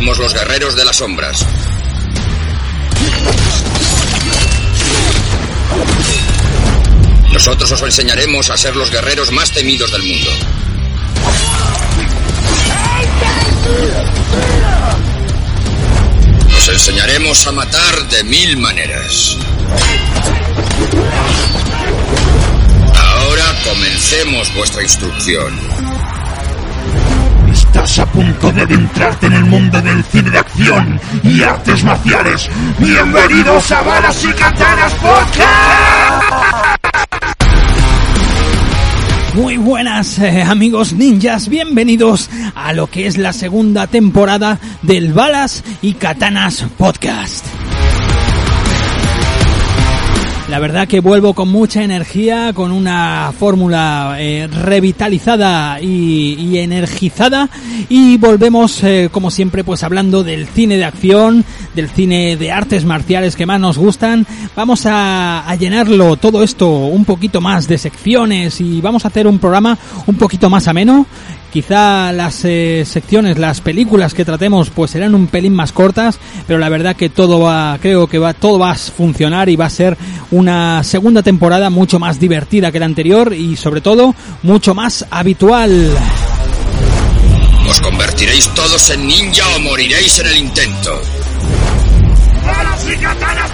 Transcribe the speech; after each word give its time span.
Somos 0.00 0.18
los 0.18 0.32
guerreros 0.32 0.74
de 0.76 0.84
las 0.86 0.96
sombras. 0.96 1.46
Nosotros 7.30 7.70
os 7.70 7.82
enseñaremos 7.82 8.48
a 8.48 8.56
ser 8.56 8.74
los 8.76 8.90
guerreros 8.90 9.30
más 9.30 9.50
temidos 9.50 9.92
del 9.92 10.02
mundo. 10.02 10.30
Os 16.56 16.68
enseñaremos 16.70 17.46
a 17.46 17.52
matar 17.52 18.08
de 18.08 18.24
mil 18.24 18.56
maneras. 18.56 19.36
Ahora 22.96 23.54
comencemos 23.64 24.54
vuestra 24.54 24.82
instrucción. 24.82 25.89
Estás 27.82 28.00
a 28.00 28.12
punto 28.12 28.52
de 28.52 28.60
adentrarte 28.60 29.24
en 29.24 29.32
el 29.32 29.44
mundo 29.46 29.80
del 29.80 30.04
cine 30.04 30.28
de 30.30 30.38
acción 30.38 31.00
y 31.24 31.42
artes 31.42 31.82
marciales. 31.82 32.46
Bienvenidos 32.78 33.72
a 33.72 33.80
Balas 33.80 34.22
y 34.22 34.28
Katanas 34.34 34.92
Podcast. 34.96 36.24
Muy 39.34 39.56
buenas 39.56 40.18
eh, 40.18 40.42
amigos 40.42 40.92
ninjas, 40.92 41.48
bienvenidos 41.48 42.28
a 42.54 42.74
lo 42.74 42.86
que 42.86 43.06
es 43.06 43.16
la 43.16 43.32
segunda 43.32 43.86
temporada 43.86 44.58
del 44.82 45.14
Balas 45.14 45.64
y 45.80 45.94
Katanas 45.94 46.66
Podcast. 46.76 47.46
La 50.50 50.58
verdad 50.58 50.88
que 50.88 50.98
vuelvo 50.98 51.32
con 51.32 51.48
mucha 51.48 51.84
energía, 51.84 52.52
con 52.52 52.72
una 52.72 53.32
fórmula 53.38 54.16
eh, 54.18 54.48
revitalizada 54.48 55.80
y, 55.80 56.58
energizada 56.58 57.48
y 57.88 58.16
volvemos 58.16 58.82
eh, 58.82 59.10
como 59.12 59.30
siempre 59.30 59.62
pues 59.62 59.84
hablando 59.84 60.24
del 60.24 60.48
cine 60.48 60.76
de 60.76 60.84
acción, 60.84 61.44
del 61.76 61.88
cine 61.88 62.36
de 62.36 62.50
artes 62.50 62.84
marciales 62.84 63.36
que 63.36 63.46
más 63.46 63.60
nos 63.60 63.78
gustan. 63.78 64.26
Vamos 64.56 64.86
a 64.86 65.56
llenarlo 65.56 66.16
todo 66.16 66.42
esto 66.42 66.68
un 66.68 67.04
poquito 67.04 67.40
más 67.40 67.68
de 67.68 67.78
secciones 67.78 68.60
y 68.60 68.80
vamos 68.80 69.04
a 69.04 69.08
hacer 69.08 69.28
un 69.28 69.38
programa 69.38 69.78
un 70.06 70.16
poquito 70.16 70.50
más 70.50 70.66
ameno 70.66 71.06
Quizá 71.52 72.12
las 72.12 72.44
eh, 72.44 72.84
secciones, 72.86 73.38
las 73.38 73.60
películas 73.60 74.14
que 74.14 74.24
tratemos, 74.24 74.70
pues 74.70 74.92
serán 74.92 75.14
un 75.14 75.26
pelín 75.26 75.52
más 75.52 75.72
cortas, 75.72 76.18
pero 76.46 76.58
la 76.60 76.68
verdad 76.68 76.94
que 76.94 77.08
todo 77.08 77.40
va, 77.40 77.76
creo 77.80 78.06
que 78.06 78.18
va, 78.18 78.34
todo 78.34 78.58
va 78.58 78.70
a 78.70 78.76
funcionar 78.76 79.48
y 79.48 79.56
va 79.56 79.66
a 79.66 79.70
ser 79.70 79.98
una 80.30 80.84
segunda 80.84 81.22
temporada 81.22 81.68
mucho 81.68 81.98
más 81.98 82.20
divertida 82.20 82.70
que 82.70 82.78
la 82.78 82.86
anterior 82.86 83.32
y 83.32 83.56
sobre 83.56 83.80
todo 83.80 84.14
mucho 84.42 84.74
más 84.74 85.04
habitual. 85.10 85.96
Os 87.68 87.80
convertiréis 87.80 88.48
todos 88.54 88.90
en 88.90 89.06
ninja 89.06 89.44
o 89.56 89.60
moriréis 89.60 90.18
en 90.20 90.26
el 90.26 90.38
intento. 90.38 91.00
¡Balas 92.46 92.86
y 92.90 92.96
Katanas 92.96 93.50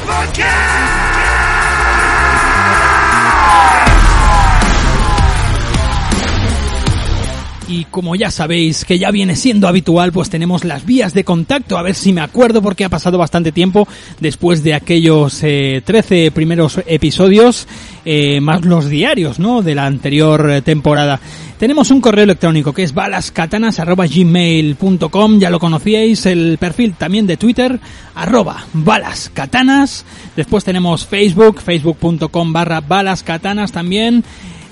Y 7.69 7.85
como 7.87 8.15
ya 8.15 8.31
sabéis 8.31 8.85
que 8.85 8.97
ya 8.99 9.11
viene 9.11 9.35
siendo 9.35 9.67
habitual, 9.67 10.13
pues 10.13 10.31
tenemos 10.31 10.65
las 10.65 10.87
vías 10.87 11.15
de 11.15 11.25
contacto. 11.25 11.77
A 11.77 11.83
ver 11.83 11.97
si 11.97 12.13
me 12.13 12.21
acuerdo 12.21 12.63
porque 12.63 12.85
ha 12.85 12.89
pasado 12.89 13.19
bastante 13.19 13.51
tiempo 13.51 13.89
después 14.21 14.63
de 14.63 14.75
aquellos 14.75 15.43
eh, 15.43 15.83
13 15.85 16.31
primeros 16.31 16.81
episodios, 16.87 17.67
eh, 18.05 18.41
más 18.41 18.65
los 18.65 18.89
diarios, 18.89 19.41
¿no? 19.41 19.63
De 19.63 19.75
la 19.75 19.87
anterior 19.87 20.49
eh, 20.49 20.63
temporada. 20.63 21.19
Tenemos 21.59 21.91
un 21.91 22.01
correo 22.01 22.23
electrónico 22.25 22.73
que 22.73 22.85
es 22.85 22.95
balascatanas.gmail.com, 22.95 25.41
ya 25.41 25.51
lo 25.51 25.59
conocíais, 25.59 26.27
el 26.27 26.59
perfil 26.59 26.95
también 26.95 27.27
de 27.27 27.37
Twitter, 27.39 27.81
arroba 28.15 28.65
balascatanas. 28.75 30.05
Después 30.37 30.63
tenemos 30.65 31.07
Facebook, 31.07 31.61
facebook.com 31.61 32.53
barra 32.53 32.83
balascatanas 32.83 33.73
también 33.73 34.23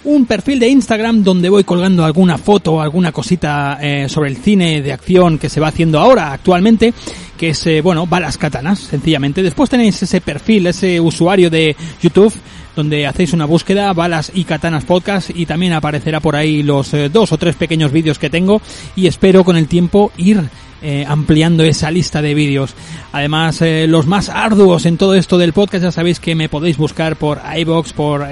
un 0.04 0.26
perfil 0.26 0.58
de 0.58 0.68
Instagram 0.68 1.22
donde 1.22 1.48
voy 1.48 1.64
colgando 1.64 2.04
alguna 2.04 2.38
foto, 2.38 2.80
alguna 2.80 3.12
cosita 3.12 3.78
eh, 3.80 4.08
sobre 4.08 4.30
el 4.30 4.36
cine 4.36 4.82
de 4.82 4.92
acción 4.92 5.38
que 5.38 5.48
se 5.48 5.60
va 5.60 5.68
haciendo 5.68 5.98
ahora, 5.98 6.32
actualmente, 6.32 6.92
que 7.36 7.50
es, 7.50 7.66
eh, 7.66 7.80
bueno, 7.80 8.06
balas 8.06 8.38
katanas, 8.38 8.80
sencillamente. 8.80 9.42
Después 9.42 9.70
tenéis 9.70 10.02
ese 10.02 10.20
perfil, 10.20 10.66
ese 10.66 11.00
usuario 11.00 11.50
de 11.50 11.76
YouTube 12.02 12.34
donde 12.76 13.06
hacéis 13.06 13.32
una 13.32 13.44
búsqueda, 13.44 13.92
balas 13.92 14.32
y 14.34 14.44
katanas 14.44 14.84
podcast 14.84 15.30
y 15.34 15.46
también 15.46 15.72
aparecerá 15.72 16.20
por 16.20 16.36
ahí 16.36 16.62
los 16.62 16.92
eh, 16.94 17.08
dos 17.08 17.32
o 17.32 17.38
tres 17.38 17.56
pequeños 17.56 17.92
vídeos 17.92 18.18
que 18.18 18.30
tengo 18.30 18.60
y 18.96 19.06
espero 19.06 19.44
con 19.44 19.56
el 19.56 19.68
tiempo 19.68 20.12
ir 20.16 20.42
eh, 20.86 21.06
ampliando 21.08 21.62
esa 21.62 21.90
lista 21.90 22.20
de 22.20 22.34
vídeos. 22.34 22.74
Además, 23.12 23.62
eh, 23.62 23.86
los 23.88 24.06
más 24.06 24.28
arduos 24.28 24.84
en 24.84 24.98
todo 24.98 25.14
esto 25.14 25.38
del 25.38 25.54
podcast 25.54 25.84
ya 25.84 25.92
sabéis 25.92 26.20
que 26.20 26.34
me 26.34 26.50
podéis 26.50 26.76
buscar 26.76 27.16
por 27.16 27.40
iBox, 27.56 27.94
por 27.94 28.26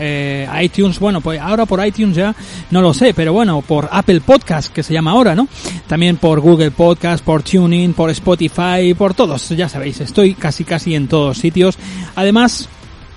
iTunes. 0.61 0.99
Bueno, 0.99 1.23
pues 1.23 1.41
ahora 1.41 1.65
por 1.65 1.85
iTunes 1.87 2.17
ya 2.17 2.35
no 2.71 2.83
lo 2.83 2.93
sé, 2.93 3.15
pero 3.15 3.33
bueno, 3.33 3.63
por 3.63 3.89
Apple 3.91 4.21
Podcast 4.21 4.71
que 4.71 4.83
se 4.83 4.93
llama 4.93 5.13
ahora, 5.13 5.35
¿no? 5.35 5.49
También 5.87 6.17
por 6.17 6.41
Google 6.41 6.73
Podcast, 6.73 7.25
por 7.25 7.43
TuneIn, 7.43 7.95
por 7.95 8.11
Spotify, 8.11 8.92
por 8.95 9.15
todos. 9.15 9.49
Ya 9.51 9.69
sabéis, 9.69 10.01
estoy 10.01 10.35
casi 10.35 10.65
casi 10.65 10.95
en 10.95 11.09
todos 11.09 11.39
sitios. 11.39 11.79
Además, 12.15 12.69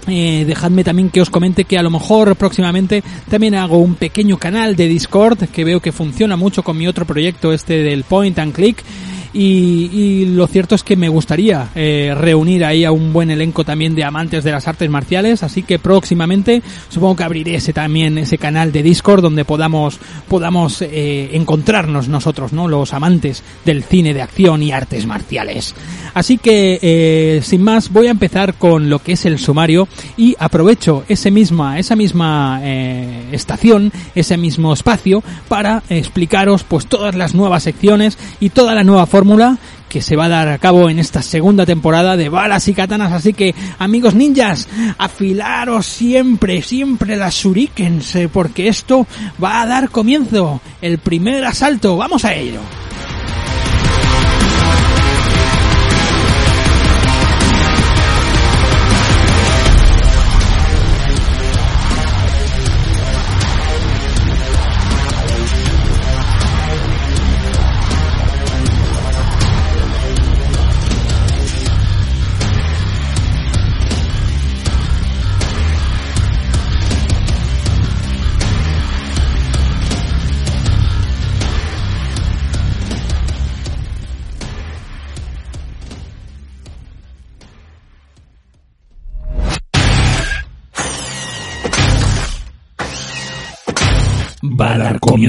eh, 0.08 0.44
dejadme 0.46 0.84
también 0.84 1.10
que 1.10 1.22
os 1.22 1.30
comente 1.30 1.66
que 1.66 1.78
a 1.78 1.84
lo 1.84 1.90
mejor 1.90 2.36
próximamente 2.36 3.04
también 3.30 3.56
hago 3.56 3.80
un 3.80 3.96
pequeño 3.96 4.38
canal 4.38 4.76
de 4.76 4.88
Discord 4.88 5.50
que 5.50 5.64
veo 5.64 5.80
que 5.80 5.92
funciona 5.92 6.36
mucho 6.36 6.64
con 6.64 6.78
mi 6.78 6.88
otro 6.88 7.06
proyecto 7.06 7.52
este 7.52 7.82
del 7.82 8.04
Point 8.04 8.38
and 8.38 8.54
Click 8.54 8.84
y, 9.36 9.90
y, 9.92 10.26
lo 10.28 10.48
cierto 10.48 10.76
es 10.76 10.84
que 10.84 10.96
me 10.96 11.10
gustaría 11.10 11.68
eh, 11.76 12.16
reunir 12.18 12.64
ahí 12.64 12.86
a 12.86 12.94
un 12.94 13.12
buen 13.12 13.30
elenco 13.30 13.66
también 13.66 13.94
de 13.94 14.06
amantes 14.06 14.46
de 14.46 14.52
las 14.52 14.66
artes 14.70 14.90
marciales, 14.90 15.44
así 15.44 15.62
que 15.62 15.78
próximamente 15.78 16.64
supongo 16.88 17.18
que 17.18 17.26
abriré 17.26 17.56
ese 17.56 17.74
también 17.74 18.18
ese 18.18 18.38
canal 18.38 18.72
de 18.72 18.82
Discord 18.82 19.22
donde 19.22 19.44
podamos 19.44 20.00
podamos 20.30 20.82
eh, 20.82 21.32
encontrarnos 21.34 22.08
nosotros, 22.08 22.54
¿no? 22.54 22.70
Los 22.70 22.94
amantes 22.94 23.44
del 23.66 23.84
cine 23.84 24.14
de 24.14 24.22
acción 24.22 24.64
y 24.64 24.72
artes 24.72 25.06
marciales. 25.06 25.76
Así 26.14 26.38
que 26.38 26.80
eh, 26.82 27.42
sin 27.44 27.62
más 27.62 27.92
voy 27.92 28.08
a 28.08 28.12
empezar 28.12 28.54
con 28.54 28.90
lo 28.90 29.00
que 29.00 29.14
es 29.14 29.26
el 29.26 29.38
sumario 29.38 29.90
y 30.16 30.38
aprovecho 30.40 31.04
ese 31.10 31.30
misma 31.30 31.78
esa 31.78 31.98
misma 31.98 32.62
eh, 32.64 33.28
estación, 33.34 33.92
ese 34.16 34.38
mismo 34.38 34.72
espacio 34.72 35.22
para 35.50 35.84
explicaros 35.90 36.64
pues 36.64 36.88
todas 36.88 37.16
las 37.16 37.36
nuevas 37.36 37.64
secciones 37.64 38.18
y 38.40 38.52
toda 38.52 38.74
la 38.74 38.86
nueva 38.86 39.06
forma 39.06 39.25
que 39.90 40.02
se 40.02 40.16
va 40.16 40.26
a 40.26 40.30
dar 40.30 40.48
a 40.50 40.58
cabo 40.58 40.90
en 40.90 41.00
esta 41.00 41.22
segunda 41.22 41.66
temporada 41.66 42.18
de 42.18 42.30
balas 42.30 42.68
y 42.68 42.74
katanas. 42.74 43.12
Así 43.12 43.34
que, 43.34 43.56
amigos 43.80 44.16
ninjas, 44.16 44.68
afilaros 44.98 45.86
siempre, 45.86 46.62
siempre 46.62 47.16
las 47.16 47.36
shurikens, 47.36 48.16
eh, 48.16 48.30
porque 48.32 48.68
esto 48.68 49.08
va 49.44 49.62
a 49.62 49.66
dar 49.66 49.90
comienzo. 49.90 50.62
El 50.82 50.98
primer 50.98 51.44
asalto. 51.46 51.98
Vamos 51.98 52.26
a 52.26 52.34
ello. 52.34 52.60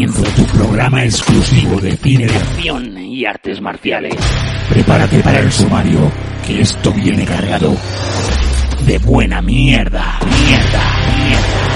Tu 0.04 0.44
programa 0.46 1.04
exclusivo 1.04 1.80
de 1.80 1.96
cine 1.96 2.26
de 2.26 2.36
acción 2.36 2.98
y 2.98 3.24
artes 3.24 3.60
marciales. 3.60 4.14
Prepárate 4.68 5.20
para 5.20 5.40
el 5.40 5.50
sumario, 5.50 6.10
que 6.46 6.60
esto 6.60 6.92
viene 6.92 7.24
cargado 7.24 7.74
de 8.86 8.98
buena 8.98 9.40
mierda, 9.40 10.18
mierda, 10.22 10.82
mierda. 11.16 11.75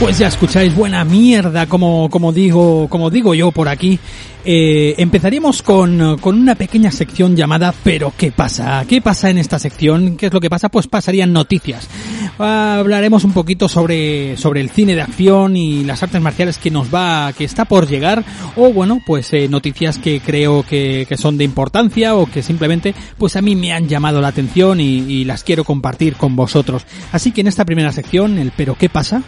Pues 0.00 0.18
ya 0.18 0.26
escucháis 0.26 0.74
buena 0.74 1.04
mierda, 1.04 1.66
como, 1.66 2.10
como 2.10 2.32
digo, 2.32 2.88
como 2.88 3.10
digo 3.10 3.32
yo 3.34 3.52
por 3.52 3.68
aquí. 3.68 3.98
Eh, 4.46 4.94
empezaríamos 4.98 5.62
con, 5.62 6.18
con 6.18 6.38
una 6.38 6.54
pequeña 6.54 6.90
sección 6.90 7.34
llamada 7.34 7.72
¿Pero 7.82 8.12
qué 8.14 8.30
pasa? 8.30 8.84
¿Qué 8.86 9.00
pasa 9.00 9.30
en 9.30 9.38
esta 9.38 9.58
sección? 9.58 10.18
¿Qué 10.18 10.26
es 10.26 10.34
lo 10.34 10.40
que 10.40 10.50
pasa? 10.50 10.68
Pues 10.68 10.86
pasarían 10.86 11.32
noticias. 11.32 11.88
Hablaremos 12.36 13.24
un 13.24 13.32
poquito 13.32 13.68
sobre, 13.68 14.36
sobre 14.36 14.60
el 14.60 14.68
cine 14.68 14.96
de 14.96 15.02
acción 15.02 15.56
y 15.56 15.84
las 15.84 16.02
artes 16.02 16.20
marciales 16.20 16.58
que 16.58 16.70
nos 16.70 16.92
va, 16.92 17.32
que 17.32 17.44
está 17.44 17.64
por 17.64 17.88
llegar, 17.88 18.24
o 18.56 18.72
bueno, 18.72 19.00
pues 19.06 19.32
eh, 19.32 19.48
noticias 19.48 19.98
que 19.98 20.20
creo 20.20 20.64
que, 20.64 21.06
que 21.08 21.16
son 21.16 21.38
de 21.38 21.44
importancia 21.44 22.16
o 22.16 22.26
que 22.26 22.42
simplemente 22.42 22.94
pues 23.16 23.36
a 23.36 23.42
mí 23.42 23.54
me 23.54 23.72
han 23.72 23.88
llamado 23.88 24.20
la 24.20 24.28
atención 24.28 24.80
y, 24.80 24.98
y 24.98 25.24
las 25.24 25.44
quiero 25.44 25.64
compartir 25.64 26.16
con 26.16 26.36
vosotros. 26.36 26.84
Así 27.12 27.30
que 27.30 27.40
en 27.40 27.46
esta 27.46 27.64
primera 27.64 27.92
sección, 27.92 28.38
el 28.38 28.52
¿Pero 28.54 28.76
qué 28.76 28.88
pasa? 28.88 29.22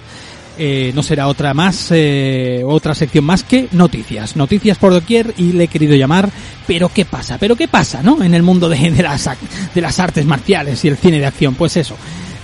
Eh, 0.58 0.93
no 0.94 1.03
será 1.03 1.29
otra 1.29 1.55
más, 1.55 1.88
eh, 1.91 2.62
otra 2.64 2.94
sección 2.94 3.25
más 3.25 3.43
que 3.43 3.69
noticias. 3.73 4.37
Noticias 4.37 4.79
por 4.79 4.93
doquier 4.93 5.35
y 5.37 5.53
le 5.53 5.64
he 5.64 5.69
querido 5.69 5.94
llamar 5.94 6.31
¿Pero 6.67 6.88
qué 6.88 7.05
pasa? 7.05 7.38
¿Pero 7.38 7.55
qué 7.55 7.69
pasa, 7.69 8.03
no? 8.03 8.23
En 8.23 8.35
el 8.35 8.43
mundo 8.43 8.69
de, 8.69 8.91
las, 9.03 9.31
de 9.75 9.81
las 9.81 10.00
artes 10.00 10.26
marciales 10.26 10.85
y 10.85 10.88
el 10.88 10.97
cine 10.97 11.19
de 11.19 11.26
acción. 11.26 11.55
Pues 11.55 11.76
eso. 11.76 11.97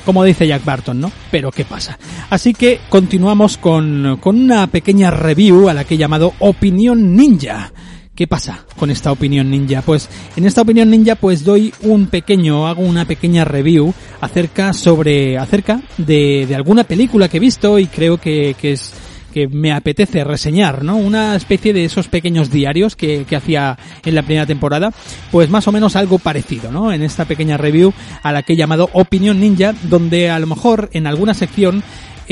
Como 0.05 0.25
dice 0.25 0.47
Jack 0.47 0.65
Barton, 0.65 1.01
¿no? 1.01 1.13
Pero 1.31 1.51
qué 1.53 1.65
pasa. 1.65 1.99
Así 2.29 2.55
que 2.55 2.81
continuamos 2.89 3.57
con, 3.57 4.19
con 4.21 4.41
una 4.41 4.67
pequeña 4.67 5.11
review 5.11 5.69
a 5.69 5.75
la 5.75 5.85
que 5.85 5.95
he 5.95 5.99
llamado 5.99 6.35
Opinión 6.41 7.15
Ninja. 7.15 7.73
¿Qué 8.23 8.29
pasa 8.29 8.65
con 8.77 8.93
esta 8.93 9.11
opinión 9.11 9.51
ninja? 9.51 9.83
Pues 9.83 10.09
en 10.37 10.47
esta 10.47 10.63
opinión 10.63 10.89
ninja 10.89 11.17
pues 11.17 11.43
doy 11.43 11.75
un 11.83 12.07
pequeño, 12.07 12.69
hago 12.69 12.83
una 12.83 13.05
pequeña 13.05 13.45
review 13.45 13.93
acerca 14.21 14.73
sobre, 14.73 15.37
acerca 15.37 15.83
de, 15.99 16.47
de 16.47 16.55
alguna 16.55 16.85
película 16.85 17.27
que 17.27 17.39
he 17.39 17.41
visto 17.41 17.81
y 17.81 17.89
creo 17.89 18.19
que, 18.19 18.55
que 18.61 18.75
es, 18.75 18.95
que 19.33 19.49
me 19.49 19.73
apetece 19.73 20.23
reseñar, 20.23 20.85
¿no? 20.85 20.99
Una 20.99 21.35
especie 21.35 21.73
de 21.73 21.85
esos 21.85 22.07
pequeños 22.07 22.49
diarios 22.49 22.95
que, 22.95 23.25
que 23.25 23.35
hacía 23.35 23.77
en 24.05 24.15
la 24.15 24.23
primera 24.23 24.47
temporada, 24.47 24.93
pues 25.33 25.51
más 25.51 25.67
o 25.67 25.73
menos 25.73 25.97
algo 25.97 26.21
parecido, 26.21 26.71
¿no? 26.71 26.93
En 26.93 27.03
esta 27.03 27.25
pequeña 27.25 27.57
review 27.57 27.93
a 28.23 28.31
la 28.31 28.45
que 28.45 28.53
he 28.53 28.57
llamado 28.57 28.89
Opinión 28.93 29.41
Ninja, 29.41 29.75
donde 29.83 30.31
a 30.31 30.39
lo 30.39 30.47
mejor 30.47 30.91
en 30.93 31.09
alguna 31.09 31.35
sección 31.35 31.83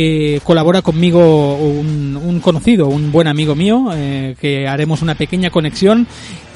eh, 0.03 0.41
colabora 0.43 0.81
conmigo 0.81 1.57
un, 1.57 2.41
conocido, 2.43 2.87
un 2.89 3.13
buen 3.13 3.29
amigo 3.29 3.55
mío, 3.55 3.91
eh, 3.95 4.35
que 4.41 4.67
haremos 4.67 5.03
una 5.03 5.15
pequeña 5.15 5.51
conexión. 5.51 6.07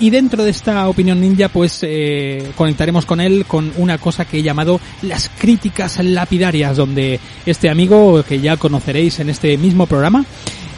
Y 0.00 0.08
dentro 0.08 0.44
de 0.44 0.50
esta 0.50 0.88
opinión 0.88 1.20
ninja 1.20 1.48
pues 1.50 1.80
eh, 1.82 2.52
conectaremos 2.56 3.04
con 3.04 3.20
él 3.20 3.44
con 3.46 3.70
una 3.76 3.98
cosa 3.98 4.24
que 4.24 4.38
he 4.38 4.42
llamado 4.42 4.80
las 5.02 5.28
críticas 5.28 6.02
lapidarias, 6.02 6.78
donde 6.78 7.20
este 7.44 7.68
amigo 7.68 8.24
que 8.26 8.40
ya 8.40 8.56
conoceréis 8.56 9.20
en 9.20 9.28
este 9.28 9.58
mismo 9.58 9.86
programa, 9.86 10.24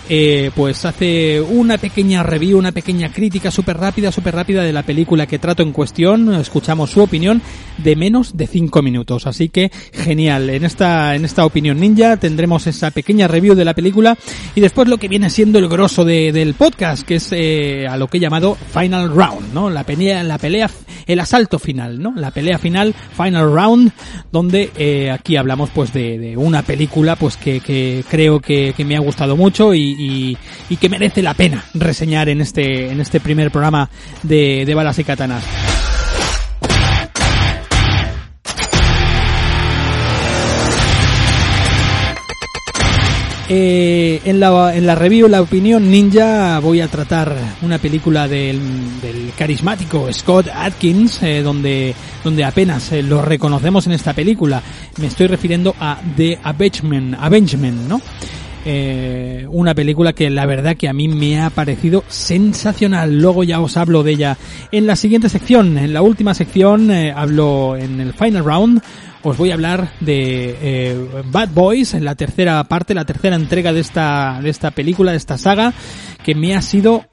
eh, 0.08 0.50
pues 0.55 0.85
hace 0.85 1.41
una 1.41 1.79
pequeña 1.79 2.23
review, 2.23 2.58
una 2.58 2.73
pequeña 2.73 3.12
crítica 3.12 3.50
súper 3.50 3.76
rápida, 3.76 4.12
súper 4.12 4.35
rápida 4.35 4.62
de 4.62 4.73
la 4.73 4.82
película 4.82 5.26
que 5.26 5.38
trato 5.38 5.62
en 5.62 5.73
cuestión. 5.73 6.35
Escuchamos 6.35 6.91
su 6.91 7.03
opinión 7.03 7.43
de 7.79 7.97
menos 7.97 8.37
de 8.37 8.47
5 8.47 8.82
minutos. 8.82 9.26
Así 9.26 9.49
que 9.49 9.70
genial. 9.93 10.50
En 10.50 10.64
esta, 10.64 11.14
en 11.14 11.25
esta 11.25 11.44
opinión 11.44 11.81
ninja 11.81 12.17
tendremos 12.17 12.67
esa 12.67 12.91
pequeña 12.91 13.29
review 13.29 13.55
de 13.55 13.64
la 13.64 13.75
película 13.75 14.17
y 14.55 14.61
después 14.61 14.88
lo 14.88 14.99
que 14.99 15.08
viene 15.08 15.31
siendo 15.31 15.58
el 15.58 15.69
grosso 15.69 16.05
de, 16.05 16.32
del 16.32 16.55
podcast, 16.55 17.06
que 17.06 17.17
es 17.17 17.29
eh, 17.32 17.87
a 17.88 17.97
lo 17.97 18.09
que 18.09 18.19
he 18.19 18.20
llamado 18.20 18.56
Final 18.73 19.11
Round, 19.11 19.52
¿no? 19.52 19.70
La 19.70 19.85
pelea, 19.85 20.23
la 20.23 20.38
pelea, 20.38 20.70
el 21.06 21.20
asalto 21.20 21.59
final, 21.59 22.00
¿no? 22.00 22.14
La 22.14 22.31
pelea 22.31 22.59
final, 22.59 22.94
Final 23.17 23.52
Round, 23.52 23.93
donde 24.31 24.70
eh, 24.76 25.11
aquí 25.11 25.37
hablamos 25.37 25.70
pues 25.70 25.93
de, 25.93 26.19
de, 26.19 26.37
una 26.37 26.62
película 26.62 27.17
pues 27.17 27.37
que, 27.37 27.61
que 27.61 28.05
creo 28.09 28.41
que, 28.41 28.75
que 28.76 28.85
me 28.85 28.97
ha 28.97 29.00
gustado 29.00 29.37
mucho 29.37 29.75
y, 29.75 29.96
y, 29.97 30.37
que 30.77 30.89
merece 30.89 31.23
la 31.23 31.35
pena 31.35 31.65
reseñar 31.75 32.29
en 32.29 32.41
este, 32.41 32.91
en 32.91 33.01
este 33.01 33.21
primer 33.21 33.51
programa 33.51 33.89
de, 34.23 34.65
de 34.67 34.75
balas 34.75 34.99
y 34.99 35.05
katanas. 35.05 35.45
Eh, 43.49 44.23
en, 44.25 44.41
la, 44.41 44.75
en 44.75 44.87
la 44.87 44.97
review, 44.97 45.29
la 45.29 45.41
opinión 45.41 45.89
ninja, 45.89 46.59
voy 46.59 46.81
a 46.81 46.89
tratar 46.89 47.33
una 47.63 47.79
película 47.79 48.27
del, 48.27 49.01
del 49.01 49.31
carismático 49.39 50.13
Scott 50.13 50.49
Atkins, 50.53 51.23
eh, 51.23 51.43
donde, 51.43 51.95
donde 52.25 52.45
apenas 52.45 52.91
eh, 52.91 53.05
lo 53.05 53.23
reconocemos 53.23 53.87
en 53.87 53.93
esta 53.93 54.15
película. 54.15 54.61
Me 54.99 55.07
estoy 55.07 55.29
refiriendo 55.29 55.77
a 55.79 56.01
The 56.17 56.41
Avengement, 56.43 57.15
Avengement 57.21 57.89
¿no? 57.89 58.01
Eh, 58.69 59.47
una 59.49 59.77
película 59.77 60.13
que 60.13 60.29
la 60.29 60.45
verdad 60.45 60.77
que 60.77 60.89
a 60.89 60.93
mí 60.93 61.07
me 61.07 61.41
ha 61.41 61.51
parecido 61.51 62.03
sensacional. 62.09 63.17
Luego 63.17 63.45
ya 63.45 63.61
os 63.61 63.77
hablo 63.77 64.03
de 64.03 64.11
ella 64.11 64.37
en 64.73 64.89
la 64.89 64.97
siguiente 64.97 65.29
sección. 65.29 65.79
En 65.79 65.93
la 65.93 66.03
última 66.03 66.35
sección 66.35 66.91
eh, 66.91 67.13
hablo 67.15 67.77
en 67.77 68.01
el 68.01 68.13
final 68.13 68.45
round. 68.45 68.83
Os 69.23 69.37
voy 69.37 69.53
a 69.53 69.55
hablar 69.55 69.93
de 70.01 70.57
eh, 70.61 71.23
Bad 71.31 71.51
Boys, 71.51 71.95
en 71.95 72.05
la 72.05 72.17
tercera 72.17 72.63
parte, 72.65 72.93
la 72.93 73.05
tercera 73.05 73.37
entrega 73.37 73.73
de 73.73 73.81
esta, 73.81 74.41
de 74.43 74.51
esta 74.51 74.73
película, 74.73 75.12
de 75.12 75.19
esta 75.19 75.39
saga, 75.39 75.73
que 76.25 76.35
me 76.35 76.57
ha 76.57 76.62
sido, 76.62 77.05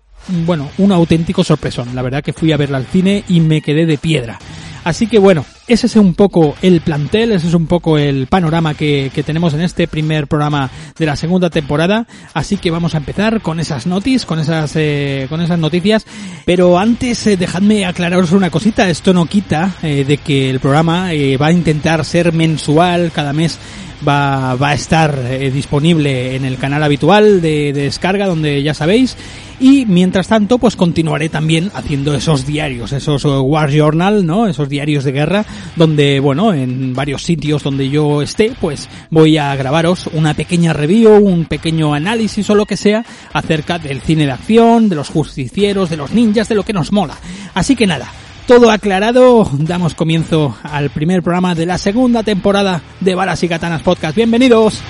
bueno, 0.46 0.70
un 0.80 0.92
auténtico 0.92 1.44
sorpresón. 1.44 1.94
La 1.94 2.02
verdad 2.02 2.24
que 2.24 2.34
fui 2.34 2.52
a 2.52 2.58
verla 2.58 2.78
al 2.78 2.88
cine 2.88 3.24
y 3.28 3.42
me 3.42 3.62
quedé 3.62 3.86
de 3.86 4.00
piedra. 4.00 4.40
Así 4.84 5.06
que 5.06 5.20
bueno, 5.20 5.46
ese 5.68 5.88
es 5.88 5.96
un 5.96 6.14
poco 6.14 6.56
el 6.62 6.82
plantel, 6.82 7.32
ese 7.32 7.48
es 7.48 7.54
un 7.54 7.68
poco 7.68 7.98
el 7.98 8.28
panorama 8.28 8.74
que, 8.74 9.12
que, 9.14 9.24
tenemos 9.24 9.54
en 9.54 9.62
este 9.62 9.88
primer 9.88 10.28
programa 10.28 10.70
de 10.98 11.06
la 11.06 11.16
segunda 11.16 11.50
temporada. 11.50 12.06
Así 12.34 12.58
que 12.58 12.72
vamos 12.72 12.96
a 12.96 12.98
empezar 12.98 13.42
con 13.42 13.60
esas 13.60 13.88
noticias, 13.88 14.26
con 14.26 14.40
esas, 14.40 14.74
eh, 14.76 15.28
con 15.30 15.42
esas 15.42 15.60
noticias. 15.60 16.06
Pero 16.46 16.78
antes, 16.78 17.26
eh, 17.28 17.38
dejadme 17.38 17.86
aclararos 17.86 18.32
una 18.34 18.50
cosita. 18.50 18.90
Esto 18.90 19.14
no 19.14 19.26
quita 19.26 19.76
eh, 19.84 20.04
de 20.06 20.18
que 20.18 20.50
el 20.50 20.60
programa 20.60 21.12
va 21.40 21.48
a 21.48 21.52
intentar 21.52 22.04
ser 22.04 22.34
mensual 22.34 23.12
cada 23.14 23.34
mes 23.34 23.60
va, 24.08 24.56
va 24.56 24.70
a 24.70 24.74
estar 24.74 25.18
eh, 25.18 25.52
disponible 25.52 26.36
en 26.36 26.46
el 26.46 26.58
canal 26.58 26.84
habitual 26.84 27.42
de, 27.42 27.74
de, 27.74 27.84
descarga 27.84 28.28
donde 28.28 28.62
ya 28.62 28.74
sabéis. 28.74 29.18
Y 29.60 29.86
mientras 29.86 30.28
tanto 30.28 30.58
pues 30.58 30.76
continuaré 30.76 31.30
también 31.30 31.72
haciendo 31.74 32.14
esos 32.16 32.46
diarios 32.46 32.92
esos 32.92 33.24
War 33.24 33.72
Journal 33.72 34.26
no 34.26 34.48
esos 34.48 34.68
diarios 34.68 35.04
de 35.04 35.12
guerra 35.12 35.46
donde 35.76 36.20
bueno 36.20 36.54
en 36.54 36.94
varios 36.94 37.24
sitios 37.24 37.64
donde 37.64 37.88
yo 37.90 38.22
esté 38.22 38.54
pues 38.60 38.90
voy 39.12 39.38
a 39.38 39.56
grabaros 39.56 40.08
una 40.12 40.34
pequeña 40.34 40.74
review 40.74 41.14
un 41.14 41.46
pequeño 41.46 41.94
análisis 41.94 42.50
o 42.50 42.56
lo 42.56 42.66
que 42.66 42.78
sea 42.78 43.06
acerca 43.32 43.78
del 43.78 44.02
cine 44.02 44.26
de 44.26 44.32
acción 44.32 44.90
de 44.90 44.96
los 44.96 45.10
justicieros 45.10 45.90
de 45.90 45.98
los 45.98 46.12
ninjas 46.12 46.50
de 46.50 46.56
lo 46.56 46.64
que 46.64 46.74
nos 46.74 46.92
mola. 46.92 47.18
Así 47.54 47.76
que 47.76 47.88
nada 47.88 48.12
todo 48.46 48.72
aclarado, 48.72 49.50
damos 49.54 49.94
comienzo 49.94 50.56
al 50.64 50.90
primer 50.90 51.24
programa 51.24 51.56
de 51.56 51.66
la 51.66 51.78
segunda 51.78 52.24
temporada 52.24 52.82
de 53.00 53.16
Balas 53.16 53.44
y 53.44 53.48
Katanas 53.48 53.82
Podcast. 53.82 54.16
Bienvenidos. 54.16 54.82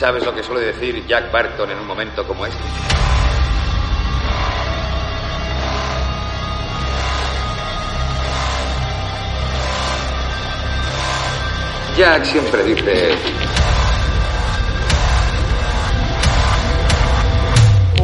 ¿Sabes 0.00 0.24
lo 0.24 0.34
que 0.34 0.42
suele 0.42 0.62
decir 0.62 1.06
Jack 1.06 1.30
Barton 1.30 1.70
en 1.72 1.78
un 1.78 1.86
momento 1.86 2.26
como 2.26 2.46
este? 2.46 2.58
Jack 11.98 12.24
siempre 12.24 12.64
dice... 12.64 13.14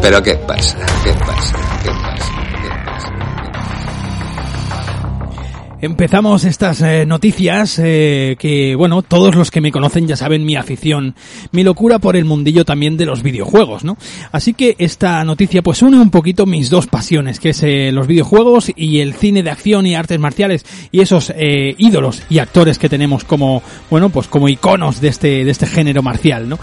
¿Pero 0.02 0.22
qué 0.22 0.34
pasa? 0.34 0.76
¿Qué 1.02 1.14
pasa? 1.14 1.80
¿Qué 1.82 1.90
pasa? 1.92 2.55
Empezamos 5.86 6.44
estas 6.44 6.82
eh, 6.82 7.06
noticias 7.06 7.78
eh, 7.78 8.34
que, 8.40 8.74
bueno, 8.74 9.02
todos 9.02 9.36
los 9.36 9.52
que 9.52 9.60
me 9.60 9.70
conocen 9.70 10.08
ya 10.08 10.16
saben 10.16 10.44
mi 10.44 10.56
afición, 10.56 11.14
mi 11.52 11.62
locura 11.62 12.00
por 12.00 12.16
el 12.16 12.24
mundillo 12.24 12.64
también 12.64 12.96
de 12.96 13.06
los 13.06 13.22
videojuegos, 13.22 13.84
¿no? 13.84 13.96
Así 14.32 14.52
que 14.52 14.74
esta 14.78 15.22
noticia 15.22 15.62
pues 15.62 15.82
une 15.82 16.00
un 16.00 16.10
poquito 16.10 16.44
mis 16.44 16.70
dos 16.70 16.88
pasiones, 16.88 17.38
que 17.38 17.50
es 17.50 17.62
eh, 17.62 17.92
los 17.92 18.08
videojuegos 18.08 18.72
y 18.74 18.98
el 18.98 19.14
cine 19.14 19.44
de 19.44 19.50
acción 19.50 19.86
y 19.86 19.94
artes 19.94 20.18
marciales 20.18 20.66
y 20.90 21.02
esos 21.02 21.32
ídolos 21.36 22.20
y 22.28 22.40
actores 22.40 22.80
que 22.80 22.88
tenemos 22.88 23.22
como, 23.22 23.62
bueno, 23.88 24.08
pues 24.08 24.26
como 24.26 24.48
iconos 24.48 25.00
de 25.00 25.08
este, 25.08 25.44
de 25.44 25.50
este 25.50 25.66
género 25.66 26.02
marcial, 26.02 26.48
¿no? 26.48 26.58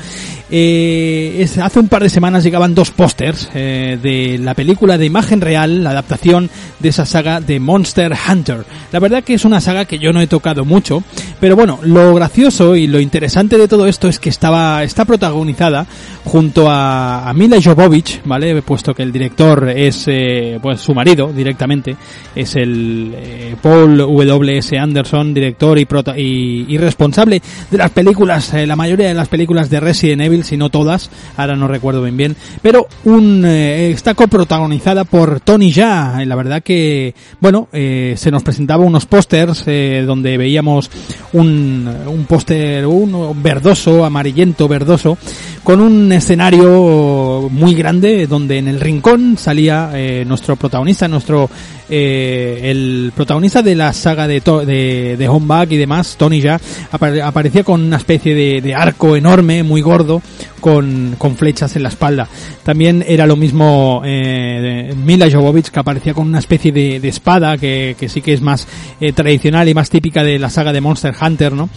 Hace 0.49 1.79
un 1.79 1.87
par 1.87 2.03
de 2.03 2.09
semanas 2.09 2.43
llegaban 2.43 2.75
dos 2.75 2.91
pósters 2.91 3.49
de 3.53 4.37
la 4.41 4.53
película 4.53 4.97
de 4.97 5.05
imagen 5.05 5.39
real, 5.39 5.83
la 5.83 5.91
adaptación 5.91 6.49
de 6.79 6.89
esa 6.89 7.05
saga 7.05 7.39
de 7.39 7.59
Monster 7.59 8.13
Hunter. 8.29 8.65
La 8.91 8.99
verdad 8.99 9.12
que 9.22 9.34
es 9.34 9.46
una 9.46 9.62
saga 9.62 9.86
que 9.86 10.00
yo 10.00 10.12
no 10.13 10.22
he 10.22 10.27
tocado 10.27 10.65
mucho, 10.65 11.03
pero 11.39 11.55
bueno, 11.55 11.79
lo 11.84 12.13
gracioso 12.15 12.75
y 12.75 12.88
lo 12.88 13.00
interesante 13.00 13.58
de 13.58 13.67
todo 13.67 13.88
esto 13.88 14.08
es 14.08 14.20
que 14.20 14.29
estaba, 14.29 14.84
está 14.84 15.05
protagonizada 15.05 15.86
junto 16.24 16.70
a, 16.70 17.29
a 17.29 17.34
Mila 17.34 17.58
Jovovich, 17.62 18.22
¿vale? 18.25 18.62
Puesto 18.62 18.93
que 18.93 19.03
el 19.03 19.12
director 19.12 19.70
es, 19.70 20.05
eh, 20.08 20.60
pues 20.62 20.79
su 20.79 20.93
marido 20.93 21.32
directamente, 21.32 21.96
es 22.36 22.55
el 22.55 23.13
eh, 23.15 23.55
Paul 23.62 23.98
W. 23.98 24.58
S. 24.58 24.77
Anderson, 24.77 25.34
director 25.34 25.77
y, 25.77 25.86
prota 25.86 26.17
y, 26.17 26.65
y, 26.67 26.77
responsable 26.77 27.41
de 27.70 27.77
las 27.77 27.91
películas, 27.91 28.53
eh, 28.53 28.65
la 28.65 28.75
mayoría 28.75 29.08
de 29.08 29.13
las 29.13 29.27
películas 29.27 29.70
de 29.70 29.79
Resident 29.79 30.22
Evil, 30.22 30.43
si 30.43 30.58
no 30.58 30.70
todas, 30.70 31.10
ahora 31.38 31.55
no 31.55 31.67
recuerdo 31.67 32.01
bien 32.01 32.17
bien, 32.17 32.36
pero 32.62 32.88
un, 33.05 33.43
eh, 33.46 33.91
está 33.91 34.13
coprotagonizada 34.13 35.03
por 35.03 35.39
Tony 35.39 35.72
Jaa, 35.72 36.24
la 36.25 36.36
verdad 36.36 36.63
que, 36.63 37.13
bueno, 37.39 37.67
eh, 37.72 38.13
se 38.17 38.32
nos 38.32 38.43
presentaba 38.43 38.84
unos 38.93 39.07
pósters 39.07 39.63
eh, 39.65 40.03
donde 40.05 40.38
veíamos 40.38 40.91
un, 41.33 41.89
un 42.05 42.25
póster 42.25 42.85
un 42.85 43.41
verdoso, 43.41 44.05
amarillento, 44.05 44.67
verdoso, 44.67 45.17
con 45.63 45.81
un 45.81 46.12
escenario 46.12 47.50
muy 47.50 47.73
grande 47.73 48.27
donde 48.27 48.59
en 48.59 48.67
el 48.67 48.79
rincón 48.79 49.35
salía 49.39 49.89
eh, 49.95 50.25
nuestro 50.27 50.57
protagonista, 50.57 51.07
nuestro 51.07 51.50
eh, 51.95 52.71
el 52.71 53.12
protagonista 53.15 53.62
de 53.62 53.75
la 53.75 53.93
saga 53.93 54.27
de, 54.27 54.39
de, 54.39 55.15
de 55.15 55.27
Homeback 55.27 55.73
y 55.73 55.77
demás, 55.77 56.15
Tony 56.17 56.41
ya, 56.41 56.59
aparecía 56.89 57.63
con 57.63 57.83
una 57.83 57.97
especie 57.97 58.33
de, 58.33 58.62
de 58.62 58.73
arco 58.73 59.15
enorme, 59.15 59.62
muy 59.62 59.81
gordo, 59.81 60.19
con, 60.59 61.13
con, 61.19 61.35
flechas 61.38 61.75
en 61.75 61.83
la 61.83 61.89
espalda. 61.89 62.27
También 62.63 63.05
era 63.07 63.27
lo 63.27 63.35
mismo 63.35 64.01
eh, 64.03 64.91
Mila 64.97 65.29
Jovovich, 65.31 65.69
que 65.69 65.79
aparecía 65.79 66.15
con 66.15 66.27
una 66.27 66.39
especie 66.39 66.71
de, 66.71 67.00
de 67.00 67.09
espada, 67.09 67.59
que, 67.59 67.95
que, 68.00 68.09
sí 68.09 68.21
que 68.21 68.33
es 68.33 68.41
más 68.41 68.67
eh, 69.00 69.13
tradicional 69.13 69.69
y 69.69 69.75
más 69.75 69.91
típica 69.91 70.23
de 70.23 70.39
la 70.39 70.50
saga 70.50 70.73
de 70.73 70.81
Monster 70.81 71.13
Hunter, 71.21 71.53
¿no? 71.53 71.69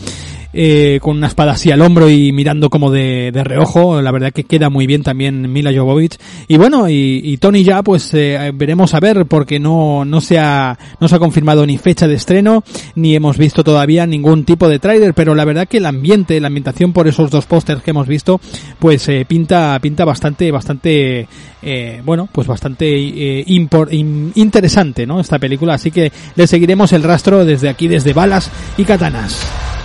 Eh, 0.52 0.98
con 1.02 1.16
una 1.16 1.26
espada 1.28 1.52
así 1.52 1.70
al 1.70 1.82
hombro 1.82 2.08
y 2.08 2.32
mirando 2.32 2.70
como 2.70 2.90
de, 2.90 3.30
de, 3.32 3.44
reojo. 3.44 4.00
La 4.02 4.12
verdad 4.12 4.32
que 4.32 4.44
queda 4.44 4.70
muy 4.70 4.86
bien 4.86 5.02
también 5.02 5.52
Mila 5.52 5.72
Jovovich. 5.74 6.18
Y 6.48 6.56
bueno, 6.56 6.88
y, 6.88 7.20
y 7.22 7.36
Tony 7.38 7.62
ya 7.62 7.82
pues 7.82 8.12
eh, 8.14 8.52
veremos 8.54 8.94
a 8.94 9.00
ver 9.00 9.26
porque 9.26 9.58
no, 9.58 10.04
no 10.04 10.20
se 10.20 10.38
ha, 10.38 10.78
no 11.00 11.08
se 11.08 11.16
ha 11.16 11.18
confirmado 11.18 11.66
ni 11.66 11.78
fecha 11.78 12.08
de 12.08 12.14
estreno, 12.14 12.64
ni 12.94 13.14
hemos 13.14 13.38
visto 13.38 13.64
todavía 13.64 14.06
ningún 14.06 14.44
tipo 14.44 14.68
de 14.68 14.78
trailer, 14.78 15.14
pero 15.14 15.34
la 15.34 15.44
verdad 15.44 15.68
que 15.68 15.78
el 15.78 15.86
ambiente, 15.86 16.40
la 16.40 16.48
ambientación 16.48 16.92
por 16.92 17.08
esos 17.08 17.30
dos 17.30 17.46
pósters 17.46 17.82
que 17.82 17.90
hemos 17.90 18.06
visto, 18.06 18.40
pues 18.78 19.08
eh, 19.08 19.24
pinta, 19.26 19.78
pinta 19.80 20.04
bastante, 20.04 20.50
bastante, 20.50 21.28
eh, 21.62 22.02
bueno, 22.04 22.28
pues 22.30 22.46
bastante 22.46 22.86
eh, 22.88 23.44
interesante, 23.46 25.06
¿no? 25.06 25.20
Esta 25.20 25.38
película, 25.38 25.74
así 25.74 25.90
que 25.90 26.12
le 26.34 26.46
seguiremos 26.46 26.92
el 26.92 27.02
rastro 27.02 27.44
desde 27.44 27.68
aquí, 27.68 27.88
desde 27.88 28.12
balas 28.12 28.50
y 28.76 28.84
katanas. 28.84 29.75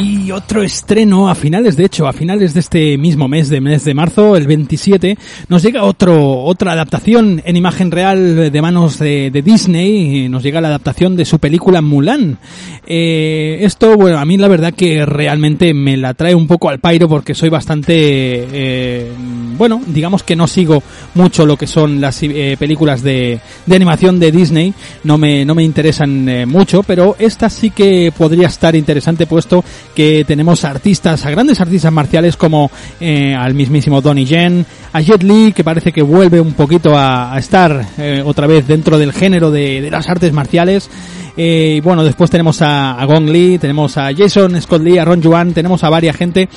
Y 0.00 0.30
otro 0.30 0.62
estreno 0.62 1.28
a 1.28 1.34
finales, 1.34 1.76
de 1.76 1.84
hecho, 1.84 2.06
a 2.06 2.12
finales 2.12 2.54
de 2.54 2.60
este 2.60 2.96
mismo 2.96 3.26
mes, 3.26 3.48
de 3.48 3.60
mes 3.60 3.84
de 3.84 3.94
marzo, 3.94 4.36
el 4.36 4.46
27, 4.46 5.18
nos 5.48 5.60
llega 5.60 5.82
otro, 5.82 6.44
otra 6.44 6.70
adaptación 6.70 7.42
en 7.44 7.56
imagen 7.56 7.90
real 7.90 8.52
de 8.52 8.62
manos 8.62 9.00
de, 9.00 9.42
Disney, 9.44 10.28
nos 10.28 10.44
llega 10.44 10.60
la 10.60 10.68
adaptación 10.68 11.16
de 11.16 11.24
su 11.24 11.40
película 11.40 11.82
Mulan. 11.82 12.38
Eh, 12.86 13.58
esto, 13.62 13.96
bueno, 13.96 14.18
a 14.18 14.24
mí 14.24 14.36
la 14.36 14.46
verdad 14.46 14.72
que 14.72 15.04
realmente 15.04 15.74
me 15.74 15.96
la 15.96 16.14
trae 16.14 16.32
un 16.32 16.46
poco 16.46 16.68
al 16.68 16.78
pairo 16.78 17.08
porque 17.08 17.34
soy 17.34 17.48
bastante, 17.48 17.92
eh, 17.96 19.12
bueno, 19.56 19.82
digamos 19.84 20.22
que 20.22 20.36
no 20.36 20.46
sigo 20.46 20.80
mucho 21.14 21.44
lo 21.44 21.56
que 21.56 21.66
son 21.66 22.00
las 22.00 22.22
eh, 22.22 22.54
películas 22.56 23.02
de, 23.02 23.40
de, 23.66 23.76
animación 23.76 24.20
de 24.20 24.30
Disney, 24.30 24.72
no 25.02 25.18
me, 25.18 25.44
no 25.44 25.56
me 25.56 25.64
interesan 25.64 26.28
eh, 26.28 26.46
mucho, 26.46 26.84
pero 26.84 27.16
esta 27.18 27.50
sí 27.50 27.70
que 27.70 28.12
podría 28.16 28.46
estar 28.46 28.76
interesante 28.76 29.26
puesto 29.26 29.64
que 29.98 30.24
tenemos 30.24 30.64
artistas, 30.64 31.26
a 31.26 31.30
grandes 31.32 31.60
artistas 31.60 31.92
marciales 31.92 32.36
como 32.36 32.70
eh, 33.00 33.34
al 33.34 33.54
mismísimo 33.54 34.00
Donnie 34.00 34.26
Yen, 34.26 34.64
a 34.92 35.00
Jet 35.00 35.24
Li, 35.24 35.52
que 35.52 35.64
parece 35.64 35.90
que 35.90 36.02
vuelve 36.02 36.40
un 36.40 36.52
poquito 36.52 36.96
a, 36.96 37.34
a 37.34 37.38
estar 37.40 37.84
eh, 37.98 38.22
otra 38.24 38.46
vez 38.46 38.64
dentro 38.68 38.96
del 38.96 39.12
género 39.12 39.50
de, 39.50 39.80
de 39.80 39.90
las 39.90 40.08
artes 40.08 40.32
marciales. 40.32 40.88
Eh, 41.36 41.74
y 41.78 41.80
bueno, 41.80 42.04
después 42.04 42.30
tenemos 42.30 42.62
a, 42.62 43.04
Gong 43.06 43.28
Li, 43.28 43.58
tenemos 43.58 43.96
a 43.96 44.14
Jason 44.16 44.62
Scott 44.62 44.82
Lee, 44.82 44.98
a 44.98 45.04
Ron 45.04 45.20
Juan, 45.20 45.52
tenemos 45.52 45.82
a 45.82 45.90
varias 45.90 46.14
gente. 46.14 46.48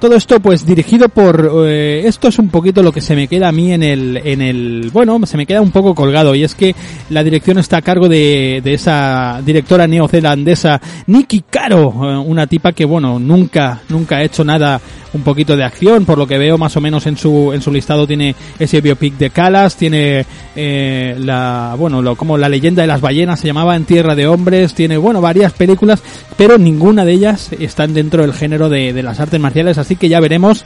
Todo 0.00 0.14
esto 0.14 0.38
pues 0.38 0.64
dirigido 0.64 1.08
por 1.08 1.50
eh, 1.66 2.02
esto 2.06 2.28
es 2.28 2.38
un 2.38 2.50
poquito 2.50 2.84
lo 2.84 2.92
que 2.92 3.00
se 3.00 3.16
me 3.16 3.26
queda 3.26 3.48
a 3.48 3.52
mí 3.52 3.72
en 3.72 3.82
el 3.82 4.16
en 4.24 4.40
el 4.40 4.90
bueno, 4.92 5.18
se 5.26 5.36
me 5.36 5.44
queda 5.44 5.60
un 5.60 5.72
poco 5.72 5.92
colgado 5.94 6.36
y 6.36 6.44
es 6.44 6.54
que 6.54 6.74
la 7.10 7.24
dirección 7.24 7.58
está 7.58 7.78
a 7.78 7.82
cargo 7.82 8.08
de, 8.08 8.60
de 8.62 8.74
esa 8.74 9.42
directora 9.44 9.88
neozelandesa 9.88 10.80
Nikki 11.08 11.44
Caro, 11.50 11.88
una 11.88 12.46
tipa 12.46 12.70
que 12.72 12.84
bueno, 12.84 13.18
nunca 13.18 13.80
nunca 13.88 14.18
ha 14.18 14.22
hecho 14.22 14.44
nada 14.44 14.80
un 15.12 15.22
poquito 15.22 15.56
de 15.56 15.64
acción, 15.64 16.04
por 16.04 16.18
lo 16.18 16.26
que 16.26 16.38
veo 16.38 16.58
más 16.58 16.76
o 16.76 16.80
menos 16.80 17.06
en 17.06 17.16
su 17.16 17.52
en 17.52 17.62
su 17.62 17.72
listado 17.72 18.06
tiene 18.06 18.34
ese 18.58 18.80
biopic 18.80 19.14
de 19.16 19.30
Calas, 19.30 19.76
tiene 19.76 20.24
eh, 20.54 21.16
la 21.18 21.74
bueno, 21.78 22.02
lo, 22.02 22.16
como 22.16 22.36
la 22.36 22.48
leyenda 22.48 22.82
de 22.82 22.88
las 22.88 23.00
ballenas 23.00 23.40
se 23.40 23.46
llamaba 23.46 23.76
En 23.76 23.84
Tierra 23.84 24.14
de 24.14 24.26
Hombres, 24.26 24.74
tiene 24.74 24.96
bueno, 24.96 25.20
varias 25.20 25.52
películas, 25.52 26.02
pero 26.36 26.58
ninguna 26.58 27.04
de 27.04 27.12
ellas 27.12 27.50
están 27.58 27.94
dentro 27.94 28.22
del 28.22 28.32
género 28.32 28.68
de, 28.68 28.92
de 28.92 29.02
las 29.02 29.20
artes 29.20 29.40
marciales, 29.40 29.78
así 29.78 29.96
que 29.96 30.08
ya 30.08 30.20
veremos 30.20 30.64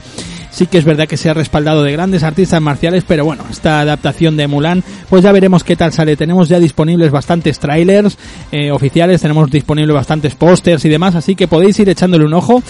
sí 0.53 0.67
que 0.67 0.77
es 0.77 0.85
verdad 0.85 1.07
que 1.07 1.17
se 1.17 1.29
ha 1.29 1.33
respaldado 1.33 1.83
de 1.83 1.91
grandes 1.91 2.23
artistas 2.23 2.61
marciales, 2.61 3.03
pero 3.07 3.25
bueno, 3.25 3.43
esta 3.49 3.79
adaptación 3.81 4.37
de 4.37 4.47
Mulan, 4.47 4.83
pues 5.09 5.23
ya 5.23 5.31
veremos 5.31 5.63
qué 5.63 5.75
tal 5.75 5.91
sale. 5.91 6.15
Tenemos 6.15 6.47
ya 6.47 6.59
disponibles 6.59 7.11
bastantes 7.11 7.59
trailers 7.59 8.17
eh, 8.51 8.71
oficiales, 8.71 9.21
tenemos 9.21 9.49
disponibles 9.49 9.95
bastantes 9.95 10.35
pósters 10.35 10.85
y 10.85 10.89
demás, 10.89 11.15
así 11.15 11.35
que 11.35 11.47
podéis 11.47 11.79
ir 11.79 11.89
echándole 11.89 12.25
un 12.25 12.33
ojo, 12.33 12.61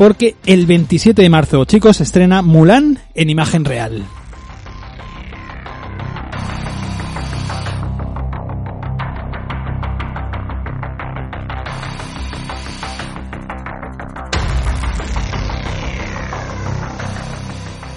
porque 0.00 0.34
el 0.46 0.64
27 0.64 1.20
de 1.20 1.28
marzo, 1.28 1.66
chicos, 1.66 2.00
estrena 2.00 2.40
Mulan 2.40 3.00
en 3.14 3.28
imagen 3.28 3.66
real. 3.66 4.06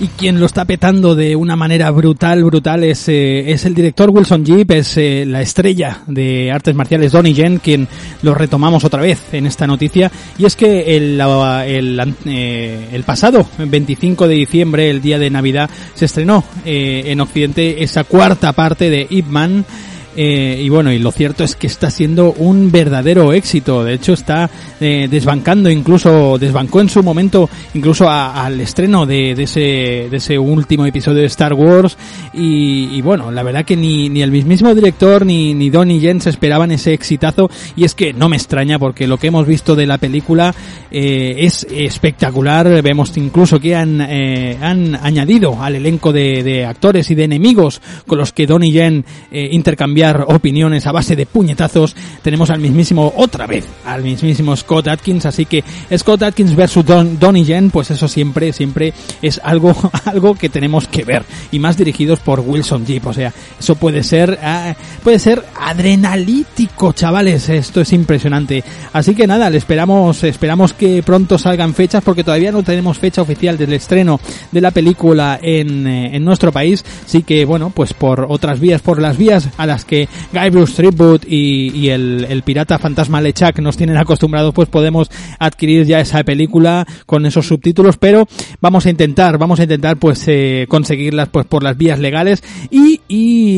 Y 0.04 0.08
quien 0.10 0.38
lo 0.38 0.46
está 0.46 0.66
petando 0.66 1.16
de 1.16 1.34
una 1.38 1.56
manera 1.56 1.90
brutal, 1.90 2.44
brutal 2.44 2.84
es, 2.84 3.08
eh, 3.08 3.52
es 3.52 3.64
el 3.64 3.74
director 3.74 4.10
Wilson 4.10 4.44
Jeep, 4.44 4.70
es 4.72 4.98
eh, 4.98 5.24
la 5.26 5.42
estrella 5.42 6.02
de 6.08 6.52
artes 6.52 6.76
marciales 6.76 7.14
Donnie 7.14 7.34
Yen, 7.34 7.60
quien 7.60 7.88
lo 8.22 8.34
retomamos 8.34 8.84
otra 8.84 9.02
vez 9.02 9.22
en 9.32 9.46
esta 9.46 9.66
noticia. 9.66 10.12
Y 10.38 10.44
es 10.44 10.58
que 10.58 10.98
el, 10.98 11.22
el, 11.22 12.16
eh, 12.26 12.90
el 12.92 13.04
pasado 13.04 13.48
25 13.58 14.28
de 14.28 14.36
diciembre, 14.36 14.90
el 14.90 15.02
día 15.02 15.18
de 15.18 15.30
Navidad, 15.30 15.70
se 15.94 16.04
estrenó 16.04 16.44
eh, 16.66 17.04
en 17.06 17.22
Occidente 17.22 17.82
esa 17.82 18.04
cuarta 18.04 18.52
parte 18.52 18.90
de 18.90 19.08
Ip 19.10 19.28
Man. 19.28 19.66
Eh, 20.16 20.62
y 20.62 20.70
bueno, 20.70 20.92
y 20.92 21.00
lo 21.00 21.12
cierto 21.12 21.44
es 21.44 21.56
que 21.56 21.68
está 21.68 21.90
siendo 21.90 22.34
un 22.34 22.72
verdadero 22.72 23.34
éxito. 23.34 23.84
De 23.84 23.94
hecho, 23.94 24.14
está 24.14 24.50
eh, 24.80 25.08
desbancando 25.10 25.70
incluso, 25.70 26.38
desbancó 26.38 26.82
en 26.82 26.90
su 26.90 27.02
momento 27.02 27.50
incluso 27.74 28.08
a, 28.08 28.46
al 28.46 28.60
estreno 28.62 29.06
de, 29.06 29.32
ese, 29.32 30.08
de 30.10 30.18
ese 30.18 30.38
último 30.38 30.86
episodio 30.86 31.22
de 31.22 31.28
Star 31.28 31.54
Wars. 31.54 31.98
Y, 32.34 33.02
bueno, 33.02 33.32
la 33.32 33.44
verdad 33.44 33.66
que 33.66 33.76
ni, 33.76 34.10
ni 34.10 34.22
el 34.22 34.32
mismo 34.32 34.74
director 34.74 35.26
ni, 35.26 35.54
ni 35.54 35.70
Donnie 35.70 36.00
Jens 36.00 36.28
esperaban 36.28 36.72
ese 36.72 36.94
exitazo. 36.94 37.50
Y 37.76 37.84
es 37.84 37.96
que 37.96 38.14
no 38.14 38.30
me 38.30 38.36
extraña 38.36 38.78
porque 38.78 39.08
lo 39.08 39.18
que 39.18 39.28
hemos 39.28 39.48
visto 39.48 39.76
de 39.76 39.88
la 39.88 39.98
película 39.98 40.54
eh, 40.92 41.36
es 41.40 41.66
espectacular. 41.70 42.82
Vemos 42.82 43.16
incluso 43.18 43.60
que 43.60 43.76
han, 43.76 44.02
eh, 44.02 44.58
han 44.62 44.96
añadido 44.96 45.62
al 45.62 45.76
elenco 45.76 46.12
de, 46.12 46.44
de, 46.44 46.66
actores 46.66 47.10
y 47.12 47.16
de 47.16 47.24
enemigos 47.24 47.82
con 48.08 48.18
los 48.18 48.32
que 48.32 48.48
Donnie 48.48 48.72
Yen 48.72 49.06
intercambiaba 49.32 50.03
opiniones 50.12 50.88
a 50.88 50.92
base 50.92 51.16
de 51.16 51.26
puñetazos, 51.26 51.96
tenemos 52.22 52.50
al 52.50 52.60
mismísimo, 52.60 53.14
otra 53.16 53.48
vez, 53.48 53.66
al 53.86 54.04
mismísimo 54.04 54.56
Scott 54.56 54.88
Atkins, 54.88 55.26
así 55.26 55.46
que 55.46 55.64
Scott 55.98 56.24
Atkins 56.24 56.56
versus 56.56 56.86
Don, 56.86 57.20
Donnie 57.20 57.46
Yen, 57.46 57.72
pues 57.72 57.92
eso 57.92 58.08
siempre, 58.08 58.54
siempre 58.54 58.94
es 59.22 59.40
algo, 59.44 59.76
algo 60.06 60.36
que 60.36 60.50
tenemos 60.50 60.88
que 60.88 61.04
ver, 61.04 61.24
y 61.52 61.60
más 61.60 61.78
dirigidos 61.78 62.20
por 62.20 62.40
Wilson 62.40 62.86
Jeep, 62.86 63.06
o 63.06 63.14
sea, 63.14 63.34
eso 63.60 63.76
puede 63.76 64.04
ser, 64.04 64.40
ah, 64.42 64.76
puede 65.04 65.20
ser 65.20 65.44
adrenalítico, 65.60 66.94
chavales, 66.94 67.50
esto 67.50 67.82
es 67.82 67.94
impresionante. 67.94 68.64
Así 68.92 69.16
que 69.16 69.28
nada, 69.28 69.50
le 69.50 69.58
esperamos, 69.58 70.24
esperamos 70.24 70.74
que 70.74 71.04
pronto 71.04 71.38
salgan 71.38 71.74
fechas, 71.74 72.04
porque 72.04 72.24
todavía 72.24 72.52
no 72.52 72.64
tenemos 72.64 72.98
fecha 72.98 73.22
oficial 73.22 73.58
del 73.58 73.74
estreno 73.74 74.20
de 74.52 74.62
la 74.62 74.72
película 74.72 75.40
en, 75.42 75.88
eh, 75.88 76.16
en 76.16 76.26
nuestro 76.26 76.52
país, 76.52 76.84
sí 77.06 77.24
que 77.24 77.46
bueno, 77.46 77.72
pues 77.74 77.94
por 77.94 78.28
otras 78.30 78.60
vías, 78.60 78.82
por 78.82 79.02
las 79.02 79.18
vías 79.18 79.50
a 79.58 79.66
las 79.66 79.86
que 79.86 79.93
Guy 80.32 80.50
Bruce 80.50 80.74
Tribute 80.76 81.28
y, 81.28 81.72
y 81.74 81.90
el, 81.90 82.42
pirata 82.44 82.80
fantasma 82.80 83.22
Lechak 83.22 83.60
nos 83.60 83.78
tienen 83.78 83.98
acostumbrados, 83.98 84.54
pues 84.54 84.70
podemos 84.70 85.10
adquirir 85.40 85.86
ya 85.86 86.00
esa 86.00 86.24
película 86.24 86.86
con 87.06 87.26
esos 87.26 87.48
subtítulos, 87.48 87.98
pero 87.98 88.28
vamos 88.62 88.86
a 88.86 88.90
intentar, 88.90 89.38
vamos 89.38 89.60
a 89.60 89.64
intentar 89.64 89.98
pues 89.98 90.24
eh, 90.28 90.66
conseguirlas 90.68 91.30
pues 91.30 91.46
por 91.46 91.64
las 91.64 91.78
vías 91.78 92.00
legales 92.00 92.44
y, 92.70 93.00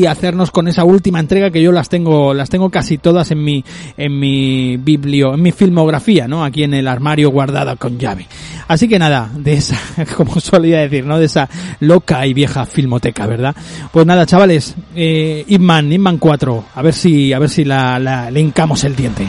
hacernos 0.06 0.52
con 0.52 0.68
esa 0.68 0.84
última 0.84 1.18
entrega 1.18 1.50
que 1.50 1.60
yo 1.60 1.72
las 1.72 1.88
tengo, 1.88 2.32
las 2.32 2.48
tengo 2.48 2.70
casi 2.70 2.96
todas 2.96 3.30
en 3.32 3.42
mi, 3.42 3.64
en 3.96 4.18
mi 4.18 4.76
biblio, 4.76 5.34
en 5.34 5.42
mi 5.42 5.50
filmografía, 5.50 6.28
¿no? 6.28 6.44
Aquí 6.44 6.62
en 6.62 6.74
el 6.74 6.86
armario 6.86 7.30
guardada 7.30 7.74
con 7.74 7.98
llave. 7.98 8.26
Así 8.68 8.88
que 8.88 8.98
nada, 8.98 9.30
de 9.34 9.54
esa, 9.54 9.78
como 10.16 10.38
solía 10.40 10.80
decir, 10.80 11.04
¿no? 11.04 11.18
De 11.18 11.26
esa 11.26 11.48
loca 11.80 12.26
y 12.26 12.34
vieja 12.34 12.66
filmoteca, 12.66 13.26
¿verdad? 13.26 13.54
Pues 13.92 14.06
nada, 14.06 14.26
chavales, 14.26 14.74
eh, 14.94 15.44
Ip 15.48 15.60
Man, 15.60 15.92
Ip 15.92 16.00
Man 16.00 16.18
4, 16.26 16.64
a 16.74 16.82
ver 16.82 16.92
si, 16.92 17.32
a 17.32 17.38
ver 17.38 17.48
si 17.48 17.64
la, 17.64 18.00
la, 18.00 18.32
le 18.32 18.40
hincamos 18.40 18.82
el 18.82 18.96
diente. 18.96 19.28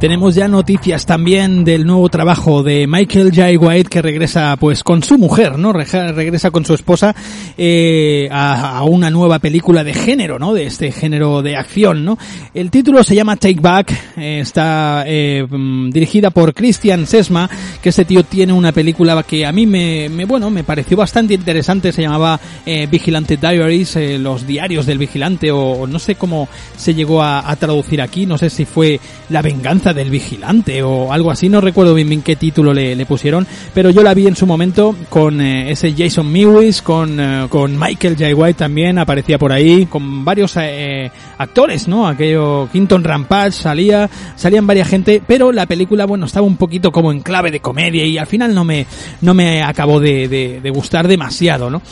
Tenemos 0.00 0.34
ya 0.34 0.48
noticias 0.48 1.04
también 1.04 1.62
del 1.62 1.86
nuevo 1.86 2.08
trabajo 2.08 2.62
de 2.62 2.86
Michael 2.86 3.32
J. 3.34 3.50
White 3.58 3.90
que 3.90 4.00
regresa 4.00 4.56
pues 4.58 4.82
con 4.82 5.02
su 5.02 5.18
mujer, 5.18 5.58
¿no? 5.58 5.74
Regresa 5.74 6.50
con 6.50 6.64
su 6.64 6.72
esposa 6.72 7.14
eh, 7.58 8.26
a, 8.32 8.82
una 8.84 9.10
nueva 9.10 9.40
película 9.40 9.84
de 9.84 9.92
género, 9.92 10.38
¿no? 10.38 10.54
De 10.54 10.64
este 10.64 10.90
género 10.90 11.42
de 11.42 11.54
acción, 11.54 12.02
¿no? 12.06 12.16
El 12.54 12.70
título 12.70 13.04
se 13.04 13.14
llama 13.14 13.36
Take 13.36 13.60
Back, 13.60 13.92
eh, 14.16 14.40
está 14.40 15.04
eh, 15.06 15.46
dirigida 15.92 16.30
por 16.30 16.54
Christian 16.54 17.06
Sesma, 17.06 17.50
que 17.82 17.90
este 17.90 18.06
tío 18.06 18.24
tiene 18.24 18.54
una 18.54 18.72
película 18.72 19.22
que 19.22 19.44
a 19.44 19.52
mí 19.52 19.66
me, 19.66 20.08
me 20.08 20.24
bueno, 20.24 20.48
me 20.48 20.64
pareció 20.64 20.96
bastante 20.96 21.34
interesante, 21.34 21.92
se 21.92 22.00
llamaba 22.00 22.40
eh, 22.64 22.86
Vigilante 22.90 23.36
Diaries, 23.36 23.96
eh, 23.96 24.18
los 24.18 24.46
diarios 24.46 24.86
del 24.86 24.96
vigilante, 24.96 25.50
o, 25.50 25.86
no 25.86 25.98
sé 25.98 26.14
cómo 26.14 26.48
se 26.74 26.94
llegó 26.94 27.22
a 27.22 27.54
traducir 27.56 28.00
aquí, 28.00 28.24
no 28.24 28.38
sé 28.38 28.48
si 28.48 28.64
fue 28.64 28.98
La 29.28 29.42
venganza 29.42 29.89
del 29.94 30.10
vigilante 30.10 30.82
o 30.82 31.12
algo 31.12 31.30
así, 31.30 31.48
no 31.48 31.60
recuerdo 31.60 31.94
bien, 31.94 32.08
bien 32.08 32.22
qué 32.22 32.36
título 32.36 32.72
le, 32.72 32.94
le, 32.96 33.06
pusieron, 33.06 33.46
pero 33.74 33.90
yo 33.90 34.02
la 34.02 34.14
vi 34.14 34.26
en 34.26 34.36
su 34.36 34.46
momento 34.46 34.94
con 35.08 35.40
eh, 35.40 35.70
ese 35.70 35.94
Jason 35.96 36.30
Mewes, 36.30 36.82
con, 36.82 37.18
eh, 37.18 37.46
con 37.48 37.78
Michael 37.78 38.16
J. 38.18 38.34
White 38.34 38.58
también, 38.58 38.98
aparecía 38.98 39.38
por 39.38 39.52
ahí, 39.52 39.86
con 39.86 40.24
varios 40.24 40.56
eh, 40.56 41.10
actores, 41.38 41.88
¿no? 41.88 42.06
Aquello, 42.06 42.68
Quinton 42.72 43.04
Rampage 43.04 43.52
salía, 43.52 44.08
salían 44.36 44.66
varias 44.66 44.88
gente, 44.88 45.22
pero 45.26 45.52
la 45.52 45.66
película, 45.66 46.06
bueno, 46.06 46.26
estaba 46.26 46.46
un 46.46 46.56
poquito 46.56 46.92
como 46.92 47.12
en 47.12 47.20
clave 47.20 47.50
de 47.50 47.60
comedia 47.60 48.04
y 48.04 48.18
al 48.18 48.26
final 48.26 48.54
no 48.54 48.64
me, 48.64 48.86
no 49.20 49.34
me 49.34 49.62
acabó 49.62 50.00
de, 50.00 50.28
de, 50.28 50.60
de 50.60 50.70
gustar 50.70 51.08
demasiado, 51.08 51.70
¿no? 51.70 51.82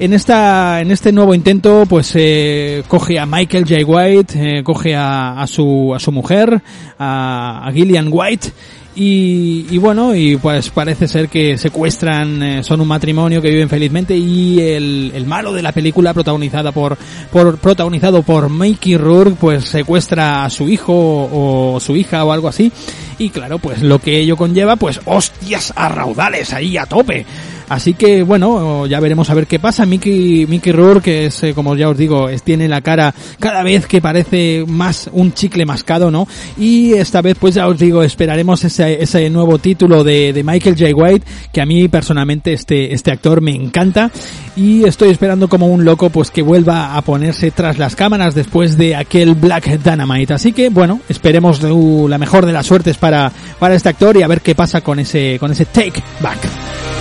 En 0.00 0.14
esta 0.14 0.80
en 0.80 0.90
este 0.90 1.12
nuevo 1.12 1.34
intento 1.34 1.84
pues 1.86 2.12
eh, 2.14 2.82
coge 2.88 3.18
a 3.18 3.26
Michael 3.26 3.66
J. 3.68 3.84
White 3.84 4.34
eh, 4.58 4.62
coge 4.64 4.96
a, 4.96 5.40
a, 5.40 5.46
su 5.46 5.94
a 5.94 6.00
su 6.00 6.10
mujer 6.10 6.62
a, 6.98 7.68
a 7.68 7.72
Gillian 7.72 8.08
White 8.10 8.50
y, 8.92 9.66
y, 9.70 9.78
bueno, 9.78 10.16
y 10.16 10.36
pues 10.36 10.68
parece 10.70 11.06
ser 11.06 11.28
que 11.28 11.56
secuestran, 11.56 12.42
eh, 12.42 12.64
son 12.64 12.80
un 12.80 12.88
matrimonio 12.88 13.40
que 13.40 13.48
viven 13.48 13.68
felizmente 13.68 14.16
y 14.16 14.60
el, 14.60 15.12
el 15.14 15.26
malo 15.26 15.52
de 15.52 15.62
la 15.62 15.70
película 15.70 16.12
protagonizada 16.12 16.72
por, 16.72 16.98
por, 17.30 17.56
protagonizado 17.58 18.22
por 18.24 18.50
Mickey 18.50 18.96
Rourke 18.96 19.36
pues 19.40 19.64
secuestra 19.66 20.44
a 20.44 20.50
su 20.50 20.68
hijo 20.68 20.92
o 20.92 21.78
su 21.78 21.94
hija 21.94 22.24
o 22.24 22.32
algo 22.32 22.48
así 22.48 22.72
y 23.16 23.30
claro 23.30 23.60
pues 23.60 23.80
lo 23.80 24.00
que 24.00 24.18
ello 24.18 24.36
conlleva 24.36 24.74
pues 24.74 25.00
hostias 25.04 25.72
a 25.76 25.88
raudales 25.88 26.52
ahí 26.52 26.76
a 26.76 26.84
tope. 26.84 27.24
Así 27.70 27.94
que 27.94 28.24
bueno, 28.24 28.86
ya 28.86 28.98
veremos 28.98 29.30
a 29.30 29.34
ver 29.34 29.46
qué 29.46 29.60
pasa. 29.60 29.86
Mickey, 29.86 30.44
Mickey 30.48 30.72
Rourke, 30.72 31.04
que 31.04 31.26
es, 31.26 31.42
eh, 31.44 31.54
como 31.54 31.76
ya 31.76 31.88
os 31.88 31.96
digo, 31.96 32.28
tiene 32.42 32.66
la 32.66 32.80
cara 32.80 33.14
cada 33.38 33.62
vez 33.62 33.86
que 33.86 34.00
parece 34.00 34.64
más 34.66 35.08
un 35.12 35.32
chicle 35.32 35.64
mascado, 35.64 36.10
¿no? 36.10 36.26
Y 36.58 36.94
esta 36.94 37.22
vez, 37.22 37.36
pues 37.38 37.54
ya 37.54 37.68
os 37.68 37.78
digo, 37.78 38.02
esperaremos 38.02 38.64
ese, 38.64 39.00
ese 39.00 39.30
nuevo 39.30 39.58
título 39.58 40.02
de, 40.02 40.32
de 40.32 40.42
Michael 40.42 40.76
J. 40.76 40.92
White, 40.92 41.26
que 41.52 41.60
a 41.60 41.66
mí 41.66 41.86
personalmente 41.86 42.52
este, 42.52 42.92
este 42.92 43.12
actor 43.12 43.40
me 43.40 43.52
encanta. 43.52 44.10
Y 44.56 44.82
estoy 44.82 45.10
esperando 45.10 45.48
como 45.48 45.68
un 45.68 45.84
loco, 45.84 46.10
pues 46.10 46.32
que 46.32 46.42
vuelva 46.42 46.96
a 46.96 47.02
ponerse 47.02 47.52
tras 47.52 47.78
las 47.78 47.94
cámaras 47.94 48.34
después 48.34 48.76
de 48.76 48.96
aquel 48.96 49.36
Black 49.36 49.80
Dynamite. 49.80 50.34
Así 50.34 50.50
que 50.52 50.70
bueno, 50.70 51.00
esperemos 51.08 51.62
la 51.62 52.18
mejor 52.18 52.46
de 52.46 52.52
las 52.52 52.66
suertes 52.66 52.96
para, 52.96 53.30
para 53.60 53.76
este 53.76 53.88
actor 53.88 54.16
y 54.16 54.22
a 54.22 54.26
ver 54.26 54.40
qué 54.40 54.56
pasa 54.56 54.80
con 54.80 54.98
ese, 54.98 55.38
con 55.38 55.52
ese 55.52 55.66
take 55.66 56.02
back. 56.20 56.99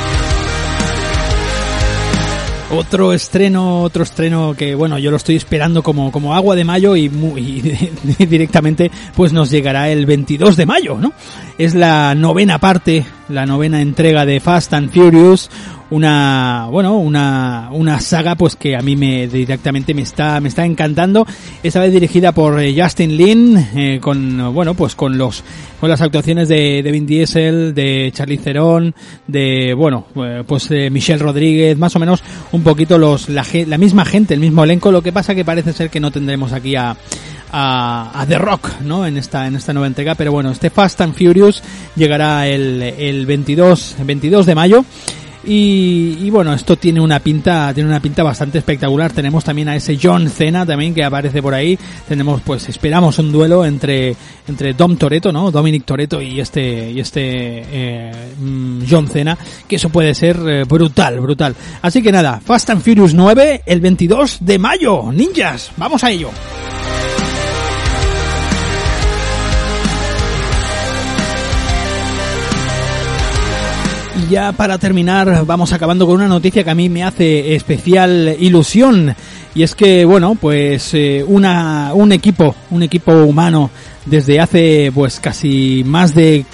Otro 2.72 3.14
estreno, 3.14 3.82
otro 3.82 4.04
estreno 4.04 4.54
que 4.56 4.76
bueno, 4.76 5.00
yo 5.00 5.10
lo 5.10 5.18
estoy 5.18 5.36
esperando 5.36 5.82
como, 5.82 6.12
como 6.12 6.36
agua 6.36 6.56
de 6.56 6.64
mayo 6.64 6.96
y, 6.96 7.10
muy, 7.10 7.42
y 8.20 8.26
directamente 8.26 8.92
pues 9.16 9.34
nos 9.34 9.50
llegará 9.50 9.90
el 9.90 10.06
22 10.06 10.56
de 10.56 10.66
mayo, 10.68 10.96
¿no? 11.00 11.14
Es 11.58 11.74
la 11.74 12.14
novena 12.14 12.60
parte, 12.60 13.06
la 13.30 13.46
novena 13.46 13.82
entrega 13.82 14.26
de 14.26 14.40
Fast 14.40 14.74
and 14.74 14.92
Furious, 14.92 15.50
una 15.92 16.68
bueno 16.70 16.98
una 16.98 17.70
una 17.72 18.00
saga 18.00 18.36
pues 18.36 18.56
que 18.56 18.76
a 18.76 18.82
mí 18.82 18.96
me 18.96 19.28
directamente 19.28 19.94
me 19.94 20.02
está 20.02 20.40
me 20.42 20.50
está 20.50 20.66
encantando. 20.66 21.26
Esta 21.64 21.80
vez 21.80 21.92
dirigida 21.92 22.32
por 22.32 22.60
eh, 22.60 22.76
Justin 22.80 23.18
Lin 23.18 23.58
eh, 23.76 24.00
con 24.02 24.54
bueno 24.54 24.74
pues 24.74 24.96
con 24.96 25.18
los 25.18 25.44
con 25.80 25.90
las 25.90 26.02
actuaciones 26.02 26.48
de, 26.48 26.82
de 26.84 26.92
Vin 26.92 27.06
Diesel 27.06 27.74
de 27.74 28.12
Charlie 28.14 28.38
Theron 28.38 28.94
de 29.28 29.74
bueno 29.74 30.06
eh, 30.16 30.44
pues 30.46 30.70
de 30.70 30.90
Michelle 30.90 31.24
Rodríguez 31.24 31.78
más 31.78 31.96
o 31.96 32.00
menos 32.00 32.24
un 32.52 32.64
poquito 32.64 32.98
los 32.98 33.30
la, 33.30 33.46
la 33.68 33.78
misma 33.78 34.06
gente 34.06 34.34
el 34.34 34.40
mismo 34.40 34.64
elenco. 34.64 34.92
Lo 34.92 35.02
que 35.02 35.12
pasa 35.12 35.36
que 35.36 35.46
parece 35.46 35.74
ser 35.74 35.90
que 35.90 36.00
no 36.00 36.12
tendremos 36.12 36.54
aquí 36.54 36.76
a 36.76 36.96
a, 37.52 38.26
The 38.28 38.38
Rock, 38.38 38.82
¿no? 38.82 39.06
En 39.06 39.18
esta, 39.18 39.48
en 39.48 39.56
esta 39.56 39.74
nueva 39.74 39.88
entrega, 39.88 40.16
pero 40.16 40.32
bueno, 40.32 40.52
este 40.52 40.70
Fast 40.70 41.02
and 41.02 41.14
Furious 41.14 41.64
llegará 41.96 42.48
el, 42.48 42.82
el 42.82 43.26
22, 43.26 43.98
22 44.06 44.46
de 44.46 44.56
mayo. 44.56 44.86
Y, 45.44 46.18
y, 46.20 46.30
bueno, 46.30 46.54
esto 46.54 46.76
tiene 46.76 47.00
una 47.00 47.20
pinta, 47.20 47.74
tiene 47.74 47.90
una 47.90 48.02
pinta 48.02 48.24
bastante 48.24 48.58
espectacular. 48.58 49.14
Tenemos 49.14 49.44
también 49.44 49.70
a 49.70 49.76
ese 49.76 49.98
John 50.02 50.30
Cena 50.30 50.66
también 50.66 50.94
que 50.94 51.04
aparece 51.04 51.42
por 51.42 51.54
ahí. 51.54 51.80
Tenemos, 52.08 52.42
pues, 52.42 52.68
esperamos 52.68 53.18
un 53.20 53.32
duelo 53.32 53.66
entre, 53.66 54.16
entre 54.48 54.74
Dom 54.74 54.98
Toretto, 54.98 55.32
¿no? 55.32 55.50
Dominic 55.50 55.86
Toretto 55.86 56.22
y 56.22 56.42
este, 56.42 56.92
y 56.92 57.00
este, 57.00 57.22
eh, 57.24 58.12
John 58.90 59.08
Cena, 59.08 59.38
que 59.68 59.78
eso 59.78 59.90
puede 59.90 60.14
ser 60.14 60.38
eh, 60.46 60.64
brutal, 60.66 61.20
brutal. 61.22 61.56
Así 61.82 62.02
que 62.02 62.12
nada, 62.12 62.42
Fast 62.44 62.70
and 62.72 62.82
Furious 62.82 63.14
9, 63.14 63.64
el 63.66 63.80
22 63.80 64.40
de 64.42 64.60
mayo. 64.60 65.12
Ninjas, 65.12 65.72
vamos 65.78 66.04
a 66.04 66.12
ello. 66.12 66.32
Y 74.20 74.32
ya 74.32 74.52
para 74.52 74.78
terminar 74.78 75.46
vamos 75.46 75.72
acabando 75.72 76.06
con 76.06 76.16
una 76.16 76.28
noticia 76.28 76.64
que 76.64 76.70
a 76.70 76.76
mí 76.76 76.90
me 76.90 77.04
hace 77.04 77.56
especial 77.56 78.36
ilusión. 78.40 79.16
Y 79.56 79.64
es 79.64 79.76
que 79.76 80.04
bueno 80.04 80.36
pues 80.36 80.94
eh, 80.94 81.24
una 81.26 81.92
un 81.94 82.12
equipo 82.12 82.56
un 82.72 82.84
equipo 82.84 83.14
humano 83.14 83.70
desde 84.06 84.40
hace 84.40 84.92
pues 84.94 85.20
casi 85.20 85.84
más 85.86 86.16
de 86.16 86.46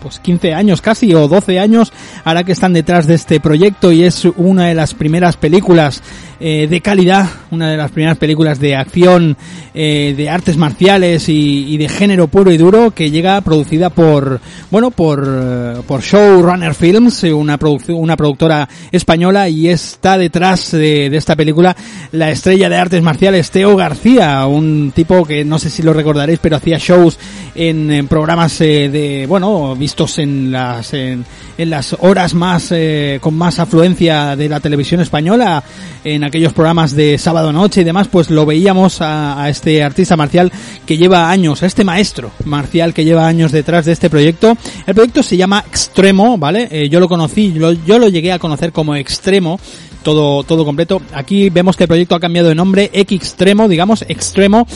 pues 0.00 0.18
15 0.20 0.54
años 0.54 0.80
casi 0.80 1.14
o 1.14 1.28
12 1.28 1.58
años 1.58 1.92
ahora 2.24 2.44
que 2.44 2.52
están 2.52 2.72
detrás 2.72 3.06
de 3.06 3.14
este 3.14 3.40
proyecto 3.40 3.92
y 3.92 4.04
es 4.04 4.24
una 4.36 4.66
de 4.66 4.74
las 4.74 4.94
primeras 4.94 5.36
películas 5.36 6.02
eh, 6.44 6.66
de 6.66 6.80
calidad, 6.80 7.28
una 7.52 7.70
de 7.70 7.76
las 7.76 7.92
primeras 7.92 8.18
películas 8.18 8.58
de 8.58 8.74
acción, 8.74 9.36
eh, 9.74 10.12
de 10.16 10.28
artes 10.28 10.56
marciales 10.56 11.28
y, 11.28 11.76
de 11.76 11.88
género 11.88 12.26
puro 12.26 12.50
y 12.50 12.56
duro 12.56 12.90
que 12.90 13.12
llega 13.12 13.40
producida 13.42 13.90
por, 13.90 14.40
bueno, 14.68 14.90
por, 14.90 15.24
eh, 15.24 15.82
por 15.86 16.00
Showrunner 16.00 16.74
Films, 16.74 17.22
una, 17.22 17.56
una 17.90 18.16
productora 18.16 18.68
española 18.90 19.48
y 19.48 19.68
está 19.68 20.18
detrás 20.18 20.72
de, 20.72 21.06
esta 21.16 21.36
película 21.36 21.76
la 22.10 22.32
estrella 22.32 22.68
de 22.68 22.76
artes 22.76 23.02
marciales 23.04 23.52
Teo 23.52 23.76
García, 23.76 24.44
un 24.46 24.90
tipo 24.92 25.24
que 25.24 25.44
no 25.44 25.60
sé 25.60 25.70
si 25.70 25.84
lo 25.84 25.92
recordaréis, 25.92 26.40
pero 26.42 26.56
hacía 26.56 26.76
shows 26.76 27.20
en, 27.54 28.08
programas 28.08 28.58
de, 28.58 29.26
bueno, 29.28 29.76
vistos 29.76 30.18
en 30.18 30.50
las, 30.50 30.92
en, 30.92 31.24
las 31.56 31.96
horas 32.00 32.34
más, 32.34 32.74
con 33.20 33.34
más 33.34 33.60
afluencia 33.60 34.34
de 34.34 34.48
la 34.48 34.58
televisión 34.58 35.00
española, 35.00 35.62
en 36.02 36.31
aquellos 36.32 36.54
programas 36.54 36.96
de 36.96 37.18
sábado 37.18 37.52
noche 37.52 37.82
y 37.82 37.84
demás, 37.84 38.08
pues 38.08 38.30
lo 38.30 38.46
veíamos 38.46 39.02
a, 39.02 39.50
este 39.50 39.82
artista 39.82 40.16
marcial 40.16 40.50
que 40.86 40.96
lleva 40.96 41.30
años, 41.30 41.62
a 41.62 41.66
este 41.66 41.84
maestro 41.84 42.30
marcial 42.46 42.94
que 42.94 43.04
lleva 43.04 43.26
años 43.26 43.52
detrás 43.52 43.84
de 43.84 43.92
este 43.92 44.08
proyecto. 44.08 44.56
El 44.86 44.94
proyecto 44.94 45.22
se 45.22 45.36
llama 45.36 45.62
Extremo, 45.68 46.38
¿vale? 46.38 46.68
Eh, 46.70 46.88
yo 46.88 47.00
lo 47.00 47.08
conocí, 47.08 47.52
yo 47.52 47.98
lo 47.98 48.08
llegué 48.08 48.32
a 48.32 48.38
conocer 48.38 48.72
como 48.72 48.96
Extremo 48.96 49.60
todo, 50.02 50.42
todo 50.42 50.64
completo. 50.64 51.02
Aquí 51.12 51.50
vemos 51.50 51.76
que 51.76 51.84
el 51.84 51.88
proyecto 51.88 52.14
ha 52.14 52.20
cambiado 52.20 52.48
de 52.48 52.54
nombre, 52.54 52.90
X 52.92 53.20
Extremo, 53.20 53.68
digamos, 53.68 54.04
Extremo. 54.08 54.66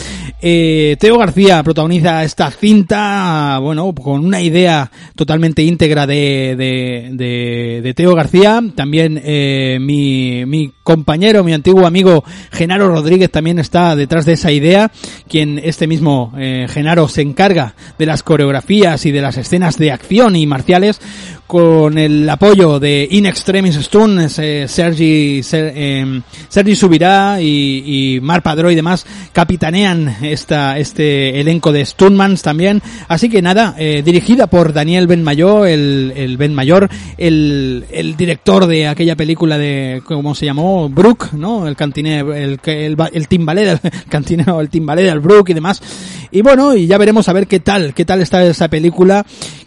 Eh, 0.43 0.97
Teo 0.99 1.19
García 1.19 1.63
protagoniza 1.63 2.23
esta 2.23 2.51
cinta, 2.51 3.59
bueno, 3.61 3.95
con 3.95 4.25
una 4.25 4.43
idea 4.43 4.91
totalmente 5.15 5.63
íntegra 5.63 6.07
de, 6.07 6.55
de, 6.57 7.11
de, 7.13 7.81
de 7.83 7.95
Teo 7.95 8.15
García. 8.15 8.63
También 8.75 9.21
eh, 9.25 9.79
mi, 9.81 10.45
mi 10.47 10.73
compañero, 10.87 11.43
mi 11.43 11.53
antiguo 11.53 11.85
amigo 11.85 12.23
Genaro 12.53 12.89
Rodríguez 12.89 13.29
también 13.29 13.59
está 13.59 13.97
detrás 13.97 14.25
de 14.25 14.35
esa 14.35 14.53
idea, 14.53 14.93
quien 15.29 15.59
este 15.59 15.89
mismo 15.89 16.33
eh, 16.39 16.67
Genaro 16.69 17.09
se 17.09 17.23
encarga 17.23 17.75
de 17.99 18.07
las 18.07 18.23
coreografías 18.23 19.05
y 19.05 19.11
de 19.11 19.21
las 19.21 19.37
escenas 19.37 19.79
de 19.79 19.91
acción 19.91 20.37
y 20.37 20.47
marciales 20.47 21.01
con 21.47 21.97
el 21.97 22.29
apoyo 22.29 22.81
de 22.81 23.07
In 23.11 23.27
Extremis 23.27 23.77
Stun, 23.77 24.29
eh, 24.39 24.67
Sergi, 24.69 25.41
eh, 25.53 26.21
Sergi 26.49 26.77
Subirá 26.77 27.41
y, 27.41 28.17
y 28.17 28.21
Mar 28.21 28.43
Padró 28.43 28.71
y 28.71 28.75
demás 28.75 29.07
capitanean 29.33 30.17
esta, 30.23 30.79
este 30.79 31.41
elenco 31.41 31.73
de 31.73 31.85
Stunmans 31.85 32.43
también. 32.43 32.83
Así 33.09 33.29
que 33.29 33.43
nada, 33.43 33.77
eh, 33.79 34.03
dirigida 34.05 34.49
por 34.49 34.73
Daniel 34.73 35.07
Benmayor, 35.07 35.69
el, 35.69 36.13
el 36.17 36.37
Ben 36.37 36.55
Mayor, 36.55 36.89
el, 37.17 37.85
el 37.93 38.17
director 38.17 38.67
de 38.67 38.89
aquella 38.89 39.15
película 39.15 39.57
de, 39.57 40.03
¿cómo 40.05 40.35
se 40.35 40.47
llamó? 40.47 40.76
Brook, 40.89 41.33
¿no? 41.33 41.67
El 41.67 41.77
cantinero, 41.77 42.35
el, 42.35 42.61
el, 42.65 42.97
el 43.13 43.79
cantinero, 44.09 44.61
el 44.61 44.69
timbalé 44.69 45.03
del 45.03 45.21
Brook 45.27 45.51
y 45.51 45.55
demás. 45.55 45.83
Y 46.31 46.43
bueno, 46.43 46.75
y 46.75 46.87
ya 46.87 46.99
veremos 46.99 47.29
a 47.29 47.33
ver 47.33 47.47
qué 47.47 47.61
tal, 47.61 47.95
qué 47.95 48.05
tal 48.05 48.21
está 48.21 48.45
esa 48.45 48.69
película 48.69 49.25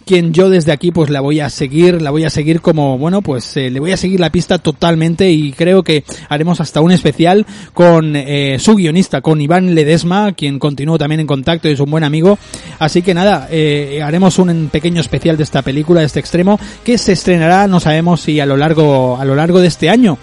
quien 0.09 0.33
yo 0.33 0.49
desde 0.49 0.71
aquí 0.71 0.89
pues 0.89 1.11
la 1.11 1.21
voy 1.21 1.39
a 1.39 1.51
seguir, 1.51 2.01
la 2.01 2.09
voy 2.09 2.23
a 2.23 2.31
seguir 2.31 2.61
como, 2.61 2.97
bueno, 2.97 3.21
pues 3.21 3.55
eh, 3.57 3.69
le 3.69 3.79
voy 3.79 3.91
a 3.91 3.97
seguir 3.97 4.19
la 4.19 4.31
pista 4.31 4.57
totalmente 4.57 5.29
y 5.29 5.51
creo 5.51 5.83
que 5.83 6.03
haremos 6.29 6.59
hasta 6.59 6.81
un 6.81 6.91
especial 6.91 7.45
con 7.75 8.15
eh, 8.15 8.57
su 8.57 8.73
guionista, 8.73 9.21
con 9.21 9.39
Iván 9.39 9.75
Ledesma, 9.75 10.31
quien 10.31 10.57
continúo 10.57 10.97
también 10.97 11.19
en 11.19 11.27
contacto 11.27 11.69
y 11.69 11.73
es 11.73 11.79
un 11.79 11.91
buen 11.91 12.03
amigo. 12.03 12.39
Así 12.79 13.03
que 13.03 13.13
nada, 13.13 13.49
eh, 13.51 14.01
haremos 14.03 14.39
un 14.39 14.69
pequeño 14.69 14.99
especial 14.99 15.37
de 15.37 15.43
esta 15.43 15.61
película, 15.61 15.99
de 15.99 16.07
este 16.07 16.19
extremo, 16.19 16.59
que 16.83 16.97
se 16.97 17.11
estrenará, 17.11 17.67
no 17.67 17.79
sabemos 17.79 18.21
si 18.21 18.39
a 18.39 18.47
lo 18.47 18.57
largo, 18.57 19.15
a 19.15 19.25
lo 19.25 19.35
largo 19.35 19.59
de 19.59 19.67
este 19.67 19.91
año 19.91 20.17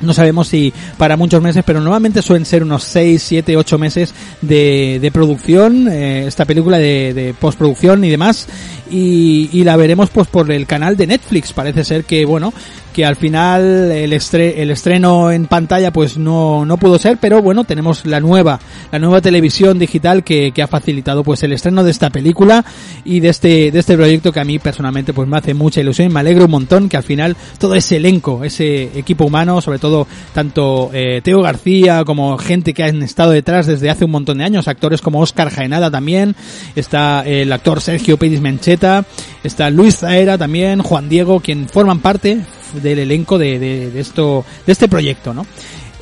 no 0.00 0.14
sabemos 0.14 0.48
si 0.48 0.72
para 0.96 1.16
muchos 1.16 1.42
meses, 1.42 1.62
pero 1.66 1.80
normalmente 1.80 2.22
suelen 2.22 2.44
ser 2.44 2.62
unos 2.62 2.84
6, 2.84 3.22
7, 3.22 3.56
8 3.56 3.78
meses 3.78 4.14
de, 4.40 4.98
de 5.00 5.10
producción, 5.10 5.88
eh, 5.88 6.26
esta 6.26 6.44
película 6.44 6.78
de, 6.78 7.14
de, 7.14 7.34
postproducción 7.34 8.04
y 8.04 8.10
demás, 8.10 8.48
y, 8.90 9.50
y 9.52 9.64
la 9.64 9.76
veremos 9.76 10.10
pues 10.10 10.28
por 10.28 10.50
el 10.50 10.66
canal 10.66 10.96
de 10.96 11.06
Netflix. 11.06 11.52
Parece 11.52 11.84
ser 11.84 12.04
que, 12.04 12.24
bueno, 12.24 12.52
que 12.98 13.06
al 13.06 13.14
final 13.14 13.92
el, 13.92 14.12
el 14.12 14.70
estreno 14.72 15.30
en 15.30 15.46
pantalla 15.46 15.92
pues 15.92 16.18
no, 16.18 16.66
no 16.66 16.78
pudo 16.78 16.98
ser, 16.98 17.16
pero 17.18 17.40
bueno, 17.40 17.62
tenemos 17.62 18.04
la 18.04 18.18
nueva, 18.18 18.58
la 18.90 18.98
nueva 18.98 19.20
televisión 19.20 19.78
digital 19.78 20.24
que, 20.24 20.50
que 20.50 20.62
ha 20.64 20.66
facilitado 20.66 21.22
pues 21.22 21.44
el 21.44 21.52
estreno 21.52 21.84
de 21.84 21.92
esta 21.92 22.10
película 22.10 22.64
y 23.04 23.20
de 23.20 23.28
este, 23.28 23.70
de 23.70 23.78
este 23.78 23.94
proyecto 23.94 24.32
que 24.32 24.40
a 24.40 24.44
mí 24.44 24.58
personalmente 24.58 25.12
pues 25.12 25.28
me 25.28 25.38
hace 25.38 25.54
mucha 25.54 25.80
ilusión 25.80 26.10
y 26.10 26.12
me 26.12 26.18
alegro 26.18 26.46
un 26.46 26.50
montón 26.50 26.88
que 26.88 26.96
al 26.96 27.04
final 27.04 27.36
todo 27.60 27.76
ese 27.76 27.98
elenco, 27.98 28.42
ese 28.42 28.98
equipo 28.98 29.26
humano, 29.26 29.60
sobre 29.60 29.78
todo 29.78 30.08
tanto 30.34 30.90
eh, 30.92 31.20
Teo 31.22 31.40
García 31.40 32.02
como 32.04 32.36
gente 32.36 32.74
que 32.74 32.82
han 32.82 33.00
estado 33.04 33.30
detrás 33.30 33.68
desde 33.68 33.90
hace 33.90 34.06
un 34.06 34.10
montón 34.10 34.38
de 34.38 34.44
años, 34.44 34.66
actores 34.66 35.02
como 35.02 35.20
Oscar 35.20 35.50
Jaenada 35.50 35.88
también, 35.88 36.34
está 36.74 37.22
el 37.24 37.52
actor 37.52 37.80
Sergio 37.80 38.16
Pérez 38.16 38.40
Mencheta, 38.40 39.04
está 39.44 39.70
Luis 39.70 39.98
Zaera 39.98 40.36
también, 40.36 40.82
Juan 40.82 41.08
Diego, 41.08 41.38
quien 41.38 41.68
forman 41.68 42.00
parte, 42.00 42.40
del 42.74 42.98
elenco 43.00 43.38
de, 43.38 43.58
de, 43.58 43.90
de, 43.90 44.00
esto, 44.00 44.44
de 44.66 44.72
este 44.72 44.88
proyecto, 44.88 45.32
¿no? 45.34 45.46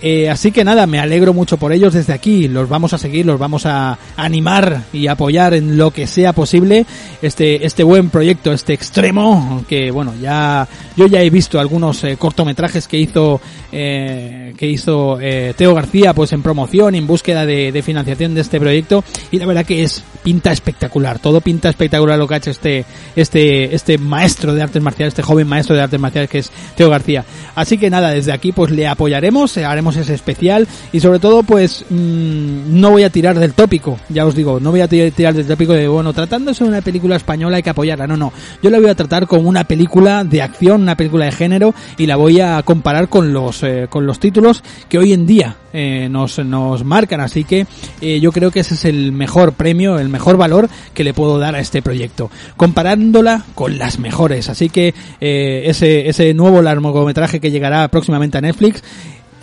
Eh, 0.03 0.29
así 0.29 0.53
que 0.53 0.63
nada, 0.65 0.87
me 0.87 0.99
alegro 0.99 1.33
mucho 1.33 1.57
por 1.57 1.73
ellos 1.73 1.95
desde 1.95 2.13
aquí. 2.13 2.49
Los 2.49 2.69
vamos 2.69 2.93
a 2.93 2.99
seguir, 2.99 3.25
los 3.25 3.39
vamos 3.39 3.65
a 3.67 3.99
animar 4.17 4.85
y 4.93 5.07
apoyar 5.07 5.55
en 5.55 5.77
lo 5.77 5.91
que 5.91 6.07
sea 6.07 6.33
posible 6.33 6.85
este 7.23 7.65
este 7.65 7.83
buen 7.83 8.11
proyecto, 8.11 8.53
este 8.53 8.75
extremo 8.75 9.65
que 9.69 9.91
bueno 9.91 10.15
ya 10.21 10.69
yo 10.97 11.07
ya 11.07 11.23
he 11.23 11.31
visto 11.31 11.59
algunos 11.59 12.05
eh, 12.05 12.17
cortometrajes 12.19 12.89
que 12.89 12.99
hizo 12.99 13.41
eh, 13.73 14.55
que 14.57 14.67
hizo 14.67 15.19
Teo 15.57 15.75
García 15.75 16.15
pues 16.15 16.33
en 16.33 16.43
promoción 16.43 16.95
en 16.95 17.07
búsqueda 17.07 17.47
de, 17.47 17.73
de, 17.73 17.83
financiación 17.83 18.35
de 18.35 18.43
este 18.43 18.61
proyecto 18.61 19.03
y 19.31 19.39
la 19.39 19.47
verdad 19.47 19.65
que 19.65 19.83
es 19.83 20.03
pinta 20.23 20.53
espectacular, 20.53 21.19
todo 21.19 21.41
pinta 21.41 21.69
espectacular 21.69 22.19
lo 22.19 22.27
que 22.27 22.35
ha 22.35 22.39
hecho 22.39 22.51
este 22.51 22.85
este 23.15 23.75
este 23.75 23.99
maestro 23.99 24.55
de 24.55 24.63
artes 24.63 24.83
marciales, 24.83 25.13
este 25.13 25.23
joven 25.23 25.47
maestro 25.47 25.77
de 25.77 25.83
artes 25.83 26.01
marciales 26.01 26.31
que 26.31 26.39
es 26.39 26.51
Teo 26.75 26.91
García. 26.91 27.25
Así 27.55 27.79
que 27.79 27.91
nada, 27.91 28.11
desde 28.11 28.33
aquí 28.33 28.53
pues 28.53 28.71
le 28.71 28.87
apoyaremos, 28.87 29.57
haremos 29.59 29.86
ese 29.94 30.14
especial. 30.14 30.66
Y 30.90 31.01
sobre 31.01 31.18
todo 31.18 31.42
pues 31.42 31.85
mmm, 31.88 32.81
no 32.81 32.90
voy 32.90 33.05
a 33.05 33.11
tirar 33.11 33.38
del 33.38 33.53
tópico, 33.53 33.99
ya 34.09 34.27
os 34.27 34.35
digo, 34.35 34.59
no 34.59 34.70
voy 34.70 34.81
a 34.81 34.88
tirar 34.88 35.35
del 35.35 35.46
tópico 35.46 35.72
de 35.75 35.87
bueno, 35.87 36.12
tratándose 36.12 36.64
de 36.64 36.70
una 36.70 36.81
película 36.81 37.16
española 37.16 37.59
hay 37.59 37.62
que 37.62 37.70
apoyarla, 37.70 38.07
no, 38.07 38.16
no, 38.16 38.33
yo 38.62 38.70
la 38.70 38.79
voy 38.79 38.88
a 38.88 38.94
tratar 38.94 39.27
como 39.27 39.49
una 39.49 39.64
película 39.64 40.25
de 40.25 40.42
acción, 40.42 40.83
una 40.83 40.96
película 40.96 41.27
de 41.27 41.33
género 41.33 41.75
y 41.99 42.07
la 42.07 42.16
voy 42.16 42.40
a 42.40 42.62
comparar 42.62 43.09
con 43.09 43.33
los 43.33 43.62
eh, 43.62 43.87
con 43.88 44.07
los 44.07 44.18
títulos 44.18 44.62
que 44.88 44.99
hoy 44.99 45.12
en 45.12 45.27
día 45.27 45.57
eh, 45.79 46.09
nos, 46.09 46.38
nos 46.38 46.85
marcan, 46.85 47.20
así 47.20 47.44
que 47.44 47.66
eh, 48.01 48.18
yo 48.18 48.33
creo 48.33 48.51
que 48.51 48.61
ese 48.61 48.72
es 48.72 48.87
el 48.87 49.12
mejor 49.12 49.53
premio, 49.53 49.99
el 49.99 50.09
mejor 50.09 50.38
valor 50.38 50.70
que 50.94 51.05
le 51.05 51.12
puedo 51.12 51.38
dar 51.38 51.55
a 51.55 51.61
este 51.61 51.83
proyecto, 51.83 52.31
comparándola 52.57 53.44
con 53.55 53.77
las 53.77 53.99
mejores, 53.99 54.49
así 54.49 54.70
que 54.70 54.94
eh, 55.20 55.64
ese, 55.66 56.09
ese 56.09 56.33
nuevo 56.33 56.62
largometraje 56.62 57.40
que 57.40 57.51
llegará 57.51 57.88
próximamente 57.88 58.38
a 58.38 58.40
Netflix 58.40 58.83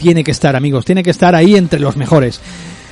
tiene 0.03 0.23
que 0.23 0.31
estar, 0.31 0.55
amigos, 0.55 0.83
tiene 0.83 1.01
que 1.01 1.11
estar 1.11 1.33
ahí 1.33 1.55
entre 1.55 1.79
los 1.79 1.95
mejores. 1.95 2.41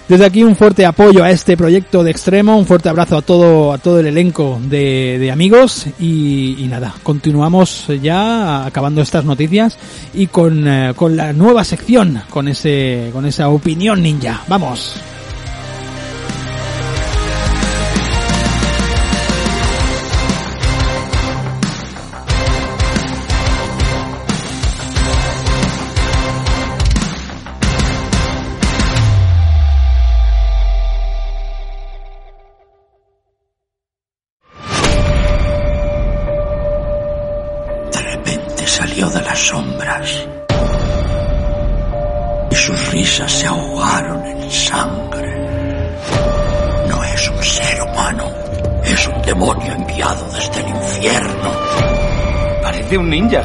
Desde 0.07 0.25
aquí 0.25 0.43
un 0.43 0.55
fuerte 0.55 0.85
apoyo 0.85 1.23
a 1.23 1.29
este 1.29 1.55
proyecto 1.55 2.03
de 2.03 2.11
extremo, 2.11 2.57
un 2.57 2.65
fuerte 2.65 2.89
abrazo 2.89 3.17
a 3.17 3.21
todo, 3.21 3.71
a 3.71 3.77
todo 3.77 3.99
el 3.99 4.07
elenco 4.07 4.59
de, 4.63 5.17
de 5.19 5.31
amigos 5.31 5.85
y, 5.99 6.65
nada, 6.69 6.95
continuamos 7.03 7.87
ya 8.01 8.65
acabando 8.65 9.01
estas 9.01 9.25
noticias 9.25 9.77
y 10.13 10.27
con, 10.27 10.67
eh, 10.67 10.93
con 10.95 11.15
la 11.15 11.33
nueva 11.33 11.63
sección, 11.63 12.23
con 12.29 12.47
ese, 12.47 13.09
con 13.13 13.25
esa 13.25 13.49
opinión 13.49 14.01
ninja. 14.01 14.43
Vamos. 14.47 14.95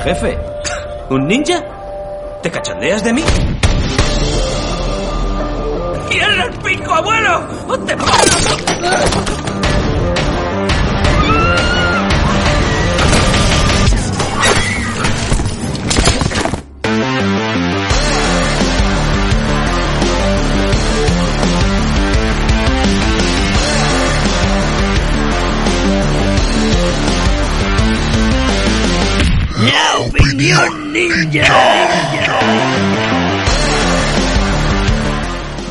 Jefe. 0.06 0.38
¿Un 1.10 1.26
ninja? 1.26 1.64
¿Te 2.40 2.50
cachondeas 2.50 3.02
de 3.02 3.12
mí? 3.12 3.24
¡Cierra 6.08 6.44
el 6.44 6.52
pico, 6.60 6.92
abuelo! 6.92 7.40
¡O 7.66 7.78
te 7.80 7.96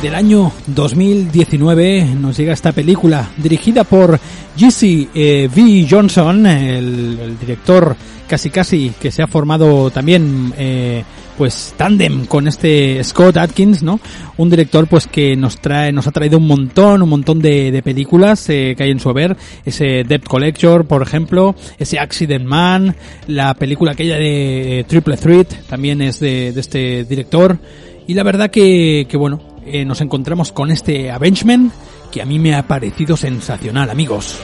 Del 0.02 0.14
año 0.14 0.52
2019 0.66 2.04
nos 2.20 2.36
llega 2.36 2.52
esta 2.52 2.72
película 2.72 3.30
dirigida 3.38 3.84
por 3.84 4.20
Jesse 4.56 5.08
eh, 5.14 5.48
V. 5.54 5.86
Johnson, 5.88 6.46
el, 6.46 7.18
el 7.18 7.38
director 7.38 7.96
casi 8.28 8.50
casi 8.50 8.92
que 9.00 9.10
se 9.10 9.22
ha 9.22 9.26
formado 9.26 9.90
también 9.90 10.52
eh, 10.58 11.04
pues 11.36 11.74
tándem 11.76 12.26
con 12.26 12.48
este 12.48 13.02
Scott 13.04 13.36
Atkins, 13.36 13.82
¿no? 13.82 14.00
Un 14.36 14.50
director 14.50 14.86
pues 14.86 15.06
que 15.06 15.36
nos 15.36 15.58
trae, 15.58 15.92
nos 15.92 16.06
ha 16.06 16.12
traído 16.12 16.38
un 16.38 16.46
montón, 16.46 17.02
un 17.02 17.08
montón 17.08 17.40
de, 17.40 17.70
de 17.70 17.82
películas 17.82 18.48
eh, 18.48 18.74
que 18.76 18.84
hay 18.84 18.90
en 18.90 19.00
su 19.00 19.08
haber, 19.08 19.36
ese 19.64 20.04
Debt 20.04 20.24
Collector, 20.24 20.86
por 20.86 21.02
ejemplo, 21.02 21.54
ese 21.78 21.98
Accident 21.98 22.44
Man, 22.44 22.96
la 23.26 23.54
película 23.54 23.92
aquella 23.92 24.16
de 24.16 24.84
Triple 24.88 25.16
Threat, 25.16 25.52
también 25.68 26.02
es 26.02 26.20
de, 26.20 26.52
de 26.52 26.60
este 26.60 27.04
director, 27.04 27.58
y 28.06 28.14
la 28.14 28.22
verdad 28.22 28.50
que, 28.50 29.06
que 29.08 29.16
bueno, 29.16 29.40
eh, 29.66 29.84
nos 29.84 30.00
encontramos 30.00 30.52
con 30.52 30.70
este 30.70 31.10
Avengement 31.10 31.72
que 32.12 32.22
a 32.22 32.24
mí 32.24 32.38
me 32.38 32.54
ha 32.54 32.66
parecido 32.66 33.16
sensacional, 33.16 33.90
amigos. 33.90 34.38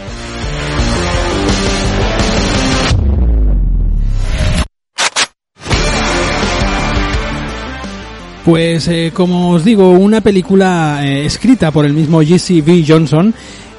Pues 8.45 8.89
eh, 8.89 9.13
como 9.15 9.51
os 9.51 9.65
digo, 9.65 9.91
una 9.91 10.21
película 10.21 11.01
eh, 11.05 11.25
escrita 11.25 11.71
por 11.71 11.87
el 11.87 11.93
mismo 11.93 12.23
Jesse 12.23 12.61
V. 12.61 12.85
Johnson, 12.87 13.33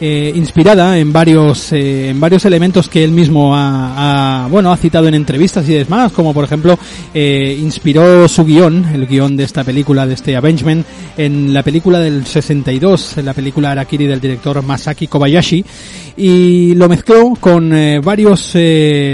eh, 0.06 0.34
inspirada 0.36 1.00
en 1.00 1.14
varios 1.14 1.72
eh, 1.72 2.10
en 2.10 2.20
varios 2.20 2.44
elementos 2.44 2.90
que 2.90 3.06
él 3.06 3.12
mismo 3.12 3.56
ha, 3.56 4.50
bueno 4.52 4.70
ha 4.70 4.76
citado 4.76 5.08
en 5.08 5.14
entrevistas 5.14 5.70
y 5.70 5.76
demás, 5.76 6.12
como 6.12 6.34
por 6.34 6.44
ejemplo 6.44 6.78
eh, 7.14 7.58
inspiró 7.58 8.28
su 8.28 8.44
guion, 8.44 8.86
el 8.94 9.08
guion 9.08 9.38
de 9.38 9.46
esta 9.46 9.64
película 9.64 10.06
de 10.06 10.16
este 10.16 10.36
Avengement, 10.36 10.86
en 11.16 11.54
la 11.54 11.64
película 11.64 12.00
del 12.00 12.26
62, 12.26 13.20
en 13.20 13.26
la 13.26 13.34
película 13.34 13.72
Arakiri 13.72 14.06
del 14.06 14.20
director 14.20 14.62
Masaki 14.62 15.08
Kobayashi 15.08 15.64
y 16.18 16.76
lo 16.76 16.90
mezcló 16.90 17.36
con 17.40 17.74
varios 18.04 18.56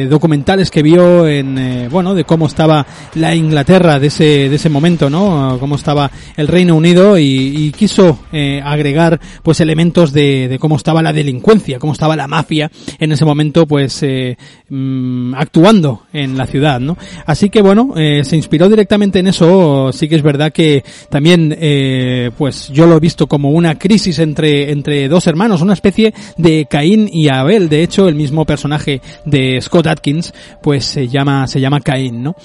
documentales 0.10 0.72
que 0.72 0.82
vio 0.82 1.28
en 1.28 1.88
bueno 1.90 2.14
de 2.14 2.26
cómo 2.26 2.48
estaba 2.48 2.86
la 3.14 3.34
Inglaterra 3.36 4.00
de 4.00 4.08
ese 4.08 4.50
de 4.50 4.56
ese 4.56 4.68
momento 4.68 5.10
no 5.10 5.56
cómo 5.62 5.76
estaba 5.76 6.12
el 6.36 6.50
Reino 6.50 6.76
Unido 6.76 7.18
y, 7.18 7.72
quiso 7.78 8.20
agregar 8.66 9.18
pues 9.44 9.62
elementos 9.62 10.12
de, 10.12 10.58
cómo 10.60 10.79
estaba 10.80 11.02
la 11.02 11.14
delincuencia 11.14 11.80
cómo 11.80 11.94
estaba 11.94 12.16
la 12.16 12.28
mafia 12.28 12.72
en 13.00 13.12
ese 13.12 13.26
momento 13.26 13.68
pues 13.68 14.02
eh, 14.04 14.38
mmm, 14.70 15.34
actuando 15.36 16.04
en 16.12 16.38
la 16.38 16.48
ciudad 16.48 16.80
no 16.80 16.98
así 17.26 17.50
que 17.50 17.62
bueno 17.62 17.94
eh, 17.96 18.24
se 18.24 18.36
inspiró 18.36 18.68
directamente 18.68 19.20
en 19.20 19.28
eso 19.28 19.92
sí 19.94 20.10
que 20.10 20.16
es 20.16 20.24
verdad 20.24 20.52
que 20.52 20.84
también 21.10 21.56
eh, 21.60 22.32
pues 22.38 22.70
yo 22.70 22.88
lo 22.88 22.98
he 22.98 23.00
visto 23.00 23.28
como 23.28 23.52
una 23.52 23.78
crisis 23.78 24.20
entre 24.20 24.72
entre 24.72 25.08
dos 25.08 25.28
hermanos 25.28 25.62
una 25.62 25.74
especie 25.74 26.14
de 26.38 26.68
Caín 26.70 27.10
y 27.12 27.30
Abel. 27.30 27.70
De 27.70 27.84
hecho, 27.84 28.08
el 28.08 28.16
mismo 28.16 28.46
personaje 28.46 29.02
de 29.26 29.60
Scott 29.62 29.88
Atkins, 29.88 30.34
pues 30.62 30.86
se 30.86 31.08
llama, 31.08 31.48
se 31.48 31.60
llama 31.60 31.82
Caín, 31.82 32.24
¿no? 32.24 32.36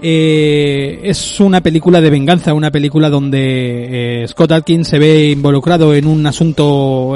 Eh, 0.00 1.00
es 1.04 1.40
una 1.40 1.60
película 1.60 2.00
de 2.00 2.10
venganza, 2.10 2.54
una 2.54 2.70
película 2.70 3.10
donde 3.10 4.24
Scott 4.28 4.52
Atkins 4.52 4.88
se 4.88 4.98
ve 4.98 5.30
involucrado 5.30 5.94
en 5.94 6.06
un 6.06 6.26
asunto 6.26 7.14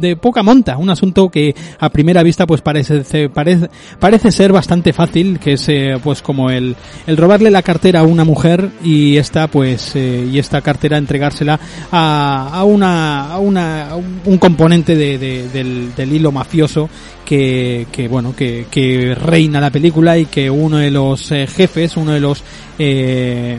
de 0.00 0.16
poca 0.16 0.42
monta, 0.42 0.76
un 0.76 0.90
asunto 0.90 1.28
que 1.28 1.54
a 1.78 1.90
primera 1.90 2.22
vista 2.22 2.46
pues 2.46 2.60
parece, 2.60 3.28
parece, 3.28 3.68
parece 3.98 4.32
ser 4.32 4.52
bastante 4.52 4.92
fácil, 4.92 5.38
que 5.38 5.52
es 5.54 5.68
pues 6.02 6.22
como 6.22 6.50
el, 6.50 6.76
el 7.06 7.16
robarle 7.16 7.50
la 7.50 7.62
cartera 7.62 8.00
a 8.00 8.02
una 8.04 8.24
mujer 8.24 8.70
y 8.82 9.16
esta 9.16 9.48
pues, 9.48 9.94
eh, 9.94 10.28
y 10.30 10.38
esta 10.38 10.60
cartera 10.60 10.98
entregársela 10.98 11.58
a, 11.90 12.50
a 12.52 12.64
una, 12.64 13.32
a 13.32 13.38
una, 13.38 13.88
un 14.24 14.38
componente 14.38 14.96
de, 14.96 15.18
de, 15.18 15.48
del, 15.48 15.94
del 15.94 16.12
hilo 16.12 16.32
mafioso 16.32 16.88
que, 17.30 17.86
que 17.92 18.08
bueno, 18.08 18.34
que, 18.34 18.66
que, 18.68 19.14
reina 19.14 19.60
la 19.60 19.70
película 19.70 20.18
y 20.18 20.26
que 20.26 20.50
uno 20.50 20.78
de 20.78 20.90
los 20.90 21.30
eh, 21.30 21.46
jefes, 21.46 21.96
uno 21.96 22.10
de 22.10 22.18
los 22.18 22.42
eh, 22.76 23.56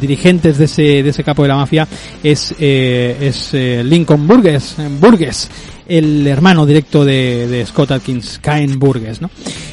dirigentes 0.00 0.56
de 0.56 0.64
ese, 0.64 1.02
de 1.02 1.10
ese 1.10 1.22
capo 1.22 1.42
de 1.42 1.48
la 1.48 1.56
mafia 1.56 1.86
es, 2.22 2.54
eh, 2.58 3.18
es 3.20 3.52
eh, 3.52 3.82
Lincoln 3.84 4.26
Burgess, 4.26 4.76
Burgess, 4.98 5.50
el 5.86 6.26
hermano 6.26 6.64
directo 6.64 7.04
de, 7.04 7.46
de 7.46 7.66
Scott 7.66 7.90
Atkins, 7.90 8.38
Cain 8.38 8.78
Burgess, 8.78 9.20
¿no? 9.20 9.28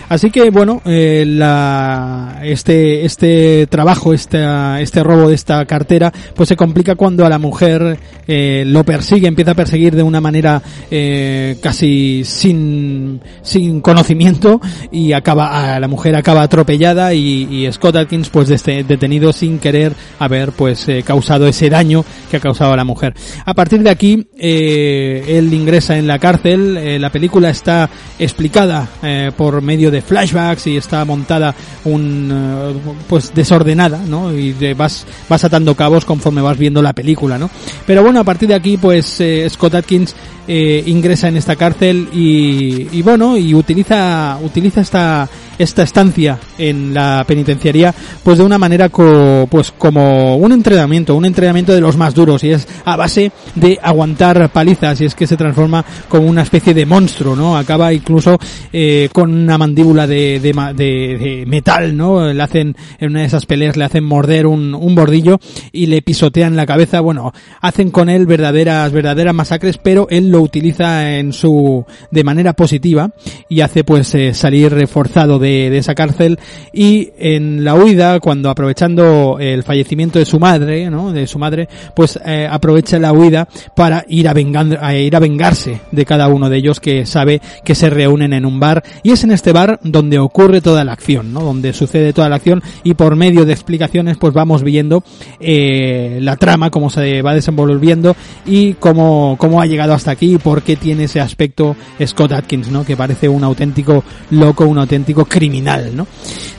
Así 0.09 0.31
que 0.31 0.49
bueno, 0.51 0.81
eh, 0.85 1.25
la, 1.27 2.39
este, 2.41 3.05
este 3.05 3.67
trabajo, 3.67 4.13
esta, 4.13 4.79
este 4.79 5.03
robo 5.03 5.27
de 5.27 5.35
esta 5.35 5.65
cartera, 5.65 6.13
pues 6.33 6.47
se 6.47 6.55
complica 6.55 6.95
cuando 6.95 7.25
a 7.25 7.29
la 7.29 7.39
mujer 7.39 7.99
eh, 8.25 8.63
lo 8.65 8.85
persigue, 8.85 9.27
empieza 9.27 9.51
a 9.51 9.55
perseguir 9.55 9.95
de 9.95 10.03
una 10.03 10.21
manera 10.21 10.61
eh, 10.89 11.57
casi 11.61 12.23
sin, 12.23 13.19
sin 13.41 13.81
conocimiento 13.81 14.59
y 14.91 15.13
acaba, 15.13 15.75
a 15.75 15.79
la 15.79 15.87
mujer 15.87 16.15
acaba 16.15 16.43
atropellada 16.43 17.13
y, 17.13 17.47
y 17.49 17.71
Scott 17.71 17.95
Atkins 17.95 18.29
pues 18.29 18.49
detenido 18.49 19.33
sin 19.33 19.59
querer 19.59 19.93
haber 20.19 20.51
pues 20.51 20.87
eh, 20.89 21.03
causado 21.05 21.47
ese 21.47 21.69
daño 21.69 22.03
que 22.29 22.37
ha 22.37 22.39
causado 22.39 22.73
a 22.73 22.77
la 22.77 22.83
mujer. 22.83 23.13
A 23.45 23.53
partir 23.53 23.81
de 23.83 23.89
aquí, 23.89 24.27
eh, 24.37 25.23
él 25.27 25.53
ingresa 25.53 25.97
en 25.97 26.07
la 26.07 26.19
cárcel, 26.19 26.77
eh, 26.77 26.99
la 26.99 27.11
película 27.11 27.49
está 27.49 27.89
explicada 28.19 28.87
por 29.35 29.61
medio 29.61 29.91
de 29.91 30.01
flashbacks 30.01 30.67
y 30.67 30.77
está 30.77 31.03
montada 31.05 31.53
un 31.85 32.81
pues 33.07 33.33
desordenada, 33.33 33.99
¿no? 34.07 34.33
Y 34.33 34.53
de, 34.53 34.73
vas 34.73 35.05
vas 35.29 35.43
atando 35.43 35.75
cabos 35.75 36.05
conforme 36.05 36.41
vas 36.41 36.57
viendo 36.57 36.81
la 36.81 36.93
película, 36.93 37.37
¿no? 37.37 37.49
Pero 37.85 38.03
bueno, 38.03 38.19
a 38.19 38.23
partir 38.23 38.49
de 38.49 38.55
aquí 38.55 38.77
pues 38.77 39.21
Scott 39.49 39.75
Atkins 39.75 40.15
eh, 40.47 40.83
ingresa 40.85 41.27
en 41.27 41.37
esta 41.37 41.55
cárcel 41.55 42.07
y, 42.13 42.87
y 42.91 43.01
bueno, 43.01 43.37
y 43.37 43.53
utiliza 43.53 44.37
utiliza 44.41 44.81
esta 44.81 45.29
esta 45.57 45.83
estancia 45.83 46.39
en 46.57 46.93
la 46.93 47.23
penitenciaría 47.27 47.93
pues 48.23 48.37
de 48.37 48.43
una 48.43 48.57
manera 48.57 48.89
co, 48.89 49.47
pues 49.49 49.71
como 49.71 50.37
un 50.37 50.51
entrenamiento, 50.51 51.15
un 51.15 51.25
entrenamiento 51.25 51.73
de 51.73 51.81
los 51.81 51.97
más 51.97 52.13
duros 52.13 52.43
y 52.43 52.51
es 52.51 52.67
a 52.85 52.95
base 52.95 53.31
de 53.55 53.79
aguantar 53.81 54.49
palizas 54.49 55.01
y 55.01 55.05
es 55.05 55.15
que 55.15 55.27
se 55.27 55.37
transforma 55.37 55.83
como 56.07 56.27
una 56.27 56.41
especie 56.41 56.73
de 56.73 56.85
monstruo, 56.85 57.35
¿no? 57.35 57.57
Acaba 57.57 57.93
incluso 57.93 58.37
eh, 58.71 59.09
con 59.13 59.33
una 59.33 59.57
mandíbula 59.57 60.07
de, 60.07 60.39
de, 60.39 60.53
de, 60.75 61.17
de, 61.17 61.45
metal, 61.47 61.95
¿no? 61.95 62.31
Le 62.31 62.43
hacen, 62.43 62.75
en 62.99 63.11
una 63.11 63.21
de 63.21 63.25
esas 63.25 63.45
peleas 63.45 63.77
le 63.77 63.85
hacen 63.85 64.03
morder 64.03 64.47
un, 64.47 64.73
un 64.73 64.95
bordillo 64.95 65.39
y 65.71 65.87
le 65.87 66.01
pisotean 66.01 66.55
la 66.55 66.65
cabeza, 66.65 67.01
bueno, 67.01 67.33
hacen 67.61 67.91
con 67.91 68.09
él 68.09 68.25
verdaderas, 68.25 68.91
verdaderas 68.91 69.33
masacres, 69.33 69.77
pero 69.77 70.07
él 70.09 70.29
lo 70.29 70.41
utiliza 70.41 71.17
en 71.17 71.33
su, 71.33 71.85
de 72.11 72.23
manera 72.23 72.53
positiva 72.53 73.11
y 73.49 73.61
hace 73.61 73.83
pues 73.83 74.13
eh, 74.15 74.33
salir 74.33 74.73
reforzado 74.73 75.39
de 75.39 75.46
de, 75.47 75.77
esa 75.77 75.95
cárcel 75.95 76.39
y 76.73 77.09
en 77.17 77.63
la 77.63 77.75
huida 77.75 78.19
cuando 78.19 78.49
aprovechando 78.49 79.37
el 79.39 79.63
fallecimiento 79.63 80.19
de 80.19 80.25
su 80.25 80.39
madre 80.39 80.89
no 80.89 81.11
de 81.11 81.27
su 81.27 81.39
madre 81.39 81.67
pues 81.95 82.19
eh, 82.25 82.47
aprovecha 82.49 82.99
la 82.99 83.13
huida 83.13 83.47
para 83.75 84.05
ir 84.07 84.27
a 84.27 84.33
vengar 84.33 84.79
a 84.81 84.95
ir 84.95 85.15
a 85.15 85.19
vengarse 85.19 85.81
de 85.91 86.05
cada 86.05 86.27
uno 86.27 86.49
de 86.49 86.57
ellos 86.57 86.79
que 86.79 87.05
sabe 87.05 87.41
que 87.63 87.75
se 87.75 87.89
reúnen 87.89 88.33
en 88.33 88.45
un 88.45 88.59
bar. 88.59 88.83
Y 89.03 89.11
es 89.11 89.23
en 89.23 89.31
este 89.31 89.51
bar 89.51 89.79
donde 89.83 90.19
ocurre 90.19 90.61
toda 90.61 90.83
la 90.83 90.93
acción 90.93 91.33
no 91.33 91.41
donde 91.41 91.73
sucede 91.73 92.13
toda 92.13 92.29
la 92.29 92.37
acción 92.37 92.61
y 92.83 92.93
por 92.93 93.15
medio 93.15 93.45
de 93.45 93.53
explicaciones 93.53 94.17
pues 94.17 94.33
vamos 94.33 94.63
viendo 94.63 95.03
eh, 95.39 96.19
la 96.21 96.35
trama 96.35 96.69
cómo 96.69 96.89
se 96.89 97.21
va 97.21 97.33
desenvolviendo 97.33 98.15
y 98.45 98.73
cómo 98.73 99.35
cómo 99.37 99.61
ha 99.61 99.65
llegado 99.65 99.93
hasta 99.93 100.11
aquí 100.11 100.35
y 100.35 100.37
por 100.37 100.61
qué 100.61 100.75
tiene 100.75 101.05
ese 101.05 101.19
aspecto 101.19 101.75
Scott 102.05 102.31
Atkins 102.31 102.69
no 102.69 102.85
que 102.85 102.97
parece 102.97 103.29
un 103.29 103.43
auténtico 103.43 104.03
loco 104.31 104.65
un 104.65 104.77
auténtico 104.79 105.25
criminal, 105.37 105.95
¿no? 105.95 106.07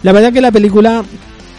La 0.04 0.12
verdad 0.12 0.32
que 0.32 0.40
la 0.40 0.52
película 0.52 1.02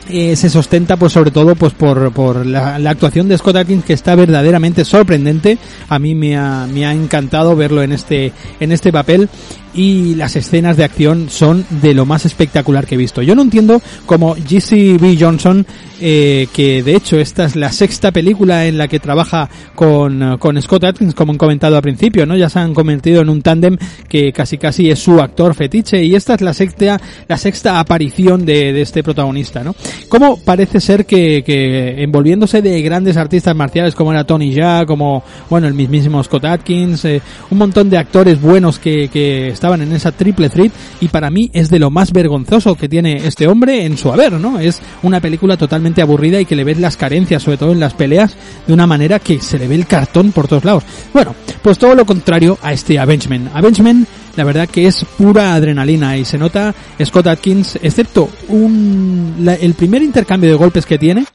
eh, 0.09 0.35
se 0.37 0.49
sostenta 0.49 0.97
pues 0.97 1.11
sobre 1.13 1.31
todo 1.31 1.53
pues 1.55 1.73
por, 1.73 2.11
por 2.13 2.45
la, 2.45 2.79
la, 2.79 2.89
actuación 2.89 3.27
de 3.27 3.37
Scott 3.37 3.57
Atkins 3.57 3.85
que 3.85 3.93
está 3.93 4.15
verdaderamente 4.15 4.83
sorprendente 4.83 5.59
a 5.87 5.99
mí 5.99 6.15
me 6.15 6.35
ha, 6.35 6.65
me 6.65 6.83
ha 6.85 6.93
encantado 6.93 7.55
verlo 7.55 7.83
en 7.83 7.91
este 7.91 8.31
en 8.59 8.71
este 8.71 8.91
papel 8.91 9.29
y 9.73 10.15
las 10.15 10.35
escenas 10.35 10.77
de 10.77 10.83
acción 10.83 11.29
son 11.29 11.65
de 11.81 11.93
lo 11.93 12.05
más 12.05 12.25
espectacular 12.25 12.85
que 12.85 12.95
he 12.95 12.97
visto. 12.97 13.21
Yo 13.21 13.35
no 13.35 13.41
entiendo 13.41 13.81
cómo 14.05 14.35
B. 14.35 15.17
Johnson, 15.19 15.65
eh, 16.01 16.47
que 16.53 16.83
de 16.83 16.95
hecho 16.95 17.17
esta 17.19 17.45
es 17.45 17.55
la 17.55 17.71
sexta 17.71 18.11
película 18.11 18.65
en 18.65 18.77
la 18.77 18.87
que 18.87 18.99
trabaja 18.99 19.49
con, 19.75 20.37
con 20.37 20.61
Scott 20.61 20.83
Atkins, 20.83 21.13
como 21.13 21.31
han 21.31 21.37
comentado 21.37 21.75
al 21.75 21.81
principio, 21.81 22.25
¿no? 22.25 22.35
Ya 22.35 22.49
se 22.49 22.59
han 22.59 22.73
convertido 22.73 23.21
en 23.21 23.29
un 23.29 23.41
tándem 23.41 23.77
que 24.07 24.31
casi 24.33 24.57
casi 24.57 24.89
es 24.89 24.99
su 24.99 25.21
actor 25.21 25.53
fetiche 25.53 26.03
y 26.03 26.15
esta 26.15 26.35
es 26.35 26.41
la 26.41 26.53
sexta, 26.53 26.99
la 27.27 27.37
sexta 27.37 27.79
aparición 27.79 28.45
de, 28.45 28.73
de 28.73 28.81
este 28.81 29.03
protagonista, 29.03 29.63
¿no? 29.63 29.75
Como 30.07 30.37
parece 30.37 30.79
ser 30.81 31.05
que, 31.05 31.43
que 31.45 32.01
envolviéndose 32.01 32.61
de 32.61 32.81
grandes 32.81 33.17
artistas 33.17 33.55
marciales 33.55 33.95
como 33.95 34.11
era 34.11 34.23
Tony 34.23 34.53
Jaa, 34.53 34.85
como, 34.85 35.23
bueno, 35.49 35.67
el 35.67 35.73
mismísimo 35.73 36.23
Scott 36.23 36.45
Atkins, 36.45 37.05
eh, 37.05 37.21
un 37.49 37.57
montón 37.57 37.89
de 37.89 37.97
actores 37.97 38.41
buenos 38.41 38.79
que, 38.79 39.09
que 39.09 39.49
estaban 39.59 39.81
en 39.81 39.91
esa 39.91 40.13
triple 40.13 40.49
threat 40.49 40.71
y 41.01 41.09
para 41.09 41.29
mí 41.29 41.49
es 41.53 41.69
de 41.69 41.79
lo 41.79 41.91
más 41.91 42.13
vergonzoso 42.13 42.75
que 42.75 42.87
tiene 42.87 43.27
este 43.27 43.45
hombre 43.47 43.85
en 43.85 43.97
su 43.97 44.11
haber, 44.11 44.31
¿no? 44.33 44.57
Es 44.59 44.79
una 45.03 45.19
película 45.19 45.57
totalmente 45.57 46.01
aburrida 46.01 46.39
y 46.39 46.45
que 46.45 46.55
le 46.55 46.63
ves 46.63 46.79
las 46.79 46.95
carencias, 46.95 47.43
sobre 47.43 47.57
todo 47.57 47.73
en 47.73 47.79
las 47.81 47.93
peleas, 47.93 48.35
de 48.65 48.73
una 48.73 48.87
manera 48.87 49.19
que 49.19 49.41
se 49.41 49.59
le 49.59 49.67
ve 49.67 49.75
el 49.75 49.85
cartón 49.85 50.31
por 50.31 50.47
todos 50.47 50.63
lados. 50.63 50.83
Bueno, 51.13 51.35
pues 51.61 51.77
todo 51.77 51.93
lo 51.93 52.05
contrario 52.05 52.57
a 52.61 52.71
este 52.71 52.97
Avengement. 52.97 53.49
Avengement 53.53 54.07
la 54.37 54.45
verdad 54.45 54.69
que 54.69 54.87
es 54.87 55.03
pura 55.17 55.53
adrenalina 55.53 56.15
y 56.15 56.23
se 56.23 56.37
nota 56.37 56.73
Scott 57.03 57.27
Atkins, 57.27 57.77
excepto 57.81 58.29
un, 58.47 59.35
la- 59.41 59.55
el 59.55 59.73
primer 59.73 60.01
intercambio 60.01 60.49
de 60.49 60.55
golpes 60.55 60.85
que 60.85 60.97
tiene, 60.97 61.25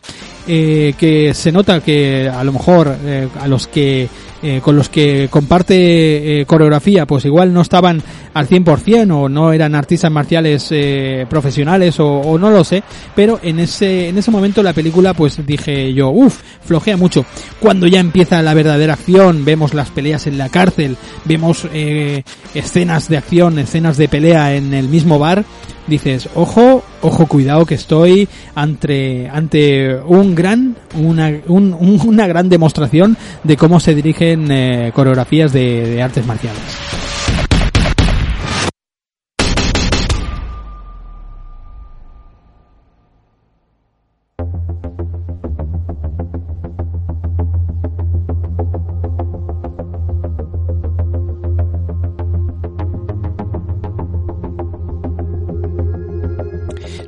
eh, 0.46 0.94
que 0.98 1.34
se 1.34 1.52
nota 1.52 1.80
que 1.80 2.28
a 2.28 2.42
lo 2.44 2.52
mejor 2.52 2.96
eh, 3.04 3.28
a 3.40 3.46
los 3.48 3.66
que 3.66 4.08
eh, 4.46 4.60
con 4.60 4.76
los 4.76 4.90
que 4.90 5.28
comparte 5.30 6.42
eh, 6.42 6.44
coreografía 6.44 7.06
pues 7.06 7.24
igual 7.24 7.54
no 7.54 7.62
estaban 7.62 8.02
al 8.34 8.48
100% 8.48 9.10
o 9.12 9.28
no 9.28 9.52
eran 9.52 9.74
artistas 9.74 10.10
marciales 10.10 10.68
eh, 10.70 11.24
profesionales 11.30 11.98
o, 12.00 12.06
o 12.20 12.38
no 12.38 12.50
lo 12.50 12.64
sé 12.64 12.82
pero 13.14 13.38
en 13.42 13.60
ese 13.60 14.08
en 14.08 14.18
ese 14.18 14.30
momento 14.30 14.62
la 14.62 14.72
película 14.72 15.14
pues 15.14 15.38
dije 15.46 15.94
yo 15.94 16.10
uff 16.10 16.40
flojea 16.64 16.96
mucho 16.96 17.24
cuando 17.60 17.86
ya 17.86 18.00
empieza 18.00 18.42
la 18.42 18.54
verdadera 18.54 18.94
acción 18.94 19.44
vemos 19.44 19.72
las 19.74 19.90
peleas 19.90 20.26
en 20.26 20.36
la 20.38 20.48
cárcel 20.48 20.96
vemos 21.24 21.66
eh, 21.72 22.22
escenas 22.54 23.08
de 23.08 23.16
acción 23.16 23.58
escenas 23.58 23.96
de 23.96 24.08
pelea 24.08 24.54
en 24.54 24.74
el 24.74 24.88
mismo 24.88 25.18
bar 25.18 25.44
dices, 25.86 26.30
ojo, 26.34 26.82
ojo, 27.02 27.26
cuidado 27.26 27.66
que 27.66 27.74
estoy 27.74 28.26
ante, 28.54 29.28
ante 29.28 29.94
un 30.06 30.34
gran, 30.34 30.76
una, 30.94 31.30
un- 31.46 31.74
un- 31.74 32.00
una 32.06 32.26
gran 32.26 32.48
demostración 32.48 33.18
de 33.42 33.58
cómo 33.58 33.78
se 33.80 33.94
dirigen 33.94 34.50
eh, 34.50 34.92
coreografías 34.94 35.52
de, 35.52 35.86
de 35.90 36.02
artes 36.02 36.24
marciales. 36.24 36.62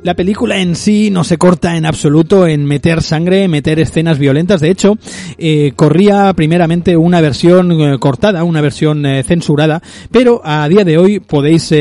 La 0.07 0.15
película 0.15 0.57
en 0.57 0.77
sí 0.77 1.09
no 1.11 1.25
se 1.25 1.37
corta 1.37 1.75
en 1.75 1.85
absoluto 1.85 2.47
en 2.47 2.63
meter 2.63 3.03
sangre, 3.03 3.49
meter 3.49 3.77
escenas 3.77 4.17
violentas. 4.17 4.61
De 4.61 4.69
hecho, 4.69 4.97
eh, 5.37 5.73
corría 5.75 6.31
primeramente 6.33 6.95
una 6.95 7.19
versión 7.19 7.73
eh, 7.73 7.99
cortada, 7.99 8.45
una 8.45 8.61
versión 8.61 9.05
eh, 9.05 9.21
censurada, 9.23 9.81
pero 10.09 10.39
a 10.45 10.69
día 10.69 10.85
de 10.85 10.97
hoy 10.97 11.19
podéis 11.19 11.73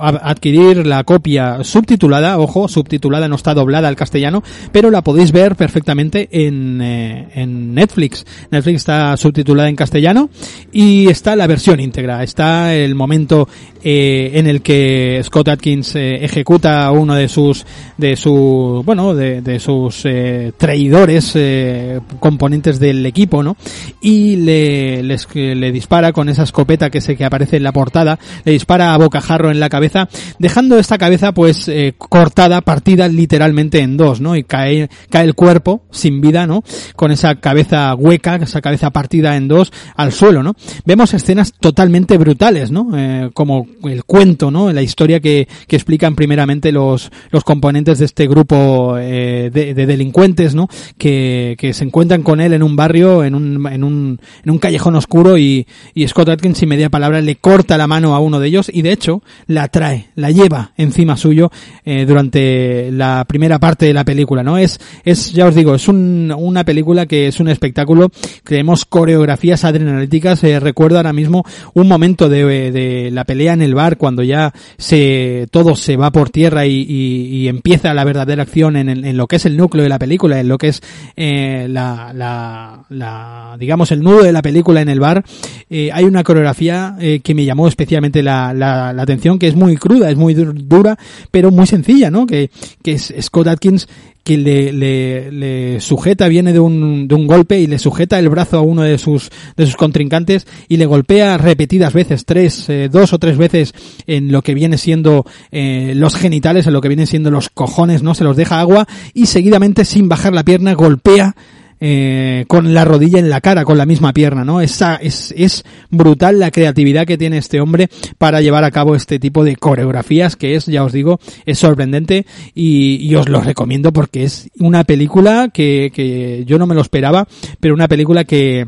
adquirir 0.00 0.84
la 0.88 1.04
copia 1.04 1.62
subtitulada, 1.62 2.36
ojo, 2.36 2.66
subtitulada 2.66 3.28
no 3.28 3.36
está 3.36 3.54
doblada 3.54 3.86
al 3.86 3.94
castellano, 3.94 4.42
pero 4.72 4.90
la 4.90 5.02
podéis 5.02 5.30
ver 5.30 5.54
perfectamente 5.54 6.28
en, 6.32 6.82
en 6.82 7.74
Netflix. 7.74 8.26
Netflix 8.50 8.78
está 8.78 9.16
subtitulada 9.16 9.68
en 9.68 9.76
castellano 9.76 10.30
y 10.72 11.06
está 11.06 11.36
la 11.36 11.46
versión 11.46 11.78
íntegra. 11.78 12.24
Está 12.24 12.74
el 12.74 12.96
momento 12.96 13.48
en 13.82 14.46
el 14.48 14.62
que 14.62 15.20
Scott 15.24 15.48
Atkins 15.48 15.94
ejecuta 15.94 16.90
uno 16.90 17.14
de 17.14 17.19
sus 17.28 17.66
de 17.96 18.16
su 18.16 18.82
bueno 18.84 19.14
de, 19.14 19.42
de 19.42 19.58
sus 19.60 20.02
eh, 20.04 20.52
traidores 20.56 21.32
eh, 21.34 22.00
componentes 22.18 22.78
del 22.80 23.04
equipo 23.06 23.42
no 23.42 23.56
y 24.00 24.36
le 24.36 25.02
les- 25.02 25.28
le 25.34 25.72
dispara 25.72 26.12
con 26.12 26.28
esa 26.28 26.42
escopeta 26.44 26.90
que 26.90 27.00
se 27.00 27.16
que 27.16 27.24
aparece 27.24 27.56
en 27.56 27.62
la 27.62 27.72
portada 27.72 28.18
le 28.44 28.52
dispara 28.52 28.94
a 28.94 28.98
bocajarro 28.98 29.50
en 29.50 29.60
la 29.60 29.68
cabeza 29.68 30.08
dejando 30.38 30.78
esta 30.78 30.98
cabeza 30.98 31.32
pues 31.32 31.68
eh, 31.68 31.94
cortada 31.98 32.60
partida 32.60 33.08
literalmente 33.08 33.80
en 33.80 33.96
dos 33.96 34.20
no 34.20 34.36
y 34.36 34.44
cae 34.44 34.88
cae 35.10 35.24
el 35.24 35.34
cuerpo 35.34 35.82
sin 35.90 36.20
vida 36.20 36.46
no 36.46 36.62
con 36.96 37.10
esa 37.10 37.36
cabeza 37.36 37.94
hueca 37.94 38.36
esa 38.36 38.60
cabeza 38.60 38.90
partida 38.90 39.36
en 39.36 39.48
dos 39.48 39.72
al 39.96 40.12
suelo 40.12 40.42
no 40.42 40.54
vemos 40.84 41.14
escenas 41.14 41.52
totalmente 41.58 42.16
brutales 42.18 42.70
no 42.70 42.88
Eh, 42.96 43.30
como 43.34 43.66
el 43.84 44.04
cuento 44.04 44.50
no 44.50 44.72
la 44.72 44.82
historia 44.82 45.20
que, 45.20 45.46
que 45.66 45.76
explican 45.76 46.14
primeramente 46.14 46.72
los 46.72 47.09
los 47.30 47.44
componentes 47.44 47.98
de 47.98 48.04
este 48.04 48.26
grupo 48.26 48.96
eh, 48.98 49.50
de, 49.52 49.74
de 49.74 49.86
delincuentes 49.86 50.54
no 50.54 50.68
que, 50.98 51.56
que 51.58 51.72
se 51.72 51.84
encuentran 51.84 52.22
con 52.22 52.40
él 52.40 52.52
en 52.52 52.62
un 52.62 52.76
barrio 52.76 53.24
en 53.24 53.34
un 53.34 53.66
en 53.66 53.84
un 53.84 54.20
en 54.44 54.50
un 54.50 54.58
callejón 54.58 54.96
oscuro 54.96 55.38
y, 55.38 55.66
y 55.94 56.06
Scott 56.08 56.28
Atkins 56.28 56.58
sin 56.58 56.68
media 56.68 56.90
palabra 56.90 57.20
le 57.20 57.36
corta 57.36 57.76
la 57.78 57.86
mano 57.86 58.14
a 58.14 58.20
uno 58.20 58.40
de 58.40 58.48
ellos 58.48 58.70
y 58.72 58.82
de 58.82 58.92
hecho 58.92 59.22
la 59.46 59.68
trae 59.68 60.08
la 60.14 60.30
lleva 60.30 60.72
encima 60.76 61.16
suyo 61.16 61.50
eh, 61.84 62.04
durante 62.06 62.90
la 62.92 63.24
primera 63.28 63.58
parte 63.58 63.86
de 63.86 63.94
la 63.94 64.04
película 64.04 64.42
no 64.42 64.58
es 64.58 64.80
es 65.04 65.32
ya 65.32 65.46
os 65.46 65.54
digo 65.54 65.74
es 65.74 65.88
un, 65.88 66.34
una 66.36 66.64
película 66.64 67.06
que 67.06 67.26
es 67.28 67.40
un 67.40 67.48
espectáculo. 67.48 68.10
Creemos 68.44 68.84
coreografías 68.84 69.64
adrenalíticas 69.64 70.42
eh, 70.44 70.60
recuerdo 70.60 70.96
ahora 70.98 71.12
mismo 71.12 71.44
un 71.74 71.88
momento 71.88 72.28
de, 72.28 72.70
de 72.70 73.10
la 73.10 73.24
pelea 73.24 73.52
en 73.52 73.62
el 73.62 73.74
bar 73.74 73.96
cuando 73.96 74.22
ya 74.22 74.52
se 74.78 75.46
todo 75.50 75.76
se 75.76 75.96
va 75.96 76.10
por 76.10 76.30
tierra 76.30 76.66
y, 76.66 76.86
y- 76.88 76.99
y 77.00 77.48
empieza 77.48 77.94
la 77.94 78.04
verdadera 78.04 78.42
acción 78.42 78.76
en, 78.76 78.88
en 78.88 79.16
lo 79.16 79.26
que 79.26 79.36
es 79.36 79.46
el 79.46 79.56
núcleo 79.56 79.82
de 79.82 79.88
la 79.88 79.98
película 79.98 80.40
en 80.40 80.48
lo 80.48 80.58
que 80.58 80.68
es 80.68 80.82
eh, 81.16 81.66
la, 81.68 83.56
digamos 83.58 83.92
el 83.92 84.02
nudo 84.02 84.22
de 84.22 84.32
la 84.32 84.42
película 84.42 84.80
en 84.80 84.88
el 84.88 85.00
bar 85.00 85.24
eh, 85.68 85.90
hay 85.92 86.04
una 86.04 86.22
coreografía 86.24 86.96
eh, 87.00 87.20
que 87.22 87.34
me 87.34 87.44
llamó 87.44 87.68
especialmente 87.68 88.22
la, 88.22 88.52
la, 88.54 88.92
la 88.92 89.02
atención 89.02 89.38
que 89.38 89.48
es 89.48 89.56
muy 89.56 89.76
cruda 89.76 90.10
es 90.10 90.16
muy 90.16 90.34
dur- 90.34 90.54
dura 90.54 90.96
pero 91.30 91.50
muy 91.50 91.66
sencilla 91.66 92.10
no 92.10 92.26
que, 92.26 92.50
que 92.82 92.92
es 92.92 93.14
Scott 93.20 93.46
Atkins 93.48 93.88
que 94.30 94.36
le, 94.38 94.72
le, 94.72 95.32
le 95.32 95.80
sujeta, 95.80 96.28
viene 96.28 96.52
de 96.52 96.60
un, 96.60 97.08
de 97.08 97.16
un 97.16 97.26
golpe 97.26 97.58
y 97.58 97.66
le 97.66 97.80
sujeta 97.80 98.16
el 98.16 98.28
brazo 98.28 98.58
a 98.58 98.60
uno 98.60 98.82
de 98.82 98.96
sus, 98.96 99.28
de 99.56 99.66
sus 99.66 99.74
contrincantes 99.74 100.46
y 100.68 100.76
le 100.76 100.86
golpea 100.86 101.36
repetidas 101.36 101.92
veces, 101.92 102.24
tres, 102.24 102.68
eh, 102.68 102.88
dos 102.88 103.12
o 103.12 103.18
tres 103.18 103.36
veces 103.36 103.74
en 104.06 104.30
lo 104.30 104.42
que 104.42 104.54
viene 104.54 104.78
siendo 104.78 105.26
eh, 105.50 105.94
los 105.96 106.14
genitales, 106.14 106.68
en 106.68 106.74
lo 106.74 106.80
que 106.80 106.86
vienen 106.86 107.08
siendo 107.08 107.32
los 107.32 107.50
cojones, 107.50 108.04
¿no? 108.04 108.14
Se 108.14 108.22
los 108.22 108.36
deja 108.36 108.60
agua 108.60 108.86
y 109.14 109.26
seguidamente 109.26 109.84
sin 109.84 110.08
bajar 110.08 110.32
la 110.32 110.44
pierna 110.44 110.74
golpea 110.74 111.34
eh, 111.80 112.44
con 112.46 112.74
la 112.74 112.84
rodilla 112.84 113.18
en 113.18 113.30
la 113.30 113.40
cara, 113.40 113.64
con 113.64 113.78
la 113.78 113.86
misma 113.86 114.12
pierna, 114.12 114.44
¿no? 114.44 114.60
Esa, 114.60 114.96
es, 114.96 115.32
es 115.36 115.64
brutal 115.90 116.38
la 116.38 116.50
creatividad 116.50 117.06
que 117.06 117.18
tiene 117.18 117.38
este 117.38 117.60
hombre 117.60 117.88
para 118.18 118.40
llevar 118.40 118.64
a 118.64 118.70
cabo 118.70 118.94
este 118.94 119.18
tipo 119.18 119.44
de 119.44 119.56
coreografías 119.56 120.36
que 120.36 120.54
es, 120.54 120.66
ya 120.66 120.84
os 120.84 120.92
digo, 120.92 121.20
es 121.46 121.58
sorprendente 121.58 122.26
y, 122.54 122.96
y 122.96 123.14
os 123.14 123.28
lo 123.28 123.40
recomiendo 123.40 123.92
porque 123.92 124.24
es 124.24 124.50
una 124.58 124.84
película 124.84 125.50
que, 125.52 125.90
que 125.94 126.44
yo 126.46 126.58
no 126.58 126.66
me 126.66 126.74
lo 126.74 126.82
esperaba, 126.82 127.26
pero 127.60 127.74
una 127.74 127.88
película 127.88 128.24
que, 128.24 128.66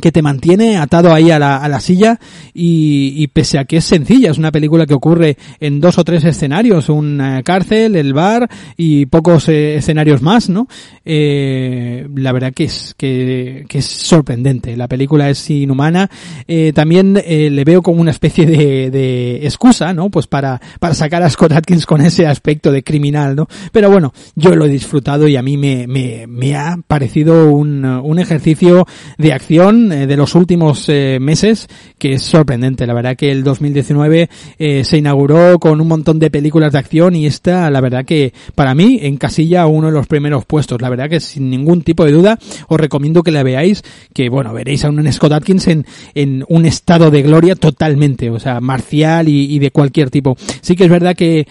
que 0.00 0.12
te 0.12 0.22
mantiene 0.22 0.76
atado 0.76 1.12
ahí 1.12 1.30
a 1.30 1.38
la, 1.38 1.56
a 1.56 1.68
la 1.68 1.80
silla 1.80 2.20
y, 2.54 3.12
y 3.16 3.26
pese 3.28 3.58
a 3.58 3.64
que 3.64 3.78
es 3.78 3.84
sencilla, 3.84 4.30
es 4.30 4.38
una 4.38 4.52
película 4.52 4.86
que 4.86 4.94
ocurre 4.94 5.36
en 5.58 5.80
dos 5.80 5.98
o 5.98 6.04
tres 6.04 6.24
escenarios, 6.24 6.88
una 6.88 7.42
cárcel, 7.42 7.96
el 7.96 8.12
bar 8.12 8.48
y 8.76 9.06
pocos 9.06 9.48
eh, 9.48 9.76
escenarios 9.76 10.22
más, 10.22 10.48
¿no? 10.48 10.68
Eh, 11.04 12.06
la 12.14 12.32
verdad 12.32 12.52
que 12.54 12.64
es, 12.64 12.94
que, 12.96 13.64
que 13.68 13.78
es 13.78 13.86
sorprendente, 13.86 14.76
la 14.76 14.86
película 14.86 15.28
es 15.28 15.50
inhumana, 15.50 16.08
eh, 16.46 16.72
también 16.72 17.20
eh, 17.24 17.50
le 17.50 17.64
veo 17.64 17.82
como 17.82 18.00
una 18.00 18.12
especie 18.12 18.46
de, 18.46 18.90
de 18.90 19.44
excusa, 19.44 19.92
¿no? 19.92 20.08
Pues 20.08 20.28
para, 20.28 20.60
para 20.78 20.94
sacar 20.94 21.22
a 21.24 21.30
Scott 21.30 21.52
Atkins 21.52 21.84
con 21.84 22.00
ese 22.00 22.26
aspecto 22.28 22.70
de 22.70 22.84
criminal, 22.84 23.34
¿no? 23.34 23.48
Pero 23.72 23.90
bueno, 23.90 24.12
yo 24.36 24.54
lo 24.54 24.66
he 24.66 24.68
disfrutado 24.68 25.26
y 25.26 25.36
a 25.36 25.42
mí 25.42 25.56
me, 25.56 25.88
me, 25.88 26.26
me 26.28 26.54
ha 26.54 26.78
parecido 26.86 27.50
un, 27.50 27.84
un 27.84 28.18
ejercicio 28.20 28.86
de 29.18 29.32
acción 29.32 29.79
eh, 29.92 30.06
de 30.06 30.16
los 30.16 30.34
últimos 30.34 30.84
eh, 30.88 31.18
meses 31.20 31.68
que 31.98 32.14
es 32.14 32.22
sorprendente. 32.22 32.86
La 32.86 32.94
verdad 32.94 33.16
que 33.16 33.30
el 33.30 33.42
2019 33.42 34.28
eh, 34.58 34.84
se 34.84 34.98
inauguró 34.98 35.58
con 35.58 35.80
un 35.80 35.88
montón 35.88 36.18
de 36.18 36.30
películas 36.30 36.72
de 36.72 36.78
acción 36.78 37.16
y 37.16 37.26
esta, 37.26 37.70
la 37.70 37.80
verdad 37.80 38.04
que 38.04 38.32
para 38.54 38.74
mí 38.74 38.98
encasilla 39.02 39.66
uno 39.66 39.88
de 39.88 39.92
los 39.92 40.06
primeros 40.06 40.44
puestos. 40.44 40.80
La 40.82 40.88
verdad 40.88 41.08
que 41.08 41.20
sin 41.20 41.50
ningún 41.50 41.82
tipo 41.82 42.04
de 42.04 42.12
duda 42.12 42.38
os 42.68 42.80
recomiendo 42.80 43.22
que 43.22 43.30
la 43.30 43.42
veáis, 43.42 43.82
que 44.12 44.28
bueno, 44.28 44.52
veréis 44.52 44.84
a 44.84 44.90
un 44.90 45.12
Scott 45.12 45.32
Atkins 45.32 45.68
en, 45.68 45.86
en 46.14 46.44
un 46.48 46.66
estado 46.66 47.10
de 47.10 47.22
gloria 47.22 47.54
totalmente, 47.54 48.30
o 48.30 48.38
sea, 48.38 48.60
marcial 48.60 49.28
y, 49.28 49.58
de 49.58 49.70
cualquier 49.70 50.10
tipo. 50.10 50.36
Sí 50.60 50.76
que 50.76 50.84
es 50.84 50.90
verdad 50.90 51.14
que 51.16 51.46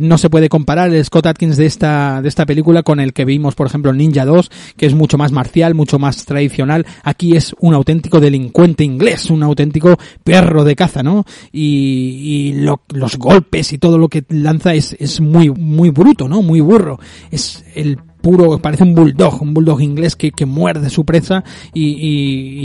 no 0.00 0.18
se 0.18 0.30
puede 0.30 0.48
comparar 0.48 0.92
el 0.92 1.04
Scott 1.04 1.26
Atkins 1.26 1.56
de 1.56 1.66
esta, 1.66 2.20
de 2.22 2.28
esta 2.28 2.46
película 2.46 2.82
con 2.82 3.00
el 3.00 3.12
que 3.12 3.24
vimos, 3.24 3.54
por 3.54 3.66
ejemplo, 3.66 3.92
Ninja 3.92 4.24
2, 4.24 4.50
que 4.76 4.86
es 4.86 4.94
mucho 4.94 5.18
más 5.18 5.32
marcial, 5.32 5.74
mucho 5.74 5.98
más 5.98 6.24
tradicional. 6.24 6.86
Aquí 7.02 7.36
es 7.36 7.54
un 7.60 7.67
auténtico 7.74 8.20
delincuente 8.20 8.84
inglés, 8.84 9.30
un 9.30 9.42
auténtico 9.42 9.96
perro 10.24 10.64
de 10.64 10.76
caza, 10.76 11.02
¿no? 11.02 11.24
Y, 11.52 12.50
y 12.50 12.52
lo- 12.60 12.82
los 12.94 13.16
golpes 13.18 13.72
y 13.72 13.78
todo 13.78 13.98
lo 13.98 14.08
que 14.08 14.24
lanza 14.28 14.74
es, 14.74 14.96
es 14.98 15.20
muy, 15.20 15.50
muy 15.50 15.90
bruto, 15.90 16.28
¿no? 16.28 16.42
Muy 16.42 16.60
burro. 16.60 16.98
Es 17.30 17.64
el 17.74 17.98
puro, 18.20 18.58
parece 18.58 18.84
un 18.84 18.94
bulldog, 18.94 19.42
un 19.42 19.54
bulldog 19.54 19.80
inglés 19.80 20.16
que, 20.16 20.30
que 20.32 20.44
muerde 20.46 20.90
su 20.90 21.04
presa 21.04 21.44
y, 21.72 21.96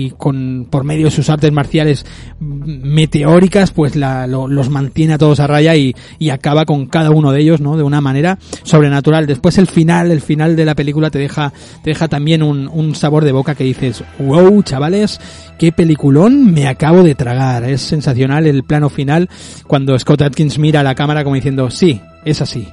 y, 0.06 0.12
con, 0.18 0.68
por 0.70 0.84
medio 0.84 1.06
de 1.06 1.12
sus 1.12 1.30
artes 1.30 1.51
marciales 1.51 2.06
meteóricas, 2.39 3.72
pues 3.72 3.95
la, 3.95 4.28
lo- 4.28 4.47
los 4.47 4.70
mantiene 4.70 5.14
a 5.14 5.18
todos 5.18 5.39
a 5.39 5.47
raya 5.47 5.76
y, 5.76 5.95
y 6.20 6.30
acaba 6.30 6.66
con 6.66 6.86
cada 6.88 7.12
uno 7.12 7.32
de 7.32 7.41
ellos, 7.41 7.62
¿no? 7.62 7.78
De 7.78 7.84
una 7.84 8.01
manera 8.01 8.38
sobrenatural. 8.64 9.28
Después 9.28 9.58
el 9.58 9.68
final, 9.68 10.12
el 10.12 10.22
final 10.22 10.56
de 10.56 10.66
la 10.66 10.76
película 10.76 11.10
te 11.10 11.20
deja, 11.20 11.54
te 11.84 11.91
deja 11.91 12.08
también 12.08 12.43
un, 12.43 12.68
un 12.68 12.95
sabor 12.95 13.24
de 13.24 13.32
boca 13.32 13.56
que 13.56 13.64
dices, 13.64 14.04
wow, 14.20 14.62
chavales, 14.64 15.20
qué 15.58 15.72
peliculón 15.72 16.54
me 16.54 16.68
acabo 16.68 17.04
de 17.04 17.16
tragar. 17.16 17.64
Es 17.64 17.82
sensacional 17.82 18.47
el 18.47 18.64
plano 18.64 18.89
final 18.89 19.30
cuando 19.68 19.97
Scott 19.97 20.22
Atkins 20.22 20.60
mira 20.60 20.82
a 20.82 20.84
la 20.84 20.95
cámara 20.95 21.24
como 21.24 21.36
diciendo, 21.36 21.70
sí, 21.70 22.01
es 22.26 22.41
así. 22.41 22.68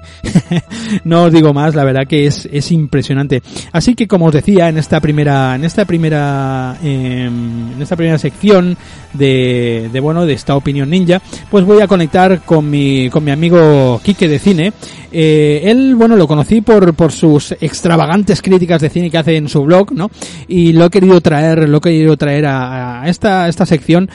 no 1.05 1.25
os 1.25 1.33
digo 1.33 1.53
más, 1.53 1.75
la 1.75 1.85
verdad 1.85 2.07
que 2.09 2.27
es, 2.27 2.49
es 2.51 2.71
impresionante. 2.73 3.43
Así 3.73 3.95
que 3.95 4.07
como 4.07 4.27
os 4.27 4.33
decía, 4.33 4.69
en 4.69 4.79
esta 4.79 5.01
primera, 5.01 5.55
en 5.55 5.65
esta 5.65 5.85
primera, 5.85 6.77
eh, 6.83 7.27
en 7.27 7.81
esta 7.81 7.97
primera 7.97 8.19
sección 8.19 8.77
de, 9.13 9.91
de 9.93 10.01
bueno, 10.01 10.27
de 10.27 10.35
esta 10.35 10.57
opinión 10.57 10.91
ninja, 10.91 11.21
pues 11.51 11.65
voy 11.65 11.81
a 11.83 11.89
conectar 11.89 12.43
con 12.43 12.69
mi, 12.71 13.11
con 13.11 13.25
mi 13.25 13.31
amigo 13.31 14.01
Quique 14.03 14.29
de 14.29 14.39
cine. 14.39 14.73
Eh, 15.13 15.63
él, 15.65 15.95
bueno, 15.97 16.17
lo 16.17 16.27
conocí 16.27 16.61
por, 16.61 16.95
por 16.95 17.13
sus 17.13 17.53
extravagantes 17.53 18.43
críticas 18.43 18.81
de 18.81 18.91
cine 18.91 19.11
que 19.11 19.19
hace 19.19 19.37
en 19.37 19.49
su 19.49 19.63
blog, 19.63 19.93
¿no? 19.93 20.11
Y 20.49 20.73
lo 20.73 20.87
he 20.87 20.91
querido 20.91 21.21
traer, 21.21 21.69
lo 21.69 21.79
he 21.79 21.81
querido 21.81 22.17
traer 22.17 22.47
a, 22.47 23.03
a 23.03 23.09
esta, 23.09 23.49
esta 23.49 23.67
sección 23.67 24.11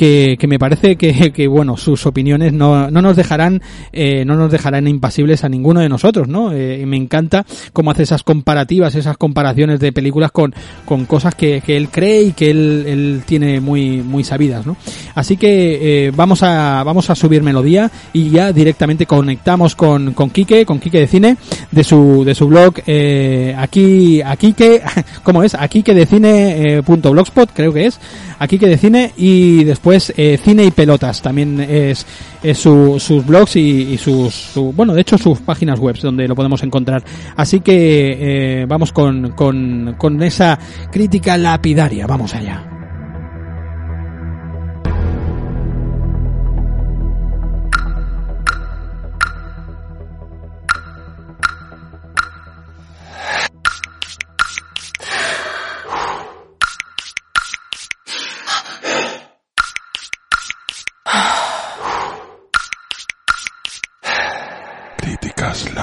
que, 0.00 0.36
que 0.38 0.46
me 0.46 0.58
parece 0.58 0.96
que, 0.96 1.30
que, 1.30 1.46
bueno, 1.46 1.76
sus 1.76 2.06
opiniones 2.06 2.54
no, 2.54 2.90
no 2.90 3.02
nos 3.02 3.16
dejarán, 3.16 3.60
eh, 3.92 4.24
no 4.24 4.34
nos 4.34 4.50
dejarán 4.50 4.88
impasibles 4.88 5.44
a 5.44 5.48
ninguno 5.50 5.80
de 5.80 5.90
nosotros, 5.90 6.26
¿no? 6.26 6.52
Eh, 6.52 6.80
y 6.80 6.86
me 6.86 6.96
encanta 6.96 7.44
cómo 7.74 7.90
hace 7.90 8.04
esas 8.04 8.22
comparativas, 8.22 8.94
esas 8.94 9.18
comparaciones 9.18 9.78
de 9.78 9.92
películas 9.92 10.32
con, 10.32 10.54
con 10.86 11.04
cosas 11.04 11.34
que, 11.34 11.60
que 11.60 11.76
él 11.76 11.90
cree 11.90 12.22
y 12.22 12.32
que 12.32 12.50
él, 12.50 12.84
él 12.86 13.22
tiene 13.26 13.60
muy, 13.60 14.02
muy 14.02 14.24
sabidas, 14.24 14.66
¿no? 14.66 14.78
Así 15.14 15.36
que 15.36 16.06
eh, 16.06 16.12
vamos 16.16 16.42
a, 16.42 16.82
vamos 16.82 17.10
a 17.10 17.14
subir 17.14 17.42
melodía 17.42 17.90
y 18.14 18.30
ya 18.30 18.54
directamente 18.54 19.04
conectamos 19.04 19.76
con, 19.76 20.14
con 20.14 20.30
Quique, 20.44 20.64
con 20.64 20.78
Quique 20.80 21.00
de 21.00 21.06
Cine, 21.06 21.36
de 21.70 21.84
su, 21.84 22.24
de 22.24 22.34
su 22.34 22.46
blog, 22.48 22.74
eh, 22.86 23.54
aquí, 23.58 24.22
aquí 24.22 24.52
que, 24.54 24.80
¿cómo 25.22 25.42
es? 25.42 25.54
Aquí 25.54 25.82
que 25.82 25.94
de 25.94 26.06
cine, 26.06 26.76
eh, 26.78 26.82
punto 26.82 27.10
blogspot, 27.10 27.50
creo 27.54 27.72
que 27.72 27.86
es, 27.86 28.00
aquí 28.38 28.58
que 28.58 28.66
de 28.68 28.78
cine 28.78 29.12
y 29.16 29.64
después 29.64 30.12
eh, 30.16 30.38
cine 30.42 30.64
y 30.64 30.70
pelotas, 30.70 31.20
también 31.20 31.60
es, 31.60 32.06
su, 32.54 32.98
sus 32.98 33.24
blogs 33.26 33.56
y, 33.56 33.98
sus, 33.98 34.34
su- 34.34 34.72
bueno, 34.72 34.94
de 34.94 35.02
hecho 35.02 35.18
sus 35.18 35.40
páginas 35.40 35.78
web 35.78 35.96
donde 36.00 36.26
lo 36.26 36.34
podemos 36.34 36.62
encontrar. 36.62 37.02
Así 37.36 37.60
que 37.60 38.62
eh, 38.62 38.66
vamos 38.66 38.92
con, 38.92 39.32
con 39.32 40.22
esa 40.22 40.58
crítica 40.90 41.36
lapidaria, 41.36 42.06
vamos 42.06 42.34
allá. 42.34 42.69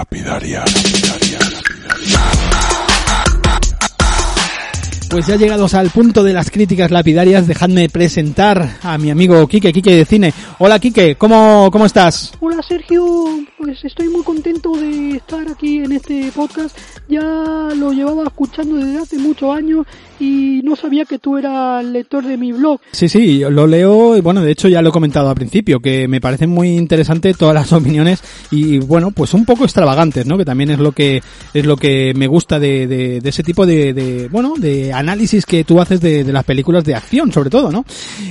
Críticas 0.10 0.43
lapidarias. 0.43 1.47
Pues 5.18 5.26
ya 5.26 5.36
llegados 5.36 5.74
al 5.74 5.89
punto 5.89 6.24
de 6.24 6.32
las 6.32 6.51
críticas 6.51 6.91
lapidarias, 6.91 7.47
dejadme 7.47 7.89
presentar 7.89 8.78
a 8.84 8.99
mi 8.99 9.09
amigo 9.09 9.47
Quique, 9.47 9.74
Quique 9.74 9.95
de 9.95 10.05
Cine. 10.05 10.32
Hola 10.59 10.78
Quique, 10.78 11.15
¿cómo, 11.15 11.70
cómo 11.72 11.88
estás? 11.88 12.34
Hola 12.39 12.61
Sergio, 12.61 13.03
pues 13.57 13.84
estoy 13.84 14.09
muy 14.09 14.22
contento 14.22 14.74
de 14.74 15.15
estar 15.15 15.47
aquí 15.49 15.80
en 15.80 15.93
este 15.93 16.32
podcast. 16.36 16.78
Ya 17.09 17.24
lo 17.76 17.93
llevaba 17.93 18.26
escuchando 18.26 18.76
desde 18.76 18.99
hace 18.99 19.18
muchos 19.18 19.57
años 19.57 19.88
y 20.20 20.61
no 20.63 20.76
sabía 20.76 21.05
que 21.05 21.18
tú 21.18 21.38
eras 21.38 21.84
lector 21.84 22.24
de 22.24 22.38
mi 22.38 22.51
blog. 22.51 22.80
Sí, 22.91 23.09
sí, 23.09 23.39
lo 23.39 23.65
leo 23.65 24.18
y 24.18 24.22
bueno, 24.22 24.41
de 24.41 24.51
hecho 24.51 24.68
ya 24.68 24.84
lo 24.84 24.89
he 24.89 24.91
comentado 24.91 25.30
al 25.30 25.36
principio, 25.36 25.80
que 25.80 26.07
me 26.07 26.22
parecen 26.22 26.51
muy 26.51 26.78
interesantes 26.78 27.38
todas 27.38 27.55
las 27.55 27.74
opiniones 27.74 28.22
y 28.51 28.78
bueno, 28.78 29.09
pues 29.09 29.34
un 29.34 29.45
poco 29.45 29.63
extravagantes, 29.63 30.28
¿no? 30.28 30.38
Que 30.38 30.45
también 30.45 30.70
es 30.70 30.78
lo 30.78 30.91
que 30.91 31.24
es 31.55 31.65
lo 31.65 31.76
que 31.76 32.13
me 32.15 32.28
gusta 32.28 32.59
de, 32.59 32.86
de, 32.86 33.20
de 33.20 33.30
ese 33.30 33.41
tipo 33.41 33.65
de, 33.65 33.93
de, 33.93 34.28
bueno, 34.28 34.53
de 34.57 34.93
análisis 34.93 35.07
que 35.45 35.64
tú 35.64 35.80
haces 35.80 36.01
de, 36.01 36.24
de 36.24 36.34
las 36.34 36.43
películas 36.43 36.84
de 36.84 36.95
acción, 36.95 37.32
sobre 37.32 37.49
todo, 37.49 37.72
¿no? 37.72 37.86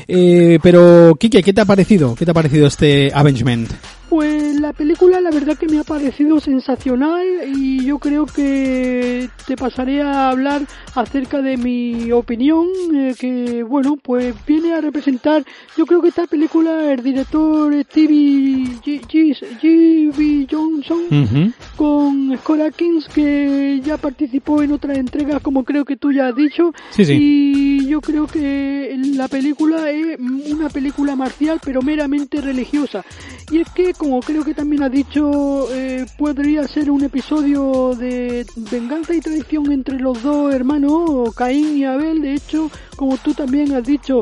Eh, 0.06 0.58
pero, 0.62 1.16
Kike, 1.18 1.42
¿qué 1.42 1.52
te 1.52 1.60
ha 1.60 1.64
parecido? 1.64 2.14
¿Qué 2.14 2.24
te 2.24 2.30
ha 2.30 2.34
parecido 2.34 2.66
este 2.66 3.10
Avengement? 3.14 3.70
Pues 4.08 4.60
la 4.60 4.72
película 4.72 5.20
la 5.20 5.30
verdad 5.30 5.58
que 5.58 5.66
me 5.66 5.78
ha 5.80 5.84
parecido 5.84 6.38
sensacional 6.38 7.26
y 7.56 7.84
yo 7.84 7.98
creo 7.98 8.24
que 8.24 9.28
te 9.46 9.56
pasaré 9.56 10.00
a 10.00 10.30
hablar 10.30 10.62
acerca 10.94 11.42
de 11.42 11.56
mi 11.56 12.12
opinión 12.12 12.66
eh, 12.94 13.14
que 13.18 13.64
bueno 13.64 13.96
pues 14.00 14.32
viene 14.46 14.74
a 14.74 14.80
representar 14.80 15.44
yo 15.76 15.86
creo 15.86 16.00
que 16.02 16.08
esta 16.08 16.26
película 16.28 16.92
el 16.92 17.02
director 17.02 17.74
Stevie 17.90 18.66
G. 18.84 19.00
G- 19.02 19.58
G.B. 19.60 20.46
Johnson 20.50 21.52
con 21.76 22.36
Scott 22.38 22.60
Atkins 22.60 23.08
que 23.08 23.80
ya 23.84 23.96
participó 23.98 24.62
en 24.62 24.72
otras 24.72 24.98
entregas 24.98 25.42
como 25.42 25.64
creo 25.64 25.84
que 25.84 25.96
tú 25.96 26.12
ya 26.12 26.28
has 26.28 26.36
dicho 26.36 26.72
Sí, 26.90 27.04
sí. 27.04 27.18
y 27.20 27.86
yo 27.88 28.00
creo 28.00 28.26
que 28.28 28.96
la 29.14 29.26
película 29.28 29.90
es 29.90 30.18
una 30.50 30.68
película 30.68 31.16
marcial 31.16 31.60
pero 31.64 31.82
meramente 31.82 32.40
religiosa 32.40 33.04
y 33.50 33.58
es 33.60 33.68
que 33.70 33.92
como 33.96 34.20
creo 34.20 34.44
que 34.44 34.54
también 34.54 34.82
has 34.82 34.92
dicho 34.92 35.68
eh, 35.72 36.06
podría 36.18 36.66
ser 36.68 36.90
un 36.90 37.02
episodio 37.04 37.94
de 37.94 38.46
venganza 38.70 39.14
y 39.14 39.20
traición 39.20 39.72
entre 39.72 39.98
los 39.98 40.22
dos 40.22 40.54
hermanos 40.54 41.34
Caín 41.34 41.76
y 41.78 41.84
Abel. 41.84 42.22
De 42.22 42.34
hecho 42.34 42.70
como 42.96 43.16
tú 43.16 43.34
también 43.34 43.72
has 43.72 43.84
dicho 43.84 44.20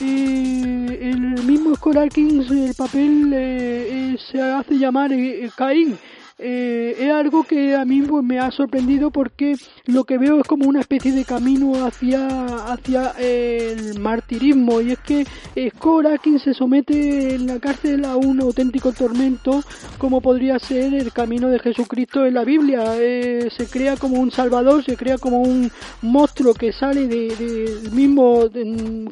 eh, 0.00 0.98
el 1.00 1.44
mismo 1.44 1.74
Scott 1.74 1.96
Atkins 1.96 2.50
el 2.50 2.74
papel 2.74 3.32
eh, 3.32 4.12
eh, 4.12 4.16
se 4.30 4.40
hace 4.40 4.78
llamar 4.78 5.12
eh, 5.12 5.50
Caín 5.56 5.98
eh, 6.38 6.94
es 6.98 7.10
algo 7.12 7.44
que 7.44 7.74
a 7.74 7.84
mí 7.84 8.02
pues, 8.02 8.22
me 8.24 8.38
ha 8.38 8.50
sorprendido 8.50 9.10
porque 9.10 9.56
lo 9.86 10.04
que 10.04 10.18
veo 10.18 10.40
es 10.40 10.46
como 10.46 10.68
una 10.68 10.80
especie 10.80 11.12
de 11.12 11.24
camino 11.24 11.84
hacia 11.86 12.26
hacia 12.72 13.12
eh, 13.18 13.74
el 13.76 14.00
martirismo. 14.00 14.80
Y 14.80 14.92
es 14.92 14.98
que 15.00 15.26
eh, 15.54 15.70
Scott 15.76 16.06
Atkins 16.06 16.42
se 16.42 16.54
somete 16.54 17.34
en 17.34 17.46
la 17.46 17.58
cárcel 17.58 18.04
a 18.04 18.16
un 18.16 18.40
auténtico 18.40 18.92
tormento 18.92 19.62
como 19.98 20.20
podría 20.20 20.58
ser 20.58 20.94
el 20.94 21.12
camino 21.12 21.48
de 21.48 21.58
Jesucristo 21.58 22.26
en 22.26 22.34
la 22.34 22.44
Biblia. 22.44 22.84
Eh, 22.96 23.48
se 23.56 23.66
crea 23.66 23.96
como 23.96 24.20
un 24.20 24.30
salvador 24.30 24.84
se 24.84 24.96
crea 24.96 25.18
como 25.18 25.40
un 25.42 25.70
monstruo 26.02 26.52
que 26.54 26.72
sale 26.72 27.06
de- 27.06 27.34
de- 27.36 27.80
del 27.80 27.92
mismo 27.92 28.44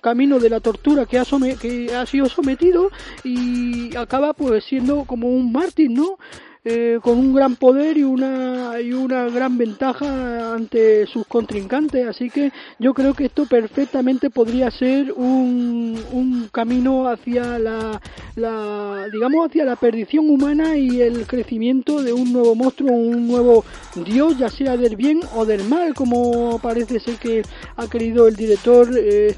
camino 0.03 0.39
de 0.39 0.51
la 0.51 0.61
tortura 0.61 1.07
que 1.07 1.19
ha, 1.19 1.25
que 1.61 1.95
ha 1.95 2.07
sido 2.07 2.27
sometido 2.27 2.91
y 3.25 3.97
acaba 3.97 4.33
pues 4.35 4.65
siendo 4.65 5.05
como 5.05 5.29
un 5.29 5.53
mártir 5.53 5.91
no 5.91 6.19
eh, 6.65 6.99
con 7.03 7.19
un 7.19 7.35
gran 7.35 7.57
poder 7.57 7.99
y 7.99 8.05
una 8.05 8.81
y 8.81 8.93
una 8.93 9.29
gran 9.29 9.59
ventaja 9.59 10.55
ante 10.55 11.07
sus 11.07 11.27
contrincantes 11.27 12.07
así 12.07 12.31
que 12.31 12.53
yo 12.79 12.95
creo 12.95 13.13
que 13.13 13.27
esto 13.27 13.45
perfectamente 13.47 14.31
podría 14.31 14.71
ser 14.71 15.13
un, 15.13 15.99
un 16.13 16.49
camino 16.51 17.07
hacia 17.07 17.59
la, 17.59 18.01
la 18.37 19.07
digamos 19.13 19.49
hacia 19.49 19.65
la 19.65 19.77
perdición 19.77 20.31
humana 20.31 20.77
y 20.77 21.03
el 21.03 21.27
crecimiento 21.27 22.03
de 22.03 22.15
un 22.15 22.33
nuevo 22.33 22.55
monstruo 22.55 22.93
un 22.93 23.29
nuevo 23.29 23.65
dios 24.07 24.39
ya 24.39 24.49
sea 24.49 24.79
del 24.79 24.97
bien 24.97 25.21
o 25.35 25.45
del 25.45 25.65
mal 25.65 25.93
como 25.93 26.59
parece 26.61 26.99
ser 26.99 27.17
que 27.17 27.43
ha 27.77 27.87
querido 27.89 28.27
el 28.27 28.37
director 28.37 28.89
eh. 28.97 29.37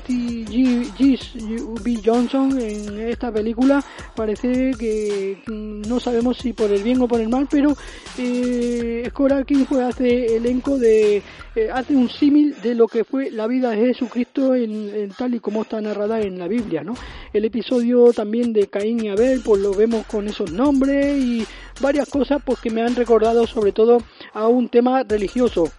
Johnson 2.05 2.61
en 2.61 3.01
esta 3.01 3.33
película 3.33 3.85
parece 4.15 4.71
que 4.79 5.39
no 5.47 5.99
sabemos 5.99 6.39
si 6.39 6.53
por 6.53 6.71
el 6.71 6.83
bien 6.83 7.01
o 7.03 7.09
por 7.09 7.16
el 7.21 7.29
mal 7.29 7.47
pero 7.51 7.77
eh, 8.19 9.07
Scott 9.11 9.33
hace 9.33 10.37
elenco 10.37 10.79
de 10.79 11.23
eh, 11.55 11.71
hace 11.73 11.95
un 11.95 12.09
símil 12.09 12.55
de 12.63 12.75
lo 12.75 12.89
que 12.89 13.05
fue 13.05 13.31
la 13.31 13.47
vida 13.47 13.71
de 13.71 13.89
Jesucristo 13.89 14.55
en, 14.55 14.95
en 14.95 15.11
tal 15.11 15.35
y 15.35 15.41
como 15.41 15.63
está 15.63 15.81
narrada 15.81 16.21
en 16.21 16.39
la 16.39 16.49
Biblia 16.49 16.83
no 16.83 16.95
el 17.33 17.45
episodio 17.45 18.13
también 18.13 18.53
de 18.53 18.69
Caín 18.69 19.05
y 19.05 19.09
Abel 19.09 19.43
pues 19.45 19.61
lo 19.61 19.75
vemos 19.75 20.07
con 20.07 20.29
esos 20.29 20.53
nombres 20.53 21.17
y 21.23 21.47
varias 21.81 22.09
cosas 22.09 22.41
pues 22.45 22.61
que 22.61 22.71
me 22.71 22.83
han 22.83 22.95
recordado 22.95 23.47
sobre 23.47 23.73
todo 23.73 23.99
a 24.33 24.49
un 24.49 24.69
tema 24.69 25.03
religioso 25.03 25.71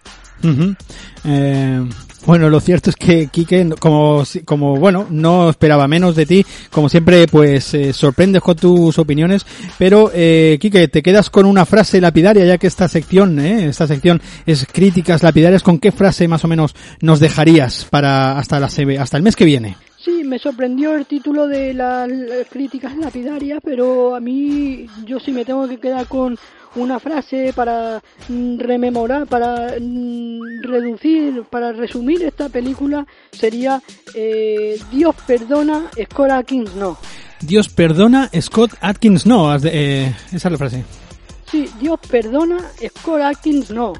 Bueno, 2.26 2.50
lo 2.50 2.60
cierto 2.60 2.90
es 2.90 2.96
que 2.96 3.28
Quique, 3.28 3.68
como, 3.78 4.22
como 4.44 4.76
bueno, 4.76 5.06
no 5.08 5.48
esperaba 5.50 5.88
menos 5.88 6.14
de 6.16 6.26
ti, 6.26 6.44
como 6.70 6.88
siempre, 6.88 7.26
pues 7.26 7.72
eh, 7.74 7.92
sorprendes 7.92 8.42
con 8.42 8.56
tus 8.56 8.98
opiniones, 8.98 9.46
pero 9.78 10.10
eh, 10.12 10.58
Quique, 10.60 10.88
te 10.88 11.02
quedas 11.02 11.30
con 11.30 11.46
una 11.46 11.64
frase 11.64 12.00
lapidaria, 12.00 12.44
ya 12.44 12.58
que 12.58 12.66
esta 12.66 12.88
sección, 12.88 13.38
eh, 13.38 13.66
esta 13.68 13.86
sección 13.86 14.20
es 14.46 14.66
críticas 14.70 15.22
lapidarias, 15.22 15.62
¿con 15.62 15.78
qué 15.78 15.92
frase 15.92 16.28
más 16.28 16.44
o 16.44 16.48
menos 16.48 16.74
nos 17.00 17.20
dejarías 17.20 17.86
para 17.88 18.38
hasta 18.38 18.60
la 18.60 18.66
hasta 18.66 19.16
el 19.16 19.22
mes 19.22 19.34
que 19.34 19.44
viene? 19.44 19.76
Sí, 19.98 20.22
me 20.24 20.38
sorprendió 20.38 20.94
el 20.94 21.06
título 21.06 21.48
de 21.48 21.74
las 21.74 22.08
críticas 22.50 22.96
lapidarias, 22.96 23.60
pero 23.64 24.14
a 24.14 24.20
mí 24.20 24.86
yo 25.04 25.18
sí 25.18 25.32
me 25.32 25.44
tengo 25.44 25.66
que 25.66 25.78
quedar 25.78 26.06
con 26.06 26.38
una 26.76 26.98
frase 26.98 27.52
para 27.54 28.02
mm, 28.28 28.58
rememorar, 28.58 29.26
para 29.26 29.74
mm, 29.80 30.62
reducir, 30.62 31.44
para 31.50 31.72
resumir 31.72 32.22
esta 32.22 32.48
película 32.48 33.06
sería 33.32 33.82
eh, 34.14 34.78
Dios 34.90 35.14
perdona, 35.26 35.90
Scott 36.10 36.30
Atkins 36.30 36.74
no. 36.74 36.98
Dios 37.40 37.68
perdona, 37.68 38.30
Scott 38.40 38.72
Atkins 38.80 39.26
no. 39.26 39.54
Eh, 39.56 40.14
esa 40.32 40.48
es 40.48 40.52
la 40.52 40.58
frase. 40.58 40.84
Sí, 41.50 41.68
Dios 41.80 41.98
perdona, 42.10 42.58
Scott 42.98 43.22
Atkins 43.22 43.70
no 43.70 43.94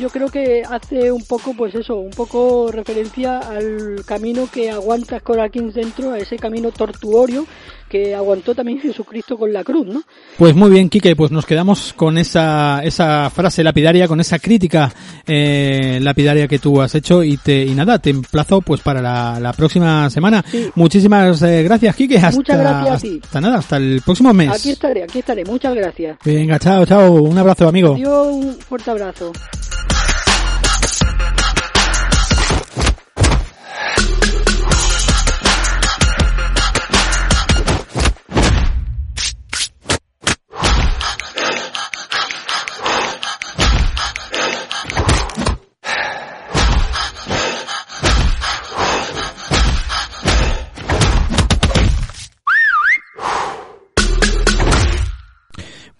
yo 0.00 0.08
creo 0.08 0.28
que 0.28 0.62
hace 0.68 1.12
un 1.12 1.22
poco, 1.24 1.54
pues 1.54 1.74
eso, 1.74 1.96
un 1.96 2.10
poco 2.10 2.70
referencia 2.72 3.38
al 3.38 4.02
camino 4.06 4.48
que 4.50 4.70
aguanta 4.70 5.18
Scorakins 5.18 5.74
dentro, 5.74 6.12
a 6.12 6.18
ese 6.18 6.36
camino 6.36 6.70
tortuorio 6.72 7.46
que 7.94 8.12
aguantó 8.12 8.56
también 8.56 8.80
Jesucristo 8.80 9.38
con 9.38 9.52
la 9.52 9.62
cruz, 9.62 9.86
¿no? 9.86 10.02
Pues 10.36 10.52
muy 10.52 10.68
bien, 10.68 10.88
Quique, 10.88 11.14
pues 11.14 11.30
nos 11.30 11.46
quedamos 11.46 11.92
con 11.92 12.18
esa, 12.18 12.82
esa 12.82 13.30
frase 13.30 13.62
lapidaria, 13.62 14.08
con 14.08 14.18
esa 14.18 14.40
crítica 14.40 14.92
eh, 15.24 16.00
lapidaria 16.02 16.48
que 16.48 16.58
tú 16.58 16.82
has 16.82 16.92
hecho 16.96 17.22
y 17.22 17.36
te 17.36 17.64
y 17.64 17.72
nada, 17.72 18.00
te 18.00 18.10
emplazo 18.10 18.62
pues 18.62 18.80
para 18.80 19.00
la, 19.00 19.52
próxima 19.52 20.10
semana. 20.10 20.44
Muchísimas 20.74 21.40
eh, 21.42 21.62
gracias, 21.62 21.94
Quique. 21.94 22.16
Hasta, 22.16 22.32
Muchas 22.32 22.58
gracias 22.58 23.04
a 23.04 23.26
Hasta 23.26 23.40
nada, 23.40 23.58
hasta 23.58 23.76
el 23.76 24.02
próximo 24.04 24.34
mes. 24.34 24.50
Aquí 24.50 24.70
estaré, 24.70 25.04
aquí 25.04 25.20
estaré. 25.20 25.44
Muchas 25.44 25.72
gracias. 25.72 26.18
Venga, 26.24 26.58
chao, 26.58 26.84
chao. 26.84 27.12
Un 27.12 27.38
abrazo, 27.38 27.68
amigo. 27.68 27.94
Adiós, 27.94 28.26
un 28.28 28.54
fuerte 28.54 28.90
abrazo. 28.90 29.30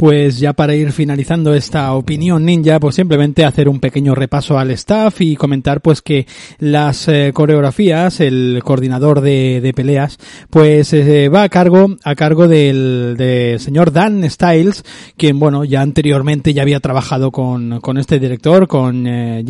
Pues 0.04 0.38
ya 0.38 0.52
para 0.52 0.74
ir 0.74 0.92
finalizando 0.92 1.54
esta 1.54 1.94
opinión 1.94 2.44
ninja, 2.44 2.78
pues 2.78 2.94
simplemente 2.94 3.42
hacer 3.42 3.70
un 3.70 3.80
pequeño 3.80 4.14
repaso 4.14 4.58
al 4.58 4.70
staff 4.72 5.22
y 5.22 5.34
comentar 5.34 5.80
pues 5.80 6.02
que 6.02 6.26
las 6.58 7.08
eh, 7.08 7.30
coreografías, 7.32 8.20
el 8.20 8.60
coordinador 8.62 9.22
de, 9.22 9.62
de 9.62 9.72
peleas, 9.72 10.18
pues 10.50 10.92
eh, 10.92 11.30
va 11.30 11.44
a 11.44 11.48
cargo, 11.48 11.96
a 12.04 12.14
cargo 12.16 12.48
del, 12.48 13.14
del, 13.16 13.58
señor 13.58 13.92
Dan 13.92 14.28
Styles, 14.28 14.84
quien 15.16 15.38
bueno, 15.38 15.64
ya 15.64 15.80
anteriormente 15.80 16.52
ya 16.52 16.60
había 16.60 16.80
trabajado 16.80 17.30
con, 17.30 17.80
con 17.80 17.96
este 17.96 18.18
director, 18.18 18.68
con 18.68 19.06
eh, 19.06 19.42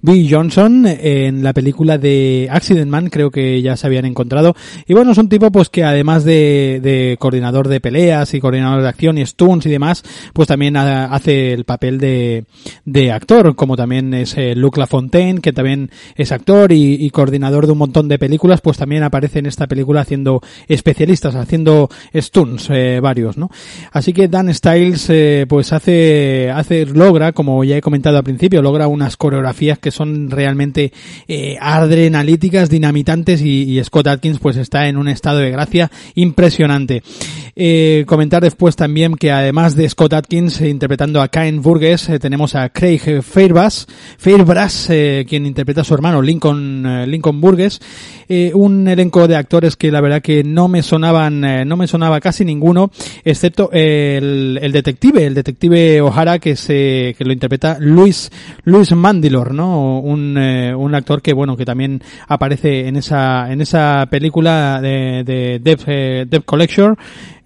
B. 0.00 0.26
Johnson, 0.30 0.86
en 0.86 1.42
la 1.42 1.52
película 1.52 1.98
de 1.98 2.48
Accident 2.50 2.90
Man, 2.90 3.10
creo 3.10 3.30
que 3.30 3.60
ya 3.60 3.76
se 3.76 3.86
habían 3.86 4.06
encontrado. 4.06 4.56
Y 4.86 4.94
bueno, 4.94 5.12
es 5.12 5.18
un 5.18 5.28
tipo 5.28 5.52
pues 5.52 5.68
que 5.68 5.84
además 5.84 6.24
de, 6.24 6.80
de 6.82 7.18
coordinador 7.18 7.68
de 7.68 7.82
peleas 7.82 8.32
y 8.32 8.40
coordinador 8.40 8.80
de 8.80 8.88
acción 8.88 9.18
y 9.18 9.26
stunts 9.26 9.65
y 9.66 9.70
demás, 9.70 10.02
pues 10.32 10.48
también 10.48 10.76
hace 10.76 11.52
el 11.52 11.64
papel 11.64 11.98
de, 11.98 12.44
de 12.84 13.12
actor, 13.12 13.54
como 13.56 13.76
también 13.76 14.14
es 14.14 14.36
eh, 14.36 14.54
Luc 14.54 14.76
Lafontaine, 14.76 15.40
que 15.40 15.52
también 15.52 15.90
es 16.14 16.32
actor 16.32 16.72
y, 16.72 17.10
coordinador 17.10 17.66
de 17.66 17.72
un 17.72 17.78
montón 17.78 18.08
de 18.08 18.18
películas, 18.18 18.60
pues 18.60 18.76
también 18.76 19.02
aparece 19.02 19.38
en 19.38 19.46
esta 19.46 19.66
película 19.66 20.02
haciendo 20.02 20.40
especialistas, 20.68 21.34
haciendo 21.34 21.88
stunts 22.14 22.68
eh, 22.70 23.00
varios, 23.00 23.36
¿no? 23.36 23.50
Así 23.92 24.12
que 24.12 24.28
Dan 24.28 24.52
Styles, 24.52 25.08
eh, 25.10 25.46
pues 25.48 25.72
hace, 25.72 26.50
hace, 26.50 26.86
logra, 26.86 27.32
como 27.32 27.64
ya 27.64 27.76
he 27.76 27.80
comentado 27.80 28.18
al 28.18 28.24
principio, 28.24 28.62
logra 28.62 28.86
unas 28.86 29.16
coreografías 29.16 29.78
que 29.78 29.90
son 29.90 30.30
realmente 30.30 30.92
adrenalíticas, 31.60 32.70
dinamitantes 32.70 33.42
y, 33.42 33.82
Scott 33.84 34.08
Atkins 34.08 34.38
pues 34.38 34.56
está 34.56 34.88
en 34.88 34.96
un 34.96 35.08
estado 35.08 35.38
de 35.38 35.50
gracia 35.50 35.90
impresionante. 36.14 37.02
comentar 38.06 38.42
después 38.42 38.76
también 38.76 39.14
que 39.14 39.30
además 39.30 39.55
de 39.56 39.88
Scott 39.88 40.12
Atkins 40.12 40.60
eh, 40.60 40.68
interpretando 40.68 41.22
a 41.22 41.28
Cain 41.28 41.62
Burgess, 41.62 42.10
eh, 42.10 42.18
tenemos 42.18 42.54
a 42.54 42.68
Craig 42.68 43.22
Fairbrass, 43.22 43.86
Fairbrass 44.18 44.90
eh, 44.90 45.24
quien 45.26 45.46
interpreta 45.46 45.80
a 45.80 45.84
su 45.84 45.94
hermano 45.94 46.20
Lincoln, 46.20 47.06
Lincoln 47.10 47.40
Burgess, 47.40 47.80
un 48.52 48.86
elenco 48.86 49.26
de 49.26 49.36
actores 49.36 49.76
que 49.76 49.90
la 49.90 50.02
verdad 50.02 50.20
que 50.20 50.44
no 50.44 50.68
me 50.68 50.82
sonaban, 50.82 51.40
no 51.66 51.76
me 51.76 51.86
sonaba 51.86 52.20
casi 52.20 52.44
ninguno, 52.44 52.90
excepto 53.24 53.70
el, 53.72 54.58
el 54.60 54.72
detective, 54.72 55.24
el 55.24 55.34
detective 55.34 56.02
O'Hara 56.02 56.38
que 56.38 56.54
se, 56.54 57.14
que 57.16 57.24
lo 57.24 57.32
interpreta 57.32 57.78
Luis, 57.80 58.30
Luis 58.64 58.92
Mandylor, 58.92 59.54
¿no? 59.54 60.00
Un, 60.00 60.36
un 60.36 60.94
actor 60.94 61.22
que 61.22 61.32
bueno, 61.32 61.56
que 61.56 61.64
también 61.64 62.02
aparece 62.28 62.88
en 62.88 62.96
esa, 62.96 63.50
en 63.50 63.60
esa 63.60 64.06
película 64.10 64.80
de, 64.82 65.22
de 65.24 65.60
Dev, 66.26 66.44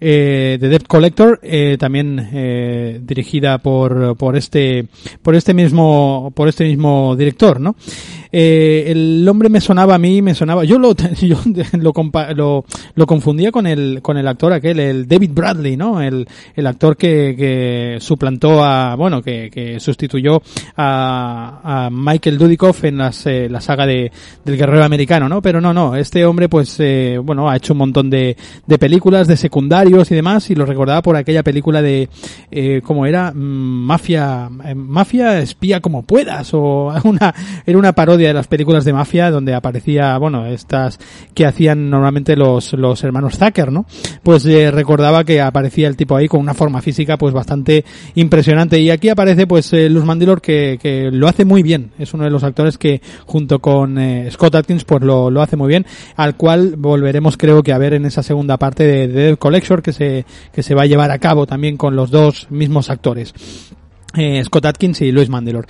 Collector, 0.03 0.57
de 0.59 0.67
Debt 0.67 0.87
Collector, 0.87 1.39
eh, 1.43 1.77
también 1.79 2.29
eh, 2.33 2.99
dirigida 3.03 3.59
por, 3.59 4.17
por 4.17 4.35
este 4.35 4.87
por 5.21 5.35
este 5.35 5.53
mismo 5.53 6.31
por 6.33 6.47
este 6.47 6.63
mismo 6.63 7.15
director, 7.15 7.59
¿no? 7.59 7.75
Eh, 8.31 8.85
el 8.87 9.27
hombre 9.27 9.49
me 9.49 9.61
sonaba 9.61 9.95
a 9.95 9.97
mí, 9.97 10.21
me 10.21 10.33
sonaba, 10.33 10.63
yo 10.63 10.79
lo 10.79 10.95
yo 11.21 11.37
lo, 11.73 11.93
lo, 12.35 12.65
lo, 12.95 13.05
confundía 13.05 13.51
con 13.51 13.67
el 13.67 14.01
con 14.01 14.17
el 14.17 14.27
actor 14.27 14.53
aquel, 14.53 14.79
el 14.79 15.07
David 15.07 15.31
Bradley, 15.33 15.77
¿no? 15.77 16.01
El, 16.01 16.27
el 16.55 16.67
actor 16.67 16.95
que, 16.95 17.35
que 17.37 17.97
suplantó 17.99 18.63
a, 18.63 18.95
bueno, 18.95 19.21
que, 19.21 19.49
que 19.51 19.79
sustituyó 19.79 20.41
a, 20.77 21.85
a 21.85 21.89
Michael 21.89 22.37
Dudikoff 22.37 22.83
en 22.85 22.97
las, 22.97 23.25
eh, 23.25 23.49
la 23.49 23.61
saga 23.61 23.85
de, 23.85 24.11
del 24.45 24.57
guerrero 24.57 24.83
americano, 24.83 25.27
¿no? 25.27 25.41
Pero 25.41 25.61
no, 25.61 25.73
no, 25.73 25.95
este 25.95 26.25
hombre 26.25 26.49
pues, 26.49 26.75
eh, 26.79 27.17
bueno, 27.21 27.49
ha 27.49 27.57
hecho 27.57 27.73
un 27.73 27.79
montón 27.79 28.09
de, 28.09 28.35
de 28.65 28.79
películas, 28.79 29.27
de 29.27 29.37
secundarios 29.37 30.11
y 30.11 30.15
demás, 30.15 30.49
y 30.49 30.55
lo 30.55 30.65
recordaba 30.65 31.01
por 31.01 31.15
aquella 31.15 31.43
película 31.43 31.81
de, 31.81 32.09
eh, 32.51 32.81
¿cómo 32.83 33.05
era? 33.05 33.31
Mm, 33.31 33.85
mafia, 33.85 34.49
eh, 34.65 34.75
Mafia 34.75 35.39
espía 35.39 35.79
como 35.79 36.03
puedas, 36.03 36.53
o 36.53 36.93
una, 37.03 37.33
era 37.65 37.77
una 37.77 37.93
parodia 37.93 38.20
de 38.29 38.33
las 38.33 38.47
películas 38.47 38.85
de 38.85 38.93
mafia 38.93 39.31
donde 39.31 39.53
aparecía, 39.53 40.17
bueno, 40.17 40.45
estas 40.45 40.99
que 41.33 41.45
hacían 41.45 41.89
normalmente 41.89 42.35
los, 42.35 42.73
los 42.73 43.03
hermanos 43.03 43.37
Zucker, 43.37 43.71
¿no? 43.71 43.85
Pues 44.23 44.45
eh, 44.45 44.71
recordaba 44.71 45.23
que 45.23 45.41
aparecía 45.41 45.87
el 45.87 45.95
tipo 45.95 46.15
ahí 46.15 46.27
con 46.27 46.39
una 46.39 46.53
forma 46.53 46.81
física 46.81 47.17
pues 47.17 47.33
bastante 47.33 47.85
impresionante. 48.15 48.79
Y 48.79 48.89
aquí 48.89 49.09
aparece 49.09 49.47
pues 49.47 49.71
eh, 49.73 49.89
Luz 49.89 50.05
que, 50.41 50.77
que 50.81 51.09
lo 51.11 51.27
hace 51.27 51.45
muy 51.45 51.63
bien. 51.63 51.91
Es 51.99 52.13
uno 52.13 52.23
de 52.23 52.29
los 52.29 52.43
actores 52.43 52.77
que 52.77 53.01
junto 53.25 53.59
con 53.59 53.97
eh, 53.97 54.29
Scott 54.31 54.55
Atkins 54.55 54.83
pues 54.85 55.01
lo, 55.03 55.29
lo 55.29 55.41
hace 55.41 55.55
muy 55.55 55.67
bien, 55.67 55.85
al 56.15 56.35
cual 56.35 56.75
volveremos 56.77 57.37
creo 57.37 57.63
que 57.63 57.73
a 57.73 57.77
ver 57.77 57.93
en 57.93 58.05
esa 58.05 58.23
segunda 58.23 58.57
parte 58.57 58.85
de, 58.85 59.07
de 59.07 59.23
Dead 59.23 59.37
Collection 59.37 59.81
que 59.81 59.93
se, 59.93 60.25
que 60.51 60.63
se 60.63 60.75
va 60.75 60.83
a 60.83 60.87
llevar 60.87 61.11
a 61.11 61.19
cabo 61.19 61.45
también 61.45 61.77
con 61.77 61.95
los 61.95 62.11
dos 62.11 62.47
mismos 62.49 62.89
actores. 62.89 63.33
Eh, 64.15 64.43
Scott 64.43 64.65
Atkins 64.65 65.01
y 65.01 65.11
Luis 65.11 65.29
Mandylor. 65.29 65.65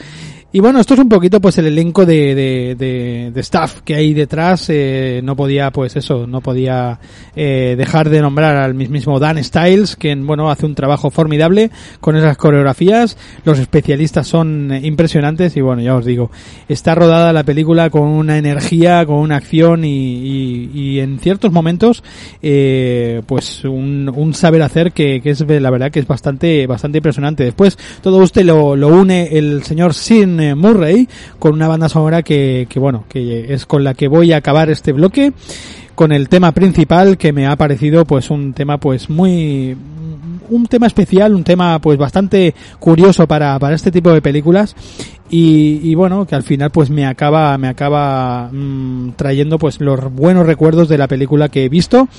Y 0.53 0.59
bueno, 0.59 0.81
esto 0.81 0.95
es 0.95 0.99
un 0.99 1.07
poquito 1.07 1.39
pues 1.39 1.57
el 1.59 1.67
elenco 1.67 2.05
de, 2.05 2.35
de, 2.35 3.31
de, 3.33 3.39
staff 3.39 3.79
que 3.85 3.95
hay 3.95 4.13
detrás. 4.13 4.65
Eh, 4.67 5.21
no 5.23 5.33
podía, 5.33 5.71
pues 5.71 5.95
eso, 5.95 6.27
no 6.27 6.41
podía 6.41 6.99
eh, 7.37 7.75
dejar 7.77 8.09
de 8.09 8.21
nombrar 8.21 8.57
al 8.57 8.73
mismo 8.73 9.17
Dan 9.17 9.41
Styles, 9.41 9.95
quien, 9.95 10.27
bueno, 10.27 10.51
hace 10.51 10.65
un 10.65 10.75
trabajo 10.75 11.09
formidable 11.09 11.71
con 12.01 12.17
esas 12.17 12.35
coreografías. 12.35 13.17
Los 13.45 13.59
especialistas 13.59 14.27
son 14.27 14.77
impresionantes 14.83 15.55
y 15.55 15.61
bueno, 15.61 15.83
ya 15.83 15.95
os 15.95 16.03
digo, 16.03 16.31
está 16.67 16.95
rodada 16.95 17.31
la 17.31 17.45
película 17.45 17.89
con 17.89 18.09
una 18.09 18.37
energía, 18.37 19.05
con 19.05 19.19
una 19.19 19.37
acción 19.37 19.85
y, 19.85 20.69
y, 20.73 20.99
en 20.99 21.17
ciertos 21.19 21.53
momentos, 21.53 22.03
eh, 22.41 23.21
pues 23.25 23.63
un, 23.63 24.11
un 24.13 24.33
saber 24.33 24.63
hacer 24.63 24.91
que, 24.91 25.21
que, 25.21 25.29
es 25.29 25.39
la 25.47 25.69
verdad 25.69 25.91
que 25.91 26.01
es 26.01 26.07
bastante, 26.07 26.67
bastante 26.67 26.97
impresionante. 26.97 27.45
Después 27.45 27.77
todo 28.01 28.17
usted 28.17 28.43
lo, 28.43 28.75
lo 28.75 28.89
une 28.89 29.29
el 29.37 29.63
señor 29.63 29.93
Sin 29.93 30.40
Murray 30.55 31.07
con 31.39 31.53
una 31.53 31.67
banda 31.67 31.89
sonora 31.89 32.23
que, 32.23 32.67
que 32.69 32.79
bueno, 32.79 33.05
que 33.09 33.53
es 33.53 33.65
con 33.65 33.83
la 33.83 33.93
que 33.93 34.07
voy 34.07 34.33
a 34.33 34.37
acabar 34.37 34.69
este 34.69 34.91
bloque 34.91 35.33
con 35.95 36.11
el 36.11 36.29
tema 36.29 36.51
principal 36.51 37.17
que 37.17 37.33
me 37.33 37.45
ha 37.45 37.55
parecido 37.55 38.05
pues 38.05 38.29
un 38.29 38.53
tema 38.53 38.79
pues 38.79 39.09
muy 39.09 39.77
un 40.51 40.67
tema 40.67 40.87
especial, 40.87 41.33
un 41.33 41.43
tema 41.43 41.79
pues 41.79 41.97
bastante 41.97 42.53
curioso 42.79 43.27
para, 43.27 43.57
para 43.57 43.75
este 43.75 43.91
tipo 43.91 44.11
de 44.11 44.21
películas. 44.21 44.75
Y, 45.33 45.95
bueno, 45.95 46.27
que 46.27 46.35
al 46.35 46.43
final 46.43 46.71
pues 46.71 46.89
me 46.89 47.05
acaba, 47.05 47.57
me 47.57 47.69
acaba 47.69 48.49
mm, 48.51 49.11
trayendo 49.15 49.57
pues 49.57 49.79
los 49.79 50.13
buenos 50.13 50.45
recuerdos 50.45 50.89
de 50.89 50.97
la 50.97 51.07
película 51.07 51.47
que 51.47 51.63
he 51.63 51.69
visto 51.69 52.09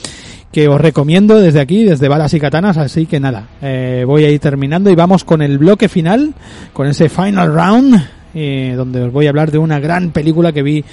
que 0.51 0.69
os 0.69 0.81
recomiendo 0.81 1.39
desde 1.39 1.61
aquí, 1.61 1.85
desde 1.85 2.09
Balas 2.09 2.35
y 2.35 2.41
Katanas, 2.41 2.77
así 2.77 3.07
que 3.07 3.19
nada, 3.19 3.49
eh, 3.63 4.05
voy 4.07 4.25
a 4.25 4.31
ir 4.31 4.39
terminando 4.39 4.91
y 4.91 4.95
vamos 4.95 5.25
con 5.25 5.41
el 5.41 5.57
bloque 5.57 5.89
final, 5.89 6.35
con 6.75 6.87
ese 6.87 7.09
final 7.09 7.55
round, 7.55 8.07
eh, 8.35 8.75
donde 8.77 9.01
os 9.03 9.13
voy 9.13 9.27
a 9.27 9.31
hablar 9.31 9.51
de 9.51 9.57
una 9.57 9.81
gran 9.81 10.11
película 10.11 10.53
que 10.53 10.63
vi 10.63 10.85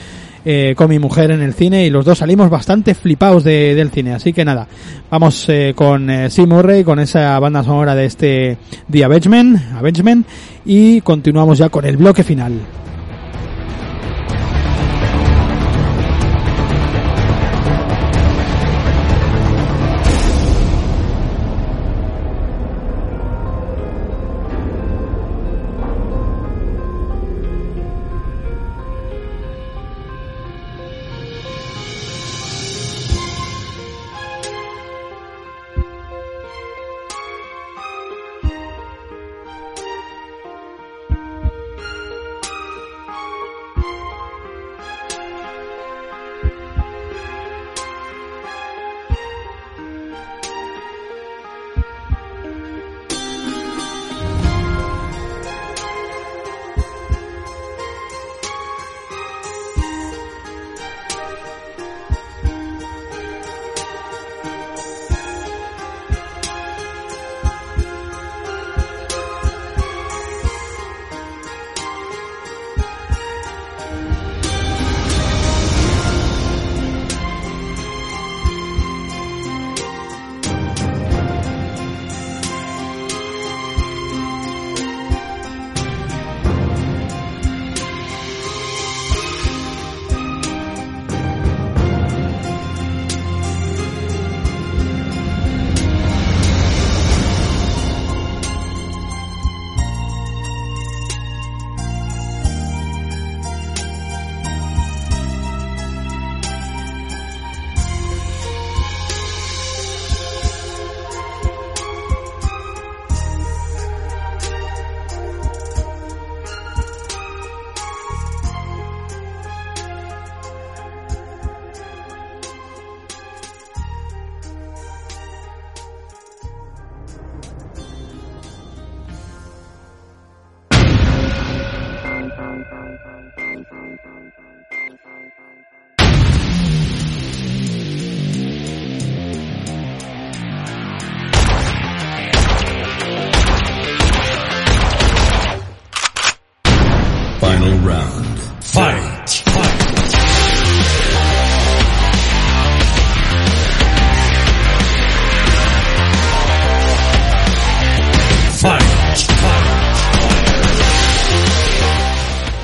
eh, 0.45 0.73
con 0.75 0.89
mi 0.89 0.99
mujer 0.99 1.31
en 1.31 1.41
el 1.41 1.53
cine 1.53 1.85
y 1.85 1.89
los 1.89 2.05
dos 2.05 2.19
salimos 2.19 2.49
bastante 2.49 2.95
flipados 2.95 3.43
de, 3.43 3.75
del 3.75 3.91
cine, 3.91 4.13
así 4.13 4.33
que 4.33 4.45
nada, 4.45 4.67
vamos 5.09 5.45
eh, 5.49 5.73
con 5.75 6.09
eh, 6.09 6.29
Sim 6.29 6.49
Murray, 6.49 6.83
con 6.83 6.99
esa 6.99 7.37
banda 7.39 7.63
sonora 7.63 7.95
de 7.95 8.05
este 8.05 8.57
The 8.89 9.03
Avengement, 9.03 9.59
Avengement 9.75 10.25
y 10.65 11.01
continuamos 11.01 11.57
ya 11.57 11.69
con 11.69 11.85
el 11.85 11.97
bloque 11.97 12.23
final. 12.23 12.53
Final 12.53 12.88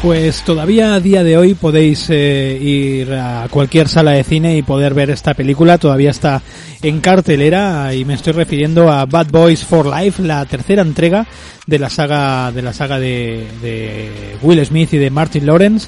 Pues 0.06 0.44
todavía 0.44 0.94
a 0.94 1.00
día 1.00 1.24
de 1.24 1.36
hoy 1.36 1.56
podéis 1.56 2.12
eh, 2.12 2.60
ir 2.62 3.12
a 3.12 3.48
cualquier 3.50 3.90
sala 3.90 4.12
de 4.12 4.24
cine 4.24 4.56
y 4.56 4.62
poder 4.62 4.94
ver 4.94 5.10
esta 5.10 5.34
película. 5.34 5.80
Todavía 5.80 6.12
está 6.12 6.44
en 6.84 7.02
cartelera 7.02 7.92
y 7.92 8.06
me 8.06 8.14
estoy 8.14 8.34
refiriendo 8.34 8.92
a 8.92 9.08
Bad 9.08 9.32
Boys 9.32 9.66
for 9.66 9.88
Life, 9.88 10.22
la 10.22 10.46
tercera 10.46 10.84
entrega 10.84 11.26
de 11.66 11.80
la 11.80 11.90
saga 11.90 12.52
de 12.52 12.62
la 12.62 12.72
saga 12.72 13.00
de, 13.00 13.48
de 13.64 14.38
Will 14.44 14.64
Smith 14.64 14.94
y 14.94 15.00
de 15.00 15.10
Martin 15.10 15.48
Lawrence. 15.48 15.88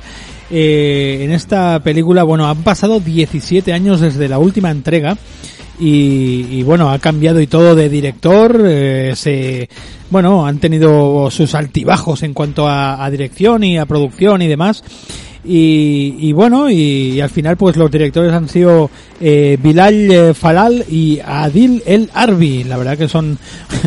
Eh, 0.50 1.20
en 1.22 1.32
esta 1.32 1.80
película, 1.82 2.24
bueno, 2.24 2.48
han 2.48 2.64
pasado 2.64 3.00
17 3.00 3.72
años 3.72 4.02
desde 4.02 4.28
la 4.28 4.40
última 4.40 4.72
entrega. 4.72 5.16
Y, 5.80 6.48
y, 6.50 6.64
bueno, 6.64 6.90
ha 6.90 6.98
cambiado 6.98 7.40
y 7.40 7.46
todo 7.46 7.76
de 7.76 7.88
director, 7.88 8.60
eh, 8.66 9.14
se, 9.16 9.70
bueno, 10.10 10.48
han 10.48 10.58
tenido 10.58 11.30
sus 11.30 11.54
altibajos 11.54 12.24
en 12.24 12.34
cuanto 12.34 12.68
a, 12.68 13.04
a 13.06 13.10
dirección 13.12 13.64
y 13.64 13.78
a 13.78 13.86
producción 13.86 14.42
y 14.42 14.48
demás. 14.48 14.84
Y, 15.48 16.16
y 16.20 16.34
bueno, 16.34 16.70
y, 16.70 17.22
al 17.22 17.30
final 17.30 17.56
pues 17.56 17.78
los 17.78 17.90
directores 17.90 18.34
han 18.34 18.50
sido 18.50 18.90
eh, 19.22 19.58
Bilal 19.62 20.12
eh, 20.12 20.34
Falal 20.34 20.84
y 20.90 21.20
Adil 21.26 21.82
El 21.86 22.10
Arbi. 22.14 22.66
La 22.66 22.78
verdad 22.78 22.98
que 22.98 23.08
son, 23.08 23.38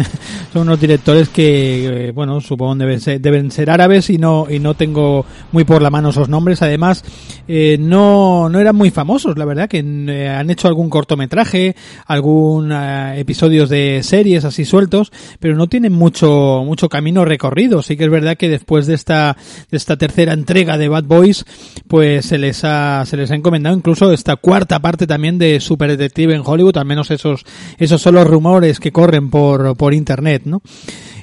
son 0.53 0.63
unos 0.63 0.81
directores 0.81 1.29
que, 1.29 2.09
eh, 2.09 2.11
bueno, 2.13 2.41
supongo 2.41 2.75
deben 2.77 3.01
ser, 3.01 3.21
deben 3.21 3.51
ser 3.51 3.71
árabes 3.71 4.11
y 4.11 4.19
no, 4.19 4.47
y 4.49 4.59
no 4.59 4.75
tengo 4.75 5.25
muy 5.53 5.65
por 5.65 5.83
la 5.83 5.91
mano 5.91 6.11
esos 6.11 6.29
nombres. 6.29 6.63
Además, 6.63 7.05
eh, 7.47 7.77
no, 7.79 8.49
no 8.49 8.59
eran 8.59 8.77
muy 8.77 8.91
famosos, 8.91 9.37
la 9.37 9.45
verdad, 9.45 9.69
que 9.69 9.79
eh, 9.79 10.29
han 10.29 10.51
hecho 10.51 10.69
algún 10.69 10.91
cortometraje, 10.91 11.77
algún 12.07 12.73
episodios 12.73 13.69
de 13.69 14.01
series 14.03 14.45
así 14.45 14.65
sueltos, 14.65 15.13
pero 15.39 15.57
no 15.57 15.69
tienen 15.69 15.93
mucho, 15.93 16.63
mucho 16.65 16.89
camino 16.89 17.25
recorrido. 17.25 17.83
Sí 17.83 17.97
que 17.97 18.05
es 18.05 18.11
verdad 18.11 18.37
que 18.37 18.49
después 18.49 18.87
de 18.87 18.95
esta, 18.95 19.37
de 19.71 19.77
esta 19.77 19.97
tercera 19.97 20.33
entrega 20.33 20.79
de 20.79 20.89
Bad 20.89 21.05
Boys, 21.05 21.45
pues 21.89 22.27
se 22.27 22.39
les 22.39 22.65
ha, 22.65 23.05
se 23.07 23.17
les 23.17 23.31
ha 23.31 23.35
encomendado 23.35 23.77
incluso 23.77 24.13
esta 24.13 24.37
cuarta 24.37 24.81
parte 24.81 25.07
también 25.07 25.39
de 25.39 25.61
Super 25.61 25.91
Detective 25.91 26.35
en 26.35 26.43
Hollywood, 26.45 26.77
al 26.79 26.87
menos 26.87 27.11
esos, 27.11 27.45
esos 27.79 28.01
son 28.01 28.15
los 28.15 28.27
rumores 28.27 28.81
que 28.81 28.93
corren 28.93 29.31
por, 29.31 29.77
por 29.77 29.95
internet, 29.95 30.43
¿no? 30.45 30.63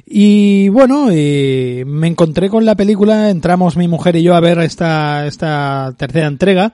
Y 0.09 0.69
bueno, 0.69 1.09
eh, 1.11 1.83
me 1.85 2.07
encontré 2.07 2.49
con 2.49 2.63
la 2.63 2.75
película, 2.75 3.29
entramos 3.29 3.75
mi 3.75 3.89
mujer 3.89 4.15
y 4.15 4.23
yo 4.23 4.35
a 4.35 4.39
ver 4.39 4.59
esta, 4.59 5.27
esta 5.27 5.93
tercera 5.97 6.27
entrega, 6.27 6.73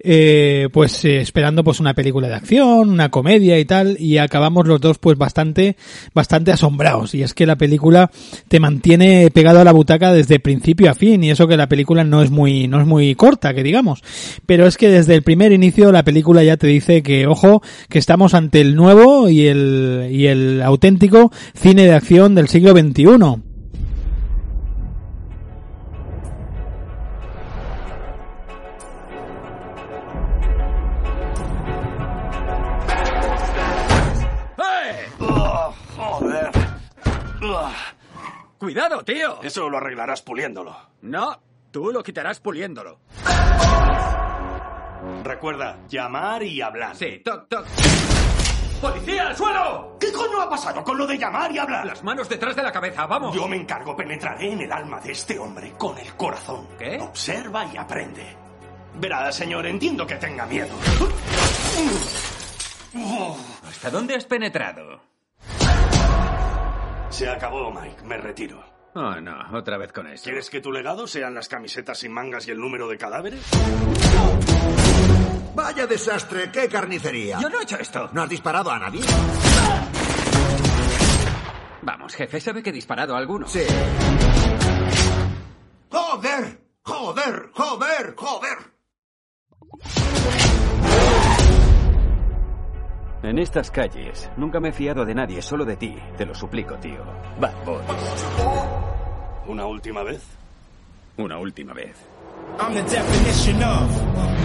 eh, 0.00 0.68
pues 0.72 1.04
eh, 1.04 1.20
esperando 1.20 1.64
pues 1.64 1.80
una 1.80 1.94
película 1.94 2.28
de 2.28 2.34
acción, 2.34 2.90
una 2.90 3.10
comedia 3.10 3.58
y 3.58 3.64
tal, 3.64 3.96
y 3.98 4.18
acabamos 4.18 4.66
los 4.66 4.80
dos 4.80 4.98
pues 4.98 5.18
bastante, 5.18 5.76
bastante 6.14 6.52
asombrados. 6.52 7.14
Y 7.14 7.22
es 7.22 7.34
que 7.34 7.46
la 7.46 7.56
película 7.56 8.10
te 8.48 8.60
mantiene 8.60 9.30
pegado 9.30 9.60
a 9.60 9.64
la 9.64 9.72
butaca 9.72 10.12
desde 10.12 10.40
principio 10.40 10.90
a 10.90 10.94
fin, 10.94 11.24
y 11.24 11.30
eso 11.30 11.48
que 11.48 11.56
la 11.56 11.68
película 11.68 12.04
no 12.04 12.22
es 12.22 12.30
muy, 12.30 12.68
no 12.68 12.80
es 12.80 12.86
muy 12.86 13.14
corta, 13.14 13.54
que 13.54 13.62
digamos. 13.62 14.02
Pero 14.46 14.66
es 14.66 14.76
que 14.76 14.88
desde 14.88 15.14
el 15.14 15.22
primer 15.22 15.52
inicio 15.52 15.92
la 15.92 16.04
película 16.04 16.42
ya 16.42 16.56
te 16.56 16.66
dice 16.66 17.02
que, 17.02 17.26
ojo, 17.26 17.62
que 17.88 17.98
estamos 17.98 18.34
ante 18.34 18.60
el 18.60 18.76
nuevo 18.76 19.28
y 19.28 19.46
el, 19.46 20.08
y 20.10 20.26
el 20.26 20.62
auténtico 20.62 21.32
cine 21.54 21.84
de 21.84 21.94
acción 21.94 22.34
del 22.34 22.48
siglo 22.48 22.72
XXI. 22.72 23.47
Tío. 39.08 39.42
Eso 39.42 39.68
lo 39.70 39.78
arreglarás 39.78 40.20
puliéndolo. 40.22 40.76
No, 41.02 41.40
tú 41.70 41.90
lo 41.90 42.02
quitarás 42.02 42.40
puliéndolo. 42.40 43.00
Recuerda, 45.24 45.78
llamar 45.88 46.42
y 46.42 46.60
hablar. 46.60 46.94
Sí, 46.94 47.22
toc, 47.24 47.48
toc. 47.48 47.66
¡Policía, 48.80 49.28
al 49.28 49.36
suelo! 49.36 49.96
¿Qué 49.98 50.12
coño 50.12 50.40
ha 50.40 50.48
pasado 50.48 50.84
con 50.84 50.96
lo 50.96 51.06
de 51.06 51.18
llamar 51.18 51.50
y 51.50 51.58
hablar? 51.58 51.84
Las 51.84 52.04
manos 52.04 52.28
detrás 52.28 52.54
de 52.54 52.62
la 52.62 52.70
cabeza, 52.70 53.06
vamos. 53.06 53.34
Yo 53.34 53.48
me 53.48 53.56
encargo, 53.56 53.96
penetraré 53.96 54.52
en 54.52 54.60
el 54.60 54.70
alma 54.70 55.00
de 55.00 55.12
este 55.12 55.38
hombre 55.38 55.72
con 55.76 55.98
el 55.98 56.14
corazón. 56.14 56.68
¿Qué? 56.78 57.00
Observa 57.00 57.64
y 57.64 57.76
aprende. 57.76 58.36
Verá, 58.94 59.32
señor, 59.32 59.66
entiendo 59.66 60.06
que 60.06 60.14
tenga 60.16 60.46
miedo. 60.46 60.74
¿Hasta 63.66 63.90
dónde 63.90 64.14
has 64.14 64.26
penetrado? 64.26 65.00
Se 67.10 67.28
acabó, 67.28 67.72
Mike. 67.72 68.02
Me 68.04 68.16
retiro. 68.18 68.77
Oh, 68.94 69.20
no, 69.20 69.36
otra 69.56 69.76
vez 69.78 69.92
con 69.92 70.06
eso. 70.06 70.24
¿Quieres 70.24 70.50
que 70.50 70.60
tu 70.60 70.72
legado 70.72 71.06
sean 71.06 71.34
las 71.34 71.48
camisetas 71.48 71.98
sin 71.98 72.12
mangas 72.12 72.48
y 72.48 72.50
el 72.50 72.58
número 72.58 72.88
de 72.88 72.96
cadáveres? 72.98 73.40
Vaya 75.54 75.86
desastre, 75.86 76.50
qué 76.50 76.68
carnicería. 76.68 77.38
Yo 77.40 77.48
no 77.48 77.60
he 77.60 77.62
hecho 77.64 77.78
esto. 77.78 78.08
¿No 78.12 78.22
has 78.22 78.28
disparado 78.28 78.70
a 78.70 78.78
nadie? 78.78 79.02
Vamos, 81.82 82.14
jefe, 82.14 82.40
¿sabe 82.40 82.62
que 82.62 82.70
he 82.70 82.72
disparado 82.72 83.14
a 83.14 83.18
alguno? 83.18 83.46
Sí. 83.48 83.62
¡Joder! 85.90 86.60
¡Joder! 86.82 87.50
¡Joder! 87.52 88.14
¡Joder! 88.16 88.58
En 93.22 93.38
estas 93.38 93.70
calles 93.70 94.30
nunca 94.36 94.60
me 94.60 94.68
he 94.68 94.72
fiado 94.72 95.04
de 95.04 95.14
nadie, 95.14 95.42
solo 95.42 95.64
de 95.64 95.76
ti. 95.76 95.96
Te 96.16 96.24
lo 96.24 96.34
suplico, 96.34 96.76
tío. 96.76 97.02
Bad 97.40 97.64
Boys. 97.64 97.84
¿Una 99.46 99.66
última 99.66 100.02
vez? 100.02 100.22
Una 101.16 101.38
última 101.38 101.72
vez. 101.72 101.96
I'm 102.60 102.74
the 102.74 102.82
definition 102.82 103.62
of 103.62 103.90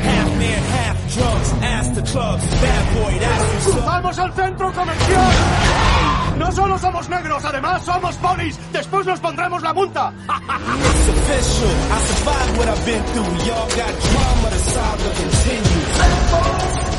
half 0.03 0.37
man, 0.37 0.63
half 0.71 1.15
drugs, 1.15 1.95
the 1.95 2.01
clubs, 2.11 2.43
bad 2.61 2.93
boy, 2.95 3.19
that's. 3.19 3.85
¡Vamos 3.85 4.19
al 4.19 4.33
centro 4.33 4.71
comercial! 4.71 5.31
No 6.37 6.51
solo 6.51 6.79
somos 6.79 7.07
negros, 7.09 7.45
además 7.45 7.85
somos 7.85 8.15
polis. 8.15 8.59
Después 8.71 9.05
nos 9.05 9.19
pondremos 9.19 9.61
la 9.61 9.71
multa. 9.71 10.11
It's 10.17 11.09
official. 11.09 11.69
I 11.69 11.99
survived 12.01 12.57
what 12.57 12.67
I've 12.69 12.85
been 12.85 13.03
through. 13.05 13.47
Y'all 13.47 13.69
got 13.69 13.93
drama, 14.01 14.49
the 14.49 14.57
saga 14.57 15.09
continues. 15.15 16.92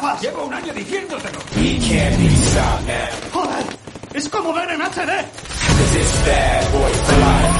Gafas. 0.00 0.22
Llevo 0.22 0.44
un 0.44 0.54
año 0.54 0.72
diciéndotelo. 0.72 1.38
We 1.56 1.78
can't 1.78 2.16
be 2.18 2.28
stopped 2.30 2.86
now. 2.86 3.30
Joder, 3.32 3.64
es 4.14 4.28
como 4.28 4.52
ver 4.52 4.70
en 4.70 4.80
HD. 4.80 5.10
Cause 5.76 5.96
it's 5.96 6.16
bad 6.26 6.72
boy 6.72 6.92
for 6.92 7.18
life. 7.18 7.56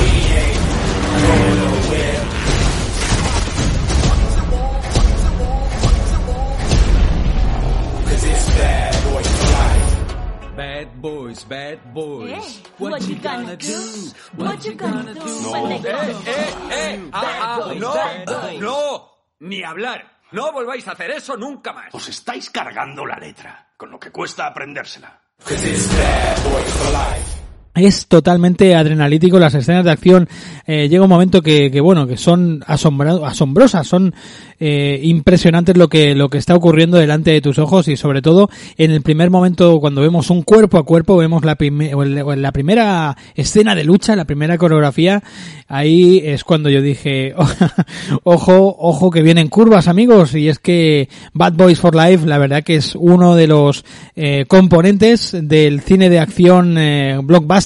We 0.00 0.10
ain't 0.36 0.60
going 1.26 1.56
nowhere. 1.58 2.24
Bad 8.56 8.94
boy 9.02 9.22
for 9.22 9.52
life. 9.52 10.56
Bad 10.56 11.02
boys, 11.02 11.44
bad 11.44 11.94
boys. 11.94 12.30
Eh, 12.30 12.68
what 12.78 13.02
you 13.08 13.16
gonna 13.16 13.56
do? 13.56 13.80
What 14.36 14.64
you 14.64 14.74
gonna 14.74 15.14
do 15.14 15.20
No. 15.42 15.52
when 15.52 15.68
they 15.82 15.90
¡Eh, 15.90 15.92
come? 15.92 16.22
eh, 16.26 16.54
eh! 16.70 17.10
Ah, 17.12 17.20
ah, 17.24 17.58
Bad 17.58 17.68
boys, 17.68 17.80
¡No! 17.80 17.94
bad 17.94 18.26
boys. 18.26 18.60
¡No! 18.60 19.08
Ni 19.40 19.62
hablar. 19.64 20.13
No 20.34 20.50
volváis 20.50 20.88
a 20.88 20.92
hacer 20.92 21.12
eso 21.12 21.36
nunca 21.36 21.72
más. 21.72 21.94
Os 21.94 22.08
estáis 22.08 22.50
cargando 22.50 23.06
la 23.06 23.16
letra, 23.16 23.68
con 23.76 23.88
lo 23.88 24.00
que 24.00 24.10
cuesta 24.10 24.48
aprendérsela. 24.48 25.22
Es 27.74 28.06
totalmente 28.06 28.74
adrenalítico 28.76 29.38
las 29.40 29.54
escenas 29.54 29.84
de 29.84 29.90
acción. 29.90 30.28
Eh, 30.66 30.88
llega 30.88 31.02
un 31.02 31.08
momento 31.10 31.42
que, 31.42 31.70
que 31.72 31.80
bueno 31.80 32.06
que 32.06 32.16
son 32.16 32.60
asombra- 32.66 33.26
asombrosas 33.26 33.86
son 33.86 34.14
eh, 34.60 35.00
impresionantes 35.02 35.76
lo 35.76 35.88
que 35.88 36.14
lo 36.14 36.28
que 36.28 36.38
está 36.38 36.54
ocurriendo 36.54 36.96
delante 36.96 37.32
de 37.32 37.40
tus 37.40 37.58
ojos 37.58 37.88
y 37.88 37.96
sobre 37.96 38.22
todo 38.22 38.48
en 38.78 38.92
el 38.92 39.02
primer 39.02 39.28
momento 39.30 39.80
cuando 39.80 40.00
vemos 40.02 40.30
un 40.30 40.42
cuerpo 40.42 40.78
a 40.78 40.84
cuerpo 40.84 41.16
vemos 41.16 41.44
la, 41.44 41.56
la 41.58 42.52
primera 42.52 43.16
escena 43.34 43.74
de 43.74 43.82
lucha 43.84 44.14
la 44.14 44.24
primera 44.24 44.56
coreografía 44.56 45.22
ahí 45.66 46.22
es 46.24 46.44
cuando 46.44 46.70
yo 46.70 46.80
dije 46.80 47.34
ojo 48.24 48.76
ojo 48.78 49.10
que 49.10 49.22
vienen 49.22 49.48
curvas 49.48 49.88
amigos 49.88 50.34
y 50.34 50.48
es 50.48 50.58
que 50.58 51.08
Bad 51.32 51.54
Boys 51.54 51.80
for 51.80 51.94
Life 51.94 52.26
la 52.26 52.38
verdad 52.38 52.62
que 52.62 52.76
es 52.76 52.94
uno 52.94 53.34
de 53.34 53.46
los 53.48 53.84
eh, 54.14 54.44
componentes 54.46 55.36
del 55.42 55.80
cine 55.80 56.08
de 56.10 56.20
acción 56.20 56.76
eh, 56.78 57.18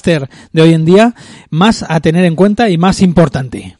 de 0.03 0.61
hoy 0.61 0.73
en 0.73 0.85
día 0.85 1.13
más 1.49 1.85
a 1.87 1.99
tener 1.99 2.25
en 2.25 2.35
cuenta 2.35 2.69
y 2.69 2.77
más 2.77 3.01
importante. 3.01 3.77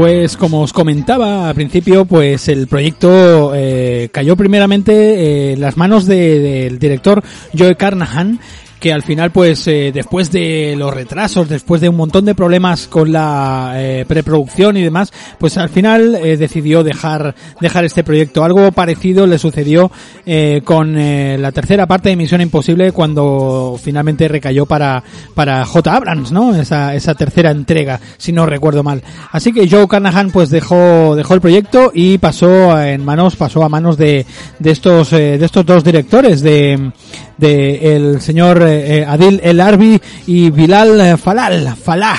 Pues 0.00 0.38
como 0.38 0.62
os 0.62 0.72
comentaba 0.72 1.50
al 1.50 1.54
principio, 1.54 2.06
pues 2.06 2.48
el 2.48 2.68
proyecto 2.68 3.52
eh, 3.54 4.08
cayó 4.10 4.34
primeramente 4.34 4.92
eh, 4.94 5.52
en 5.52 5.60
las 5.60 5.76
manos 5.76 6.06
de- 6.06 6.38
del 6.40 6.78
director 6.78 7.22
Joe 7.54 7.76
Carnahan, 7.76 8.40
que 8.80 8.92
al 8.92 9.02
final 9.02 9.30
pues 9.30 9.68
eh, 9.68 9.92
después 9.92 10.32
de 10.32 10.74
los 10.76 10.92
retrasos, 10.92 11.48
después 11.48 11.80
de 11.80 11.88
un 11.88 11.96
montón 11.96 12.24
de 12.24 12.34
problemas 12.34 12.88
con 12.88 13.12
la 13.12 13.74
eh, 13.76 14.04
preproducción 14.08 14.76
y 14.78 14.82
demás, 14.82 15.12
pues 15.38 15.58
al 15.58 15.68
final 15.68 16.14
eh, 16.14 16.36
decidió 16.36 16.82
dejar 16.82 17.34
dejar 17.60 17.84
este 17.84 18.02
proyecto. 18.02 18.42
Algo 18.42 18.72
parecido 18.72 19.26
le 19.26 19.38
sucedió 19.38 19.92
eh, 20.24 20.62
con 20.64 20.90
la 20.90 21.52
tercera 21.52 21.86
parte 21.86 22.08
de 22.08 22.16
Misión 22.16 22.40
Imposible 22.40 22.92
cuando 22.92 23.78
finalmente 23.80 24.26
recayó 24.28 24.64
para 24.64 25.04
para 25.34 25.64
J. 25.64 25.94
Abrams, 25.94 26.32
¿no? 26.32 26.54
Esa 26.54 26.94
esa 26.94 27.14
tercera 27.14 27.50
entrega, 27.50 28.00
si 28.16 28.32
no 28.32 28.46
recuerdo 28.46 28.82
mal. 28.82 29.02
Así 29.30 29.52
que 29.52 29.68
Joe 29.68 29.86
Carnahan 29.86 30.30
pues 30.30 30.48
dejó 30.48 31.14
dejó 31.14 31.34
el 31.34 31.40
proyecto 31.42 31.92
y 31.94 32.16
pasó 32.16 32.80
en 32.80 33.04
manos 33.04 33.36
pasó 33.36 33.62
a 33.62 33.68
manos 33.68 33.98
de 33.98 34.24
de 34.58 34.70
estos 34.70 35.10
de 35.10 35.44
estos 35.44 35.66
dos 35.66 35.84
directores 35.84 36.40
de 36.40 36.92
de 37.40 37.96
el 37.96 38.20
señor 38.20 38.62
eh, 38.62 38.98
eh, 38.98 39.04
Adil 39.06 39.40
El 39.42 39.60
Arbi 39.60 40.00
y 40.26 40.50
Bilal 40.50 41.00
eh, 41.00 41.16
Falal, 41.16 41.74
Falah, 41.76 42.18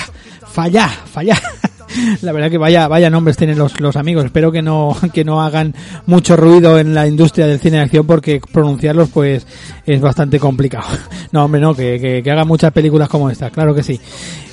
Fallá, 0.52 0.90
Fallá. 0.90 1.40
La 2.22 2.32
verdad 2.32 2.50
que 2.50 2.58
vaya 2.58 2.88
vaya 2.88 3.10
nombres 3.10 3.38
tienen 3.38 3.58
los, 3.58 3.80
los 3.80 3.96
amigos. 3.96 4.26
Espero 4.26 4.52
que 4.52 4.62
no 4.62 4.96
que 5.14 5.24
no 5.24 5.42
hagan 5.42 5.74
mucho 6.06 6.36
ruido 6.36 6.80
en 6.80 6.94
la 6.94 7.08
industria 7.08 7.48
del 7.48 7.60
cine 7.60 7.78
de 7.78 7.84
acción 7.84 8.06
porque 8.06 8.42
pronunciarlos 8.52 9.10
pues 9.10 9.46
es 9.86 10.02
bastante 10.02 10.40
complicado. 10.40 10.88
No, 11.32 11.46
hombre, 11.46 11.62
no, 11.62 11.74
que, 11.74 11.98
que, 12.00 12.22
que 12.22 12.32
hagan 12.32 12.46
muchas 12.48 12.74
películas 12.74 13.08
como 13.08 13.30
esta, 13.30 13.50
claro 13.52 13.74
que 13.74 13.84
sí. 13.84 13.98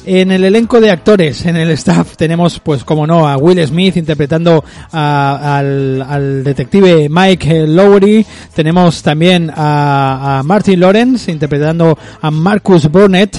En 0.06 0.30
el 0.30 0.44
elenco 0.44 0.80
de 0.80 0.92
actores, 0.92 1.44
en 1.44 1.56
el 1.56 1.70
staff, 1.72 2.16
tenemos, 2.16 2.60
pues 2.60 2.84
como 2.84 3.04
no, 3.04 3.26
a 3.28 3.36
Will 3.36 3.66
Smith 3.66 3.96
interpretando 3.96 4.64
a- 4.92 5.58
al, 5.58 6.00
al 6.02 6.44
detective 6.44 7.08
Mike 7.10 7.66
Lowry. 7.66 8.24
Tenemos 8.54 9.02
también 9.02 9.50
a, 9.54 10.38
a 10.38 10.42
Martin 10.44 10.78
Lawrence 10.80 11.30
interpretando 11.32 11.98
a 12.22 12.30
Marcus 12.30 12.88
Burnett. 12.88 13.36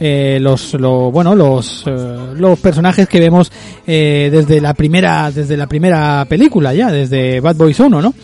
Eh, 0.00 0.38
los 0.40 0.74
lo, 0.74 1.10
bueno 1.10 1.34
los 1.34 1.82
eh, 1.84 2.16
los 2.36 2.58
personajes 2.60 3.08
que 3.08 3.18
vemos 3.18 3.50
eh, 3.84 4.28
desde 4.30 4.60
la 4.60 4.72
primera 4.72 5.28
desde 5.32 5.56
la 5.56 5.66
primera 5.66 6.24
película 6.28 6.72
ya 6.72 6.92
desde 6.92 7.40
Bad 7.40 7.56
Boys 7.56 7.80
1 7.80 8.00
no 8.00 8.14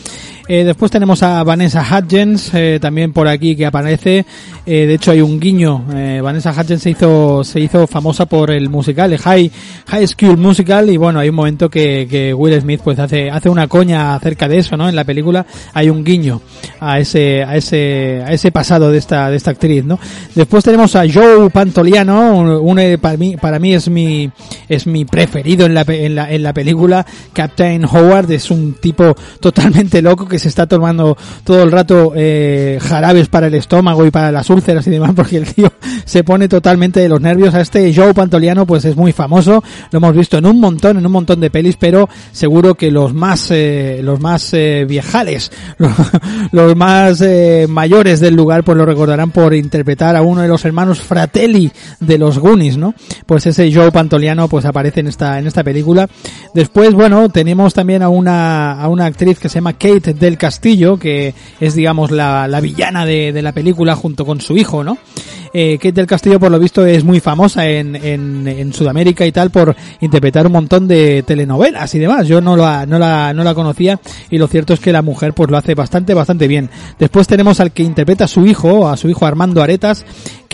eh, 0.46 0.64
después 0.64 0.90
tenemos 0.90 1.22
a 1.22 1.42
Vanessa 1.42 1.82
Hudgens 1.82 2.52
eh, 2.52 2.78
también 2.80 3.12
por 3.12 3.28
aquí 3.28 3.56
que 3.56 3.64
aparece. 3.64 4.26
Eh, 4.66 4.86
de 4.86 4.94
hecho 4.94 5.10
hay 5.10 5.20
un 5.20 5.40
guiño. 5.40 5.84
Eh, 5.94 6.20
Vanessa 6.22 6.50
Hudgens 6.52 6.82
se 6.82 6.90
hizo 6.90 7.44
se 7.44 7.60
hizo 7.60 7.86
famosa 7.86 8.26
por 8.26 8.50
el 8.50 8.68
musical, 8.68 9.12
el 9.12 9.18
High 9.18 9.50
High 9.86 10.06
School 10.06 10.36
Musical 10.36 10.90
y 10.90 10.96
bueno 10.96 11.18
hay 11.18 11.28
un 11.28 11.34
momento 11.34 11.68
que, 11.68 12.06
que 12.10 12.34
Will 12.34 12.60
Smith 12.60 12.80
pues 12.84 12.98
hace 12.98 13.30
hace 13.30 13.48
una 13.48 13.68
coña 13.68 14.14
acerca 14.14 14.48
de 14.48 14.58
eso, 14.58 14.76
¿no? 14.76 14.88
En 14.88 14.96
la 14.96 15.04
película 15.04 15.46
hay 15.72 15.88
un 15.90 16.04
guiño 16.04 16.40
a 16.80 16.98
ese 16.98 17.42
a 17.42 17.56
ese 17.56 18.22
a 18.26 18.32
ese 18.32 18.52
pasado 18.52 18.90
de 18.90 18.98
esta 18.98 19.30
de 19.30 19.36
esta 19.36 19.50
actriz, 19.50 19.84
¿no? 19.84 19.98
Después 20.34 20.64
tenemos 20.64 20.94
a 20.96 21.04
Joe 21.10 21.50
Pantoliano, 21.50 22.36
un, 22.36 22.48
un, 22.48 22.78
eh, 22.78 22.98
para 22.98 23.16
mí 23.16 23.36
para 23.36 23.58
mí 23.58 23.74
es 23.74 23.88
mi 23.88 24.30
es 24.68 24.86
mi 24.86 25.04
preferido 25.04 25.66
en 25.66 25.74
la 25.74 25.82
en 25.88 26.14
la 26.14 26.30
en 26.32 26.42
la 26.42 26.52
película. 26.52 27.06
Captain 27.32 27.84
Howard 27.84 28.30
es 28.30 28.50
un 28.50 28.74
tipo 28.74 29.14
totalmente 29.40 30.02
loco 30.02 30.26
se 30.38 30.48
está 30.48 30.66
tomando 30.66 31.16
todo 31.44 31.62
el 31.62 31.72
rato 31.72 32.12
eh, 32.14 32.78
jarabes 32.80 33.28
para 33.28 33.46
el 33.46 33.54
estómago 33.54 34.04
y 34.06 34.10
para 34.10 34.32
las 34.32 34.48
úlceras 34.50 34.86
y 34.86 34.90
demás, 34.90 35.12
porque 35.16 35.36
el 35.36 35.52
tío 35.52 35.72
se 36.04 36.24
pone 36.24 36.48
totalmente 36.48 37.00
de 37.00 37.08
los 37.08 37.20
nervios. 37.20 37.54
A 37.54 37.60
este 37.60 37.92
Joe 37.94 38.14
Pantoliano, 38.14 38.66
pues 38.66 38.84
es 38.84 38.96
muy 38.96 39.12
famoso, 39.12 39.62
lo 39.90 39.96
hemos 39.96 40.16
visto 40.16 40.38
en 40.38 40.46
un 40.46 40.60
montón, 40.60 40.98
en 40.98 41.06
un 41.06 41.12
montón 41.12 41.40
de 41.40 41.50
pelis, 41.50 41.76
pero 41.76 42.08
seguro 42.32 42.74
que 42.74 42.90
los 42.90 43.14
más, 43.14 43.50
eh, 43.50 44.00
los 44.02 44.20
más 44.20 44.52
eh, 44.54 44.84
viejales, 44.88 45.50
los, 46.52 46.76
más 46.76 47.22
mayores 47.68 48.20
del 48.20 48.34
lugar, 48.34 48.64
pues 48.64 48.76
lo 48.76 48.84
recordarán 48.84 49.30
por 49.30 49.54
interpretar 49.54 50.16
a 50.16 50.22
uno 50.22 50.42
de 50.42 50.48
los 50.48 50.64
hermanos 50.64 51.00
Fratelli 51.00 51.70
de 52.00 52.18
los 52.18 52.38
Goonies, 52.38 52.76
¿no? 52.76 52.94
Pues 53.26 53.46
ese 53.46 53.72
Joe 53.72 53.92
Pantoliano, 53.92 54.48
pues 54.48 54.64
aparece 54.64 55.00
en 55.00 55.08
esta, 55.08 55.38
en 55.38 55.46
esta 55.46 55.62
película. 55.62 56.08
Después, 56.54 56.92
bueno, 56.94 57.28
tenemos 57.28 57.74
también 57.74 58.02
a 58.02 58.08
una, 58.08 58.80
a 58.80 58.88
una 58.88 59.06
actriz 59.06 59.38
que 59.38 59.48
se 59.48 59.56
llama 59.56 59.74
Kate 59.74 60.14
del 60.24 60.38
Castillo, 60.38 60.98
que 60.98 61.34
es, 61.60 61.74
digamos, 61.74 62.10
la, 62.10 62.48
la 62.48 62.60
villana 62.60 63.06
de, 63.06 63.32
de 63.32 63.42
la 63.42 63.52
película 63.52 63.94
junto 63.94 64.24
con 64.24 64.40
su 64.40 64.56
hijo, 64.56 64.82
¿no? 64.82 64.98
Eh, 65.56 65.78
Kate 65.78 65.92
del 65.92 66.08
Castillo, 66.08 66.40
por 66.40 66.50
lo 66.50 66.58
visto, 66.58 66.84
es 66.84 67.04
muy 67.04 67.20
famosa 67.20 67.68
en, 67.68 67.94
en, 67.94 68.48
en, 68.48 68.72
Sudamérica 68.72 69.24
y 69.24 69.30
tal 69.30 69.50
por 69.50 69.76
interpretar 70.00 70.46
un 70.46 70.52
montón 70.52 70.88
de 70.88 71.22
telenovelas 71.22 71.94
y 71.94 72.00
demás. 72.00 72.26
Yo 72.26 72.40
no 72.40 72.56
la, 72.56 72.86
no 72.86 72.98
la, 72.98 73.32
no 73.32 73.44
la 73.44 73.54
conocía 73.54 74.00
y 74.30 74.38
lo 74.38 74.48
cierto 74.48 74.74
es 74.74 74.80
que 74.80 74.90
la 74.90 75.00
mujer 75.00 75.32
pues 75.32 75.48
lo 75.48 75.56
hace 75.56 75.76
bastante, 75.76 76.12
bastante 76.12 76.48
bien. 76.48 76.70
Después 76.98 77.28
tenemos 77.28 77.60
al 77.60 77.70
que 77.70 77.84
interpreta 77.84 78.24
a 78.24 78.28
su 78.28 78.44
hijo, 78.44 78.88
a 78.88 78.96
su 78.96 79.08
hijo 79.08 79.26
Armando 79.26 79.62
Aretas. 79.62 80.04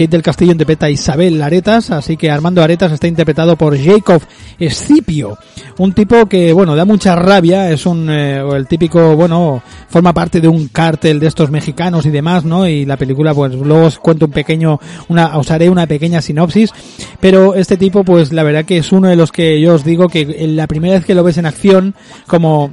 Kate 0.00 0.12
del 0.12 0.22
Castillo 0.22 0.52
interpreta 0.52 0.86
a 0.86 0.90
Isabel 0.90 1.42
Aretas, 1.42 1.90
así 1.90 2.16
que 2.16 2.30
Armando 2.30 2.62
Aretas 2.62 2.90
está 2.90 3.06
interpretado 3.06 3.56
por 3.56 3.78
Jacob 3.78 4.22
Escipio. 4.58 5.36
Un 5.76 5.92
tipo 5.92 6.24
que, 6.24 6.54
bueno, 6.54 6.74
da 6.74 6.86
mucha 6.86 7.14
rabia, 7.16 7.70
es 7.70 7.84
un, 7.84 8.08
eh, 8.08 8.38
el 8.38 8.66
típico, 8.66 9.14
bueno, 9.14 9.62
forma 9.90 10.14
parte 10.14 10.40
de 10.40 10.48
un 10.48 10.68
cártel 10.68 11.20
de 11.20 11.26
estos 11.26 11.50
mexicanos 11.50 12.06
y 12.06 12.10
demás, 12.10 12.46
¿no? 12.46 12.66
Y 12.66 12.86
la 12.86 12.96
película, 12.96 13.34
pues 13.34 13.52
luego 13.52 13.88
os 13.88 13.98
cuento 13.98 14.24
un 14.24 14.32
pequeño, 14.32 14.80
una, 15.08 15.36
os 15.36 15.50
haré 15.50 15.68
una 15.68 15.86
pequeña 15.86 16.22
sinopsis, 16.22 16.70
pero 17.20 17.54
este 17.54 17.76
tipo, 17.76 18.02
pues 18.02 18.32
la 18.32 18.42
verdad 18.42 18.64
que 18.64 18.78
es 18.78 18.92
uno 18.92 19.08
de 19.08 19.16
los 19.16 19.30
que 19.32 19.60
yo 19.60 19.74
os 19.74 19.84
digo 19.84 20.08
que 20.08 20.24
la 20.48 20.66
primera 20.66 20.94
vez 20.94 21.04
que 21.04 21.14
lo 21.14 21.24
ves 21.24 21.36
en 21.36 21.44
acción, 21.44 21.94
como 22.26 22.72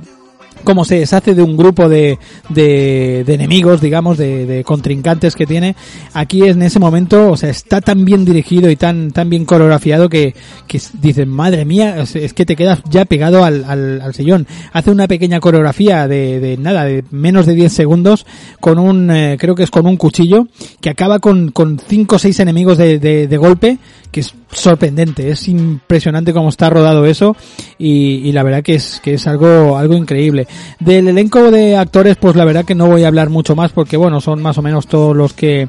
cómo 0.64 0.86
se 0.86 1.00
deshace 1.00 1.36
de 1.36 1.44
un 1.44 1.58
grupo 1.58 1.90
de, 1.90 2.20
de, 2.50 3.22
enemigos, 3.28 3.82
digamos, 3.82 4.18
de, 4.18 4.46
de, 4.46 4.64
contrincantes 4.64 5.36
que 5.36 5.46
tiene. 5.46 5.76
Aquí 6.14 6.44
en 6.44 6.62
ese 6.62 6.80
momento, 6.80 7.32
o 7.32 7.38
sea, 7.38 7.50
está 7.50 7.82
tan 7.82 8.06
bien 8.06 8.26
dirigido 8.26 8.70
y 8.70 8.76
tan, 8.76 9.12
tan 9.12 9.30
bien 9.30 9.46
coreografiado 9.46 10.10
que, 10.10 10.36
que 10.68 10.82
dicen, 11.02 11.30
madre 11.30 11.66
mía, 11.66 12.02
es, 12.02 12.16
es, 12.16 12.34
que 12.34 12.46
te 12.46 12.56
quedas 12.56 12.82
ya 12.90 13.06
pegado 13.06 13.44
al, 13.44 13.64
al, 13.66 14.02
al 14.02 14.14
sillón. 14.14 14.48
Hace 14.74 14.92
una 14.92 15.08
pequeña 15.08 15.40
coreografía 15.40 16.08
de, 16.08 16.40
de 16.40 16.58
nada, 16.58 16.86
de 16.86 17.04
menos 17.12 17.46
de 17.46 17.56
10 17.56 17.72
segundos, 17.72 18.26
con 18.60 18.80
un, 18.80 19.12
eh, 19.12 19.38
creo 19.40 19.56
que 19.56 19.64
es 19.64 19.72
con 19.72 19.86
un 19.86 19.98
cuchillo, 19.98 20.48
que 20.82 20.90
acaba 20.90 21.20
con, 21.20 21.52
con 21.52 21.80
5 21.80 22.16
o 22.16 22.20
6 22.20 22.40
enemigos 22.40 22.78
de, 22.78 23.00
de 23.00 23.38
golpe, 23.38 23.78
que 24.12 24.22
es 24.22 24.34
sorprendente, 24.52 25.30
es 25.30 25.48
impresionante 25.48 26.34
cómo 26.34 26.50
está 26.50 26.70
rodado 26.70 27.06
eso 27.06 27.36
y, 27.78 28.32
la 28.32 28.44
verdad 28.44 28.64
que 28.64 28.76
es 28.76 29.00
que 29.04 29.16
es 29.16 29.28
algo 29.28 29.78
algo 29.78 29.96
increíble. 29.96 30.48
Del 30.80 31.08
elenco 31.08 31.52
de 31.52 31.78
actores 31.78 32.18
pues 32.18 32.36
la 32.36 32.46
verdad 32.46 32.66
que 32.66 32.76
no 32.76 32.88
voy 32.88 33.04
a 33.04 33.08
hablar 33.08 33.30
mucho 33.30 33.56
más 33.56 33.72
porque 33.72 33.98
bueno, 33.98 34.22
son 34.22 34.42
más 34.42 34.58
o 34.58 34.62
menos 34.62 34.88
todos 34.88 35.16
los 35.16 35.34
que 35.34 35.68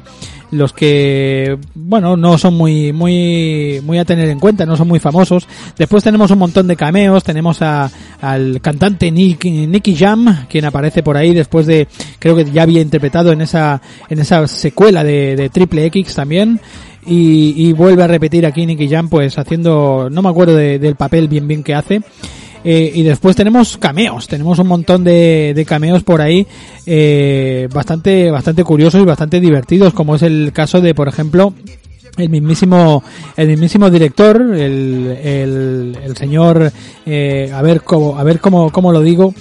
los 0.51 0.73
que 0.73 1.57
bueno 1.75 2.17
no 2.17 2.37
son 2.37 2.55
muy 2.55 2.91
muy 2.91 3.81
muy 3.83 3.99
a 3.99 4.05
tener 4.05 4.29
en 4.29 4.39
cuenta 4.39 4.65
no 4.65 4.75
son 4.75 4.87
muy 4.87 4.99
famosos 4.99 5.47
después 5.77 6.03
tenemos 6.03 6.31
un 6.31 6.39
montón 6.39 6.67
de 6.67 6.75
cameos 6.75 7.23
tenemos 7.23 7.61
a, 7.61 7.91
al 8.19 8.59
cantante 8.61 9.11
Nick, 9.11 9.45
Nicky 9.45 9.95
Jam 9.95 10.47
quien 10.49 10.65
aparece 10.65 11.03
por 11.03 11.17
ahí 11.17 11.35
después 11.35 11.67
de 11.67 11.87
creo 12.17 12.35
que 12.35 12.45
ya 12.45 12.63
había 12.63 12.81
interpretado 12.81 13.31
en 13.31 13.41
esa 13.41 13.79
en 14.09 14.19
esa 14.19 14.47
secuela 14.47 15.03
de, 15.03 15.35
de 15.35 15.49
Triple 15.49 15.85
X 15.85 16.15
también 16.15 16.59
y, 17.09 17.67
y, 17.67 17.73
vuelve 17.73 18.03
a 18.03 18.07
repetir 18.07 18.45
aquí 18.45 18.65
Nicky 18.65 18.87
Jam 18.87 19.09
pues 19.09 19.37
haciendo 19.37 20.09
no 20.11 20.21
me 20.21 20.29
acuerdo 20.29 20.55
de, 20.55 20.79
del 20.79 20.95
papel 20.95 21.27
bien 21.27 21.47
bien 21.47 21.63
que 21.63 21.75
hace. 21.75 22.01
Eh, 22.63 22.91
y 22.93 23.03
después 23.03 23.37
tenemos 23.37 23.77
cameos, 23.77 24.27
tenemos 24.27 24.59
un 24.59 24.67
montón 24.67 25.05
de, 25.05 25.53
de 25.55 25.65
cameos 25.65 26.03
por 26.03 26.19
ahí 26.19 26.45
eh, 26.85 27.69
bastante 27.73 28.29
bastante 28.31 28.65
curiosos 28.65 29.01
y 29.01 29.05
bastante 29.05 29.39
divertidos, 29.39 29.93
como 29.93 30.15
es 30.15 30.23
el 30.23 30.51
caso 30.53 30.81
de, 30.81 30.93
por 30.93 31.07
ejemplo, 31.07 31.53
el 32.17 32.29
mismísimo 32.29 33.01
el 33.37 33.47
mismísimo 33.47 33.89
director, 33.89 34.41
el, 34.41 35.17
el, 35.23 35.97
el 36.03 36.17
señor, 36.17 36.71
eh, 37.05 37.49
a 37.53 37.61
ver 37.61 37.81
cómo 37.81 38.19
a 38.19 38.23
ver 38.23 38.41
cómo, 38.41 38.71
cómo 38.71 38.91
lo 38.91 39.01
digo, 39.01 39.33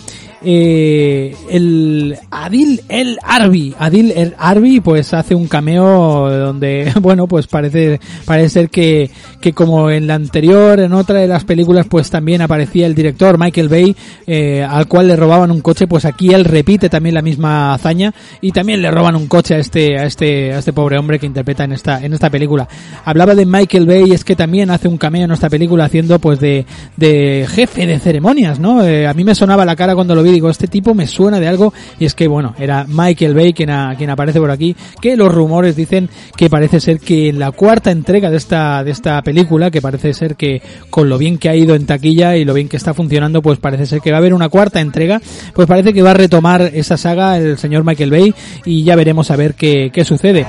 eh, 0.43 1.35
el 1.51 2.17
Adil 2.31 2.81
El 2.89 3.19
Arbi, 3.23 3.75
Adil 3.79 4.13
El 4.13 4.35
Arbi 4.39 4.81
pues 4.81 5.13
hace 5.13 5.35
un 5.35 5.49
cameo 5.49 6.31
donde, 6.31 6.93
bueno, 7.01 7.27
pues 7.27 7.47
parece, 7.47 8.01
parece 8.25 8.49
ser 8.49 8.71
que, 8.71 9.11
que 9.41 9.53
como 9.53 9.91
en 9.91 10.07
la 10.07 10.15
anterior, 10.15 10.79
en 10.79 10.93
otra 10.93 11.19
de 11.19 11.27
las 11.27 11.45
películas 11.45 11.87
pues 11.89 12.11
también 12.11 12.43
aparecía 12.43 12.87
el 12.87 12.95
director 12.95 13.39
Michael 13.39 13.69
Bay, 13.69 13.97
eh, 14.27 14.63
al 14.63 14.87
cual 14.87 15.09
le 15.09 15.17
robaban 15.17 15.51
un 15.51 15.61
coche, 15.61 15.87
pues 15.87 16.05
aquí 16.05 16.33
él 16.33 16.45
repite 16.45 16.89
también 16.89 17.15
la 17.15 17.23
misma 17.23 17.75
hazaña 17.75 18.15
y 18.41 18.53
también 18.53 18.81
le 18.81 18.91
roban 18.91 19.17
un 19.17 19.27
coche 19.27 19.55
a 19.55 19.59
este, 19.59 19.99
a 19.99 20.05
este, 20.05 20.53
a 20.53 20.59
este 20.59 20.73
pobre 20.73 20.99
hombre 20.99 21.19
que 21.19 21.27
interpreta 21.27 21.65
en 21.65 21.73
esta, 21.73 22.05
en 22.05 22.13
esta 22.13 22.31
película. 22.31 22.69
Hablaba 23.05 23.35
de 23.35 23.47
Michael 23.47 23.87
Bay, 23.87 24.13
es 24.13 24.25
que 24.25 24.37
también 24.37 24.71
hace 24.71 24.87
un 24.89 24.99
cameo 24.99 25.25
en 25.25 25.33
esta 25.33 25.51
película 25.51 25.87
haciendo 25.87 26.19
pues 26.19 26.39
de, 26.39 26.65
de 26.97 27.47
jefe 27.49 27.87
de 27.87 27.99
ceremonias, 27.99 28.61
¿no? 28.61 28.85
Eh, 28.85 29.07
a 29.07 29.15
mí 29.15 29.25
me 29.25 29.35
sonaba 29.35 29.65
la 29.65 29.75
cara 29.75 29.95
cuando 29.95 30.15
lo 30.15 30.23
vi 30.23 30.28
digo, 30.33 30.51
este 30.51 30.67
tipo 30.67 30.95
me 30.95 31.07
suena 31.07 31.41
de 31.41 31.49
algo 31.49 31.73
y 31.99 32.05
es 32.05 32.15
que 32.15 32.29
bueno, 32.29 32.55
era 32.59 32.87
Michael 32.89 33.35
Bay 33.35 33.53
quien, 33.53 33.71
a, 33.71 33.95
quien 33.97 34.11
aparece 34.11 34.41
por 34.41 34.51
aquí, 34.51 34.77
que 35.01 35.17
los 35.17 35.33
rumores 35.33 35.77
dicen 35.77 36.09
que 36.37 36.51
parece 36.51 36.81
ser 36.81 37.01
que 37.01 37.29
en 37.29 37.39
la 37.39 37.53
cuarta 37.53 37.91
entrega 37.91 38.31
de 38.31 38.37
esta, 38.37 38.83
de 38.85 38.91
esta 38.91 39.21
película, 39.23 39.71
que 39.71 39.83
parece 39.83 40.15
ser 40.15 40.37
que 40.37 40.63
con 40.91 41.09
lo 41.09 41.19
bien 41.19 41.39
que 41.39 41.49
ha 41.49 41.57
ido 41.57 41.75
en 41.75 41.87
taquilla 41.87 42.37
y 42.37 42.45
lo 42.45 42.55
bien 42.55 42.69
que 42.69 42.77
está 42.77 42.95
funcionando, 42.95 43.43
pues 43.43 43.59
parece 43.59 43.87
ser 43.87 44.01
que 44.01 44.11
va 44.11 44.19
a 44.19 44.21
haber 44.21 44.35
una 44.35 44.49
cuarta 44.49 44.81
entrega, 44.81 45.21
pues 45.55 45.67
parece 45.67 45.93
que 45.93 46.03
va 46.03 46.13
a 46.13 46.15
retomar 46.15 46.71
esa 46.75 46.97
saga 46.97 47.39
el 47.39 47.59
señor 47.59 47.85
Michael 47.85 48.11
Bay 48.11 48.35
y 48.65 48.85
ya 48.85 48.97
veremos 48.97 49.31
a 49.31 49.37
ver 49.37 49.55
qué, 49.55 49.91
qué 49.93 50.05
sucede. 50.05 50.47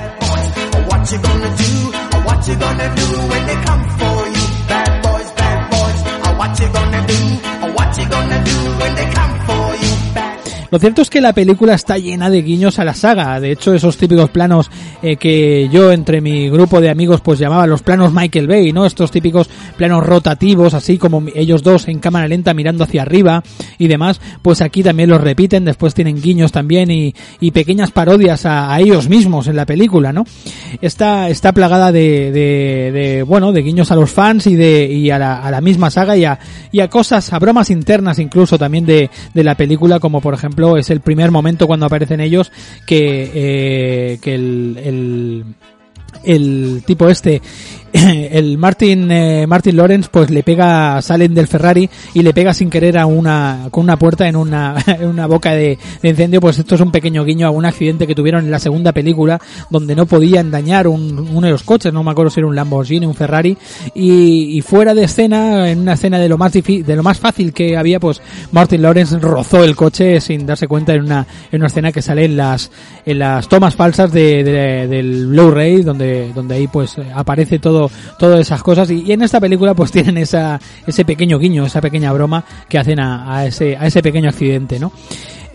Lo 10.70 10.78
cierto 10.78 11.02
es 11.02 11.10
que 11.10 11.20
la 11.20 11.32
película 11.32 11.74
está 11.74 11.98
llena 11.98 12.30
de 12.30 12.42
guiños 12.42 12.78
a 12.78 12.84
la 12.84 12.94
saga. 12.94 13.40
De 13.40 13.50
hecho, 13.50 13.74
esos 13.74 13.96
típicos 13.96 14.30
planos 14.30 14.70
eh, 15.02 15.16
que 15.16 15.68
yo 15.68 15.90
entre 15.90 16.20
mi 16.20 16.48
grupo 16.48 16.80
de 16.80 16.90
amigos 16.90 17.20
pues 17.20 17.40
llamaba 17.40 17.66
los 17.66 17.82
planos 17.82 18.12
Michael 18.12 18.46
Bay, 18.46 18.72
¿no? 18.72 18.86
Estos 18.86 19.10
típicos 19.10 19.50
planos 19.76 20.06
rotativos, 20.06 20.74
así 20.74 20.96
como 20.96 21.24
ellos 21.34 21.64
dos 21.64 21.88
en 21.88 21.98
cámara 21.98 22.28
lenta 22.28 22.54
mirando 22.54 22.84
hacia 22.84 23.02
arriba 23.02 23.42
y 23.78 23.88
demás, 23.88 24.20
pues 24.42 24.60
aquí 24.60 24.84
también 24.84 25.10
los 25.10 25.20
repiten. 25.20 25.64
Después 25.64 25.92
tienen 25.92 26.20
guiños 26.22 26.52
también 26.52 26.90
y, 26.90 27.14
y 27.40 27.50
pequeñas 27.50 27.90
parodias 27.90 28.46
a, 28.46 28.78
ellos 28.80 29.08
mismos 29.08 29.48
en 29.48 29.56
la 29.56 29.66
película, 29.66 30.12
¿no? 30.12 30.24
Está, 30.80 31.28
está 31.28 31.52
plagada 31.52 31.90
de, 31.90 32.30
de, 32.30 32.92
de 32.92 33.22
bueno, 33.24 33.52
de 33.52 33.62
guiños 33.62 33.90
a 33.90 33.96
los 33.96 34.10
fans 34.10 34.46
y 34.46 34.54
de, 34.54 34.86
y 34.86 35.10
a 35.10 35.18
la, 35.18 35.42
a 35.42 35.50
la 35.50 35.60
misma 35.60 35.90
saga 35.90 36.16
y 36.16 36.24
a, 36.24 36.38
y 36.70 36.80
a 36.80 36.88
cosas, 36.88 37.32
a 37.32 37.38
bromas 37.40 37.70
internas 37.70 38.20
incluso 38.20 38.56
también 38.56 38.86
de, 38.86 39.10
de 39.34 39.44
la 39.44 39.56
película, 39.56 39.98
como 39.98 40.20
por 40.20 40.34
ejemplo 40.34 40.59
es 40.76 40.90
el 40.90 41.00
primer 41.00 41.30
momento 41.30 41.66
cuando 41.66 41.86
aparecen 41.86 42.20
ellos 42.20 42.52
que, 42.86 43.30
eh, 43.34 44.18
que 44.20 44.34
el, 44.34 44.78
el, 44.82 45.44
el 46.24 46.82
tipo 46.86 47.08
este 47.08 47.40
el 47.92 48.56
Martin 48.56 49.10
eh, 49.10 49.46
Martin 49.48 49.76
Lawrence 49.76 50.08
pues 50.12 50.30
le 50.30 50.42
pega 50.42 51.02
salen 51.02 51.34
del 51.34 51.48
Ferrari 51.48 51.90
y 52.14 52.22
le 52.22 52.32
pega 52.32 52.54
sin 52.54 52.70
querer 52.70 52.96
a 52.96 53.06
una 53.06 53.68
con 53.70 53.84
una 53.84 53.98
puerta 53.98 54.28
en 54.28 54.36
una 54.36 54.76
en 54.86 55.08
una 55.08 55.26
boca 55.26 55.52
de, 55.52 55.78
incendio. 56.02 56.40
Pues 56.40 56.58
esto 56.58 56.76
es 56.76 56.80
un 56.80 56.92
pequeño 56.92 57.24
guiño 57.24 57.46
a 57.46 57.50
un 57.50 57.64
accidente 57.64 58.06
que 58.06 58.14
tuvieron 58.14 58.44
en 58.44 58.50
la 58.50 58.58
segunda 58.58 58.92
película 58.92 59.40
donde 59.70 59.96
no 59.96 60.06
podían 60.06 60.50
dañar 60.50 60.86
un, 60.86 61.18
uno 61.18 61.46
de 61.46 61.52
los 61.52 61.62
coches. 61.62 61.92
No 61.92 62.04
me 62.04 62.12
acuerdo 62.12 62.30
si 62.30 62.40
era 62.40 62.46
un 62.46 62.54
Lamborghini 62.54 63.06
un 63.06 63.14
Ferrari. 63.14 63.56
Y, 63.94 64.60
fuera 64.60 64.94
de 64.94 65.04
escena 65.04 65.70
en 65.70 65.80
una 65.80 65.94
escena 65.94 66.18
de 66.18 66.28
lo 66.28 66.36
más 66.36 66.52
difícil 66.52 66.84
de 66.84 66.94
lo 66.94 67.02
más 67.02 67.18
fácil 67.18 67.52
que 67.52 67.76
había 67.76 67.98
pues 67.98 68.20
Martin 68.52 68.82
Lawrence 68.82 69.18
rozó 69.18 69.64
el 69.64 69.74
coche 69.74 70.20
sin 70.20 70.46
darse 70.46 70.68
cuenta 70.68 70.92
en 70.92 71.04
una 71.04 71.26
en 71.50 71.60
una 71.60 71.66
escena 71.66 71.90
que 71.90 72.02
sale 72.02 72.26
en 72.26 72.36
las 72.36 72.70
en 73.06 73.18
las 73.18 73.48
tomas 73.48 73.74
falsas 73.74 74.12
de, 74.12 74.44
de 74.44 74.86
del 74.86 75.26
Blu-ray 75.28 75.82
donde 75.82 76.30
donde 76.34 76.56
ahí 76.56 76.68
pues 76.68 76.96
aparece 77.14 77.58
todas 78.18 78.40
esas 78.40 78.62
cosas. 78.62 78.90
Y, 78.90 79.12
en 79.12 79.22
esta 79.22 79.40
película 79.40 79.74
pues 79.74 79.92
tienen 79.92 80.18
esa 80.18 80.60
ese 80.86 81.04
pequeño 81.04 81.38
guiño 81.38 81.64
esa 81.64 81.80
pequeña 81.80 82.12
broma 82.12 82.44
que 82.68 82.78
hacen 82.78 83.00
a, 83.00 83.36
a 83.36 83.46
ese 83.46 83.76
a 83.76 83.86
ese 83.86 84.02
pequeño 84.02 84.28
accidente 84.28 84.78
no 84.78 84.92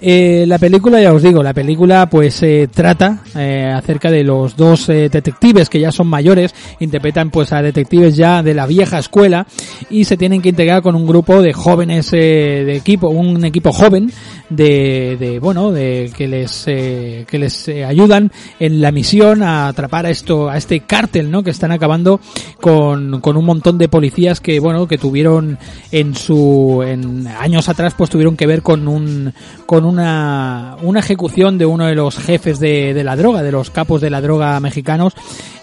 eh, 0.01 0.45
la 0.45 0.59
película, 0.59 1.01
ya 1.01 1.13
os 1.13 1.23
digo, 1.23 1.41
la 1.41 1.53
película 1.53 2.07
pues 2.07 2.43
eh, 2.43 2.69
trata 2.71 3.19
eh, 3.35 3.71
acerca 3.73 4.11
de 4.11 4.23
los 4.23 4.55
dos 4.55 4.89
eh, 4.89 5.09
detectives 5.09 5.69
que 5.69 5.79
ya 5.79 5.91
son 5.91 6.07
mayores, 6.07 6.53
interpretan 6.79 7.31
pues 7.31 7.53
a 7.53 7.61
detectives 7.61 8.15
ya 8.15 8.43
de 8.43 8.53
la 8.53 8.67
vieja 8.67 8.99
escuela 8.99 9.47
y 9.89 10.03
se 10.03 10.17
tienen 10.17 10.41
que 10.41 10.49
integrar 10.49 10.81
con 10.81 10.95
un 10.95 11.07
grupo 11.07 11.41
de 11.41 11.53
jóvenes 11.53 12.11
de 12.11 12.75
equipo, 12.75 13.07
un 13.07 13.43
equipo 13.45 13.71
joven 13.71 14.11
de, 14.49 15.17
de 15.19 15.39
bueno, 15.39 15.71
de 15.71 16.11
que 16.15 16.27
les 16.27 16.67
eh, 16.67 17.25
que 17.27 17.39
les 17.39 17.67
eh, 17.67 17.85
ayudan 17.85 18.31
en 18.59 18.81
la 18.81 18.91
misión 18.91 19.43
a 19.43 19.67
atrapar 19.67 20.05
a 20.05 20.09
esto 20.09 20.49
a 20.49 20.57
este 20.57 20.81
cártel, 20.81 21.31
¿no? 21.31 21.43
Que 21.43 21.49
están 21.49 21.71
acabando 21.71 22.19
con, 22.61 23.21
con 23.21 23.37
un 23.37 23.45
montón 23.45 23.77
de 23.77 23.89
policías 23.89 24.39
que 24.39 24.59
bueno 24.59 24.87
que 24.87 24.97
tuvieron 24.97 25.57
en 25.91 26.15
su 26.15 26.83
en 26.85 27.27
años 27.27 27.69
atrás 27.69 27.93
pues 27.97 28.09
tuvieron 28.09 28.37
que 28.37 28.47
ver 28.47 28.61
con 28.61 28.87
un 28.87 29.33
con 29.65 29.85
una 29.85 30.77
una 30.81 30.99
ejecución 30.99 31.57
de 31.57 31.65
uno 31.65 31.85
de 31.85 31.95
los 31.95 32.17
jefes 32.17 32.59
de, 32.59 32.93
de 32.93 33.03
la 33.03 33.15
droga, 33.15 33.43
de 33.43 33.51
los 33.51 33.69
capos 33.69 34.01
de 34.01 34.09
la 34.09 34.21
droga 34.21 34.59
mexicanos 34.59 35.13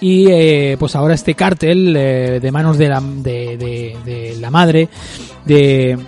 y 0.01 0.27
eh, 0.31 0.77
pues 0.79 0.97
ahora 0.97 1.15
este 1.15 1.35
cártel 1.35 1.95
eh, 1.97 2.41
de 2.41 2.53
manos 2.53 2.79
de 2.79 2.89
la 2.89 3.01
de, 3.01 3.57
de, 3.57 3.97
de 4.05 4.37
la 4.41 4.51
madre 4.51 4.89
de 5.45 5.99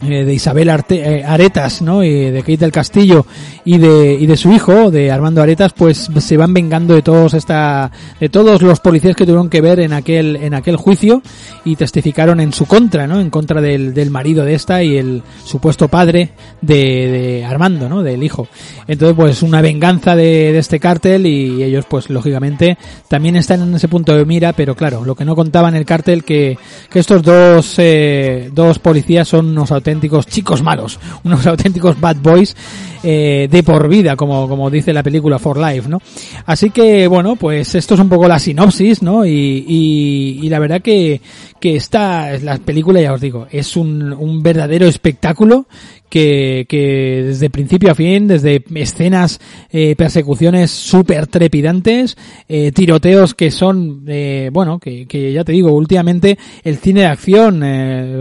eh, 0.00 0.24
de 0.24 0.32
Isabel 0.32 0.70
Arte, 0.70 1.18
eh, 1.18 1.24
Aretas, 1.24 1.82
¿no? 1.82 2.04
Y 2.04 2.30
de 2.30 2.40
Kate 2.40 2.58
del 2.58 2.72
Castillo 2.72 3.26
y 3.64 3.78
de, 3.78 4.14
y 4.14 4.26
de 4.26 4.36
su 4.36 4.52
hijo, 4.52 4.90
de 4.90 5.10
Armando 5.10 5.42
Aretas, 5.42 5.72
pues 5.72 6.08
se 6.18 6.36
van 6.36 6.54
vengando 6.54 6.94
de 6.94 7.02
todos 7.02 7.34
esta, 7.34 7.90
de 8.20 8.28
todos 8.28 8.62
los 8.62 8.80
policías 8.80 9.16
que 9.16 9.24
tuvieron 9.24 9.50
que 9.50 9.60
ver 9.60 9.80
en 9.80 9.92
aquel, 9.92 10.36
en 10.36 10.54
aquel 10.54 10.76
juicio 10.76 11.22
y 11.64 11.76
testificaron 11.76 12.40
en 12.40 12.52
su 12.52 12.66
contra, 12.66 13.06
¿no? 13.06 13.20
En 13.20 13.30
contra 13.30 13.60
del, 13.60 13.92
del 13.92 14.10
marido 14.10 14.44
de 14.44 14.54
esta 14.54 14.82
y 14.82 14.96
el 14.96 15.22
supuesto 15.44 15.88
padre 15.88 16.30
de, 16.60 16.74
de 16.74 17.44
Armando, 17.44 17.88
¿no? 17.88 18.02
Del 18.02 18.22
hijo. 18.22 18.48
Entonces, 18.86 19.16
pues 19.16 19.42
una 19.42 19.60
venganza 19.60 20.14
de, 20.14 20.52
de 20.52 20.58
este 20.58 20.78
cártel 20.78 21.26
y 21.26 21.62
ellos, 21.62 21.84
pues 21.88 22.08
lógicamente, 22.08 22.78
también 23.08 23.36
están 23.36 23.62
en 23.62 23.74
ese 23.74 23.88
punto 23.88 24.16
de 24.16 24.24
mira, 24.24 24.52
pero 24.52 24.74
claro, 24.74 25.04
lo 25.04 25.14
que 25.14 25.24
no 25.24 25.34
contaba 25.34 25.68
en 25.68 25.74
el 25.74 25.84
cártel 25.84 26.24
que, 26.24 26.56
que 26.90 26.98
estos 27.00 27.22
dos, 27.22 27.74
eh, 27.78 28.50
dos 28.52 28.78
policías 28.78 29.28
son 29.28 29.48
unos 29.48 29.72
auténticos 29.88 30.26
chicos 30.26 30.62
malos, 30.62 30.98
unos 31.24 31.46
auténticos 31.46 31.98
bad 32.00 32.16
boys 32.16 32.54
eh, 33.02 33.48
de 33.50 33.62
por 33.62 33.88
vida, 33.88 34.16
como, 34.16 34.48
como 34.48 34.70
dice 34.70 34.92
la 34.92 35.02
película 35.02 35.38
For 35.38 35.58
Life, 35.58 35.88
¿no? 35.88 36.00
Así 36.46 36.70
que, 36.70 37.06
bueno, 37.06 37.36
pues 37.36 37.74
esto 37.74 37.94
es 37.94 38.00
un 38.00 38.08
poco 38.08 38.28
la 38.28 38.38
sinopsis, 38.38 39.02
¿no? 39.02 39.24
Y, 39.24 40.46
la 40.48 40.58
verdad 40.58 40.80
que, 40.80 41.20
que 41.60 41.76
esta, 41.76 42.38
la 42.38 42.58
película, 42.58 43.00
ya 43.00 43.12
os 43.12 43.20
digo, 43.20 43.46
es 43.50 43.76
un, 43.76 44.12
un 44.12 44.42
verdadero 44.42 44.86
espectáculo 44.86 45.66
que, 46.08 46.66
que 46.68 47.24
desde 47.26 47.50
principio 47.50 47.90
a 47.90 47.94
fin, 47.94 48.26
desde 48.28 48.64
escenas, 48.74 49.40
eh, 49.70 49.94
persecuciones 49.96 50.70
súper 50.70 51.26
trepidantes, 51.26 52.16
eh, 52.48 52.72
tiroteos 52.72 53.34
que 53.34 53.50
son, 53.50 54.04
eh, 54.06 54.50
bueno, 54.52 54.78
que, 54.78 55.06
que 55.06 55.32
ya 55.32 55.44
te 55.44 55.52
digo, 55.52 55.72
últimamente 55.72 56.38
el 56.64 56.78
cine 56.78 57.00
de 57.00 57.06
acción, 57.06 57.62
eh, 57.64 58.14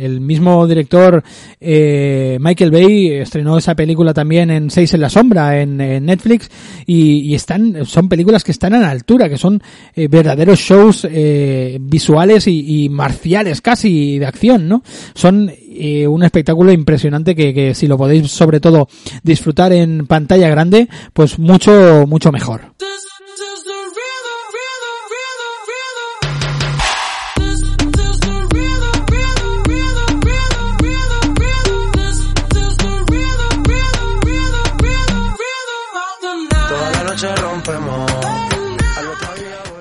el 0.00 0.20
mismo 0.20 0.66
director 0.66 1.22
eh, 1.60 2.38
Michael 2.40 2.70
Bay 2.70 3.12
estrenó 3.12 3.58
esa 3.58 3.74
película 3.74 4.12
también 4.12 4.50
en 4.50 4.70
Seis 4.70 4.94
en 4.94 5.00
la 5.00 5.08
Sombra 5.08 5.60
en, 5.60 5.80
en 5.80 6.04
Netflix 6.06 6.50
y, 6.86 7.20
y, 7.20 7.34
están, 7.34 7.84
son 7.86 8.08
películas 8.08 8.44
que 8.44 8.52
están 8.52 8.74
a 8.74 8.80
la 8.80 8.90
altura, 8.90 9.28
que 9.28 9.36
son 9.36 9.62
eh, 9.94 10.08
verdaderos 10.08 10.58
shows 10.58 11.06
eh, 11.10 11.78
visuales 11.80 12.46
y, 12.46 12.84
y 12.84 12.88
marciales 12.88 13.60
casi 13.60 14.18
de 14.18 14.26
acción, 14.26 14.68
¿no? 14.68 14.82
Son 15.14 15.50
eh, 15.74 16.06
un 16.06 16.22
espectáculo 16.22 16.72
impresionante 16.72 17.34
que, 17.34 17.52
que, 17.52 17.74
si 17.74 17.86
lo 17.86 17.98
podéis 17.98 18.30
sobre 18.30 18.60
todo 18.60 18.88
disfrutar 19.22 19.72
en 19.72 20.06
pantalla 20.06 20.48
grande, 20.48 20.88
pues 21.12 21.38
mucho, 21.38 22.06
mucho 22.06 22.32
mejor. 22.32 22.72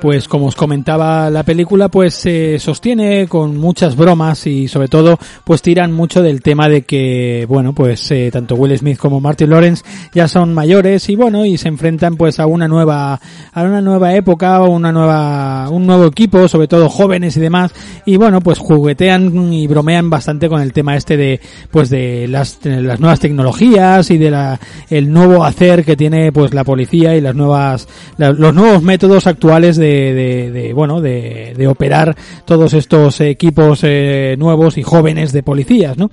Pues 0.03 0.27
como 0.27 0.47
os 0.47 0.55
comentaba 0.57 1.29
la 1.29 1.43
película 1.43 1.87
pues 1.87 2.13
se 2.13 2.59
sostiene 2.59 3.25
con 3.29 3.55
muchas 3.55 3.95
bromas 3.95 4.45
y 4.47 4.67
sobre 4.67 4.89
todo 4.89 5.17
pues 5.45 5.61
tiran 5.61 5.93
mucho 5.93 6.21
del 6.21 6.41
tema 6.41 6.67
de 6.67 6.81
que 6.81 7.45
bueno 7.47 7.71
pues 7.71 8.11
eh, 8.11 8.29
tanto 8.29 8.55
Will 8.55 8.77
Smith 8.77 8.97
como 8.97 9.21
Martin 9.21 9.49
Lawrence 9.49 9.85
ya 10.13 10.27
son 10.27 10.53
mayores 10.53 11.07
y 11.07 11.15
bueno 11.15 11.45
y 11.45 11.57
se 11.57 11.69
enfrentan 11.69 12.17
pues 12.17 12.41
a 12.41 12.47
una 12.47 12.67
nueva 12.67 13.17
a 13.53 13.63
una 13.63 13.79
nueva 13.79 14.13
época 14.13 14.61
una 14.63 14.91
nueva 14.91 15.69
un 15.69 15.87
nuevo 15.87 16.07
equipo 16.07 16.49
sobre 16.49 16.67
todo 16.67 16.89
jóvenes 16.89 17.37
y 17.37 17.39
demás. 17.39 17.71
Y 18.05 18.17
bueno 18.17 18.41
pues 18.41 18.59
juguetean 18.59 19.53
y 19.53 19.67
bromean 19.67 20.09
bastante 20.09 20.49
con 20.49 20.59
el 20.59 20.73
tema 20.73 20.97
este 20.97 21.15
de 21.15 21.39
pues 21.71 21.89
de 21.89 22.27
las, 22.27 22.59
las 22.65 22.99
nuevas 22.99 23.21
tecnologías 23.21 24.11
y 24.11 24.17
de 24.17 24.31
la 24.31 24.59
el 24.89 25.13
nuevo 25.13 25.45
hacer 25.45 25.85
que 25.85 25.95
tiene 25.95 26.33
pues 26.33 26.53
la 26.53 26.65
policía 26.65 27.15
y 27.15 27.21
las 27.21 27.35
nuevas 27.35 27.87
los 28.17 28.53
nuevos 28.53 28.83
métodos 28.83 29.27
actuales 29.27 29.77
de 29.77 29.92
de, 29.93 30.51
de, 30.51 30.73
bueno 30.73 31.01
de, 31.01 31.67
operar 31.67 32.15
todos 32.45 32.73
estos 32.73 33.21
equipos 33.21 33.81
eh, 33.83 34.35
nuevos 34.37 34.77
y 34.77 34.83
jóvenes 34.83 35.31
de 35.31 35.43
policías 35.43 35.97
no 35.97 36.09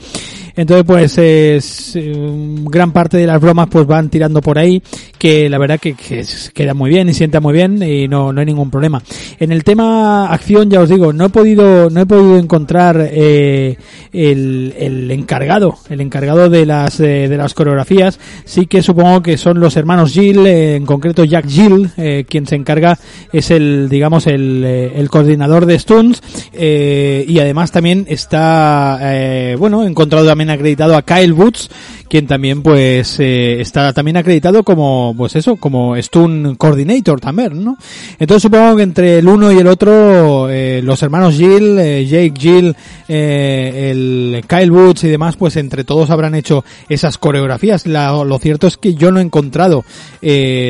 entonces 0.54 0.84
pues 0.86 1.18
es, 1.18 1.98
gran 2.64 2.92
parte 2.92 3.16
de 3.16 3.26
las 3.26 3.40
bromas 3.40 3.68
pues 3.70 3.86
van 3.86 4.10
tirando 4.10 4.40
por 4.40 4.58
ahí 4.58 4.82
que 5.20 5.50
la 5.50 5.58
verdad 5.58 5.78
que, 5.78 5.92
que 5.92 6.24
queda 6.54 6.72
muy 6.72 6.88
bien 6.88 7.10
y 7.10 7.12
sienta 7.12 7.40
muy 7.40 7.52
bien 7.52 7.82
y 7.82 8.08
no, 8.08 8.32
no 8.32 8.40
hay 8.40 8.46
ningún 8.46 8.70
problema. 8.70 9.02
En 9.38 9.52
el 9.52 9.62
tema 9.64 10.32
acción 10.32 10.70
ya 10.70 10.80
os 10.80 10.88
digo 10.88 11.12
no 11.12 11.26
he 11.26 11.28
podido 11.28 11.90
no 11.90 12.00
he 12.00 12.06
podido 12.06 12.38
encontrar 12.38 12.96
eh, 13.12 13.76
el, 14.14 14.74
el 14.78 15.10
encargado 15.10 15.76
el 15.90 16.00
encargado 16.00 16.48
de 16.48 16.64
las 16.64 16.98
eh, 17.00 17.28
de 17.28 17.36
las 17.36 17.52
coreografías. 17.52 18.18
Sí 18.46 18.64
que 18.64 18.82
supongo 18.82 19.20
que 19.22 19.36
son 19.36 19.60
los 19.60 19.76
hermanos 19.76 20.12
Jill 20.14 20.46
eh, 20.46 20.76
en 20.76 20.86
concreto 20.86 21.22
Jack 21.24 21.46
Jill 21.46 21.90
eh, 21.98 22.24
quien 22.26 22.46
se 22.46 22.56
encarga 22.56 22.98
es 23.30 23.50
el 23.50 23.88
digamos 23.90 24.26
el, 24.26 24.64
el 24.64 25.10
coordinador 25.10 25.66
de 25.66 25.78
Stunts 25.78 26.22
eh, 26.54 27.26
y 27.28 27.38
además 27.40 27.72
también 27.72 28.06
está 28.08 28.98
eh, 29.02 29.54
bueno 29.58 29.84
encontrado 29.84 30.26
también 30.26 30.48
acreditado 30.48 30.96
a 30.96 31.02
Kyle 31.02 31.34
Woods 31.34 31.68
quien 32.08 32.26
también 32.26 32.62
pues 32.62 33.20
eh, 33.20 33.60
está 33.60 33.92
también 33.92 34.16
acreditado 34.16 34.64
como 34.64 35.09
pues 35.14 35.36
eso 35.36 35.56
como 35.56 35.96
Stun 35.96 36.56
Coordinator 36.56 37.20
también 37.20 37.64
no 37.64 37.76
entonces 38.18 38.42
supongo 38.42 38.76
que 38.76 38.82
entre 38.82 39.18
el 39.18 39.28
uno 39.28 39.52
y 39.52 39.58
el 39.58 39.66
otro 39.66 40.48
eh, 40.50 40.80
los 40.82 41.02
hermanos 41.02 41.34
Jill 41.34 41.78
eh, 41.78 42.06
Jake 42.06 42.34
Jill 42.38 42.76
eh, 43.08 43.90
el 43.90 44.44
Kyle 44.46 44.70
Woods 44.70 45.04
y 45.04 45.08
demás 45.08 45.36
pues 45.36 45.56
entre 45.56 45.84
todos 45.84 46.10
habrán 46.10 46.34
hecho 46.34 46.64
esas 46.88 47.18
coreografías. 47.18 47.86
Lo 47.86 48.38
cierto 48.38 48.66
es 48.66 48.76
que 48.76 48.94
yo 48.94 49.10
no 49.10 49.20
he 49.20 49.22
encontrado 49.22 49.84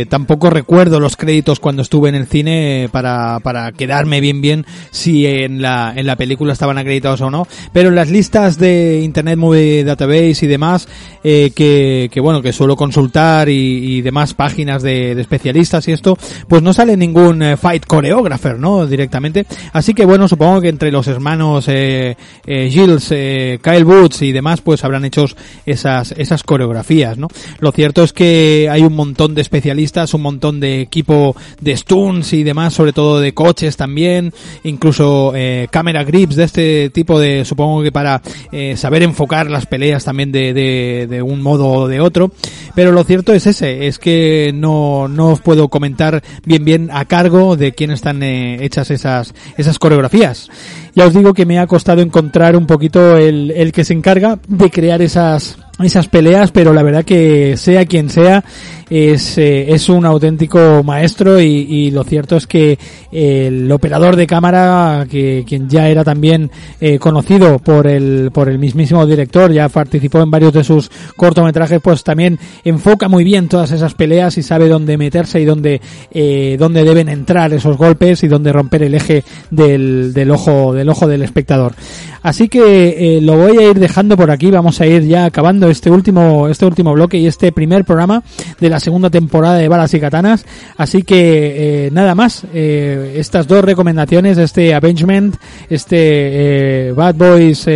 tampoco 0.09 0.51
recuerdo 0.51 1.01
los 1.01 1.17
créditos 1.17 1.61
cuando 1.61 1.83
estuve 1.83 2.09
en 2.09 2.15
el 2.15 2.27
cine 2.27 2.89
para, 2.91 3.41
para 3.41 3.73
quedarme 3.73 4.21
bien 4.21 4.41
bien 4.41 4.67
si 4.91 5.27
en 5.27 5.61
la 5.61 5.93
en 5.95 6.07
la 6.07 6.17
película 6.17 6.53
estaban 6.53 6.79
acreditados 6.79 7.21
o 7.21 7.31
no. 7.31 7.47
Pero 7.73 7.91
en 7.91 7.95
las 7.95 8.11
listas 8.11 8.59
de 8.59 9.01
Internet 9.03 9.39
Movie 9.39 9.85
Database 9.85 10.39
y 10.43 10.47
demás 10.47 10.89
que, 11.23 12.09
que, 12.11 12.21
bueno, 12.21 12.43
que 12.43 12.53
suelo 12.53 12.77
consultar 12.77 13.49
y 13.49 14.01
demás 14.03 14.30
páginas 14.35 14.83
de, 14.83 15.15
de, 15.15 15.21
especialistas 15.21 15.87
y 15.89 15.93
esto, 15.93 16.17
pues 16.49 16.63
no 16.63 16.73
sale 16.73 16.97
ningún 16.97 17.43
eh, 17.43 17.57
fight 17.57 17.85
choreographer, 17.87 18.59
¿no? 18.59 18.87
Directamente. 18.87 19.47
Así 19.73 19.95
que 19.95 20.05
bueno, 20.05 20.29
supongo 20.29 20.61
que 20.61 20.69
entre 20.69 20.91
los 20.91 21.07
hermanos 21.07 21.67
eh, 21.69 22.17
eh, 22.47 22.69
Gilles, 22.71 23.09
eh, 23.11 23.59
Kyle 23.63 23.85
Woods 23.85 24.23
y 24.23 24.33
demás, 24.33 24.61
pues 24.61 24.85
habrán 24.85 25.05
hecho 25.05 25.25
esas, 25.67 26.13
esas 26.13 26.43
coreografías, 26.43 27.19
¿no? 27.19 27.29
Lo 27.59 27.73
cierto 27.73 28.03
es 28.03 28.13
que 28.13 28.69
hay 28.71 28.83
un 28.83 28.95
montón 28.95 29.35
de 29.35 29.43
especialistas, 29.43 30.15
un 30.15 30.23
montón 30.23 30.61
de 30.61 30.81
equipo 30.81 31.37
de 31.61 31.77
stunts 31.77 32.33
y 32.33 32.43
demás, 32.43 32.75
sobre 32.75 32.93
todo 32.93 33.21
de 33.21 33.33
coches 33.33 33.77
también, 33.77 34.33
incluso 34.65 35.33
eh, 35.35 35.69
camera 35.71 36.05
grips 36.05 36.37
de 36.37 36.45
este 36.45 36.91
tipo 36.91 37.19
de, 37.19 37.45
supongo 37.45 37.83
que 37.83 37.93
para 37.93 38.23
eh, 38.53 38.77
saber 38.77 39.03
enfocar 39.03 39.51
las 39.51 39.67
peleas 39.67 40.05
también 40.05 40.33
de, 40.33 40.53
de, 40.53 41.07
de 41.09 41.23
un 41.23 41.43
modo 41.43 41.69
o 41.69 41.89
de 41.89 42.01
otro, 42.01 42.33
pero 42.75 42.93
lo 42.93 43.05
cierto 43.05 43.33
es 43.33 43.47
ese, 43.47 43.87
es 43.87 43.99
que 43.99 44.20
no, 44.55 45.09
no 45.09 45.29
os 45.29 45.41
puedo 45.41 45.69
comentar 45.69 46.23
bien 46.45 46.65
bien 46.65 46.91
a 46.93 47.05
cargo 47.05 47.57
de 47.57 47.73
quién 47.73 47.91
están 47.91 48.23
eh, 48.23 48.65
hechas 48.65 48.91
esas, 48.91 49.35
esas 49.57 49.79
coreografías. 49.79 50.49
Ya 50.95 51.07
os 51.07 51.15
digo 51.15 51.35
que 51.35 51.47
me 51.47 51.59
ha 51.59 51.67
costado 51.67 52.01
encontrar 52.03 52.57
un 52.57 52.67
poquito 52.67 53.17
el, 53.17 53.51
el 53.53 53.73
que 53.73 53.85
se 53.85 53.93
encarga 53.93 54.39
de 54.49 54.71
crear 54.71 55.03
esas, 55.03 55.59
esas 55.85 56.09
peleas, 56.09 56.51
pero 56.51 56.73
la 56.73 56.83
verdad 56.83 57.05
que 57.05 57.57
sea 57.57 57.87
quien 57.87 58.11
sea, 58.11 58.45
es, 58.91 59.39
eh, 59.39 59.73
es 59.73 59.89
un 59.89 60.05
auténtico 60.05 60.83
maestro 60.83 61.41
y, 61.41 61.47
y, 61.47 61.91
lo 61.93 62.03
cierto 62.03 62.37
es 62.37 62.47
que 62.47 62.77
el 63.13 63.71
operador 63.71 64.17
de 64.17 64.27
cámara, 64.27 65.07
que 65.09 65.45
quien 65.47 65.69
ya 65.69 65.89
era 65.89 66.03
también 66.03 66.51
eh, 66.81 66.99
conocido 66.99 67.61
por 67.61 67.87
el, 67.87 68.31
por 68.33 68.49
el 68.49 68.59
mismísimo 68.59 69.07
director, 69.07 69.53
ya 69.53 69.69
participó 69.69 70.21
en 70.21 70.31
varios 70.31 70.53
de 70.53 70.65
sus 70.65 70.91
cortometrajes, 71.17 71.81
pues 71.81 72.03
también 72.03 72.39
enfoca 72.65 73.09
muy 73.09 73.23
bien 73.23 73.49
todas 73.49 73.71
esas 73.71 73.95
peleas 73.95 74.37
y 74.39 74.43
sabe 74.43 74.69
dónde 74.69 74.99
meterse 74.99 75.41
y 75.41 75.45
dónde, 75.45 75.81
eh, 76.11 76.57
dónde 76.59 76.83
deben 76.85 77.09
entrar 77.09 77.53
esos 77.53 77.77
golpes 77.77 78.25
y 78.25 78.29
dónde 78.29 78.53
romper 78.53 78.83
el 78.83 78.95
eje 78.97 79.23
del, 79.51 80.13
del 80.13 80.31
ojo, 80.33 80.75
del 80.75 80.89
ojo 80.89 81.07
del 81.07 81.23
espectador. 81.23 81.75
Así 82.23 82.49
que 82.49 83.17
eh, 83.17 83.21
lo 83.21 83.37
voy 83.37 83.57
a 83.59 83.71
ir 83.71 83.79
dejando 83.79 84.17
por 84.17 84.31
aquí. 84.31 84.51
Vamos 84.51 84.81
a 84.81 84.87
ir 84.87 85.05
ya 85.07 85.25
acabando 85.25 85.69
este 85.69 85.91
último, 85.91 86.49
este 86.49 86.67
último 86.67 86.93
bloque 86.93 87.19
y 87.19 87.27
este 87.27 87.53
primer 87.53 87.85
programa 87.85 88.23
de 88.59 88.69
la 88.69 88.81
segunda 88.81 89.11
temporada 89.11 89.57
de 89.57 89.69
Balas 89.69 89.95
y 89.95 90.01
Katanas. 90.01 90.45
Así 90.77 91.03
que 91.03 91.87
eh, 91.87 91.91
nada 91.91 92.15
más. 92.15 92.45
Eh, 92.53 93.15
estas 93.17 93.47
dos 93.47 93.65
recomendaciones, 93.65 94.39
este 94.39 94.75
Avengement, 94.75 95.37
este 95.69 96.89
eh, 96.89 96.93
Bad 96.93 97.15
Boys 97.15 97.67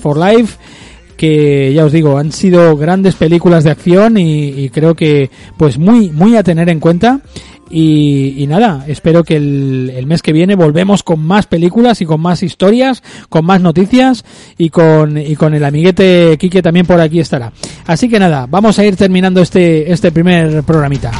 for 0.00 0.16
Life 0.16 0.56
que 1.20 1.74
ya 1.74 1.84
os 1.84 1.92
digo 1.92 2.16
han 2.16 2.32
sido 2.32 2.78
grandes 2.78 3.14
películas 3.14 3.62
de 3.62 3.70
acción 3.70 4.16
y, 4.16 4.70
creo 4.70 4.94
que 4.94 5.28
pues 5.58 5.76
muy 5.76 6.08
muy 6.08 6.34
a 6.34 6.42
tener 6.42 6.70
en 6.70 6.80
cuenta 6.80 7.20
y, 7.68 8.42
y 8.42 8.46
nada, 8.46 8.86
espero 8.88 9.22
que 9.22 9.36
el, 9.36 9.92
el, 9.94 10.06
mes 10.06 10.22
que 10.22 10.32
viene 10.32 10.54
volvemos 10.54 11.02
con 11.02 11.20
más 11.20 11.44
películas 11.44 12.00
y 12.00 12.06
con 12.06 12.22
más 12.22 12.42
historias, 12.42 13.02
con 13.28 13.44
más 13.44 13.60
noticias 13.60 14.24
y 14.56 14.70
con, 14.70 15.18
y 15.18 15.36
con 15.36 15.52
el 15.52 15.62
amiguete 15.62 16.38
Quique 16.38 16.62
también 16.62 16.86
por 16.86 16.98
aquí 17.02 17.20
estará. 17.20 17.52
Así 17.86 18.08
que 18.08 18.18
nada, 18.18 18.46
vamos 18.48 18.78
a 18.78 18.84
ir 18.86 18.96
terminando 18.96 19.42
este, 19.42 19.92
este 19.92 20.10
primer 20.10 20.62
programita. 20.62 21.12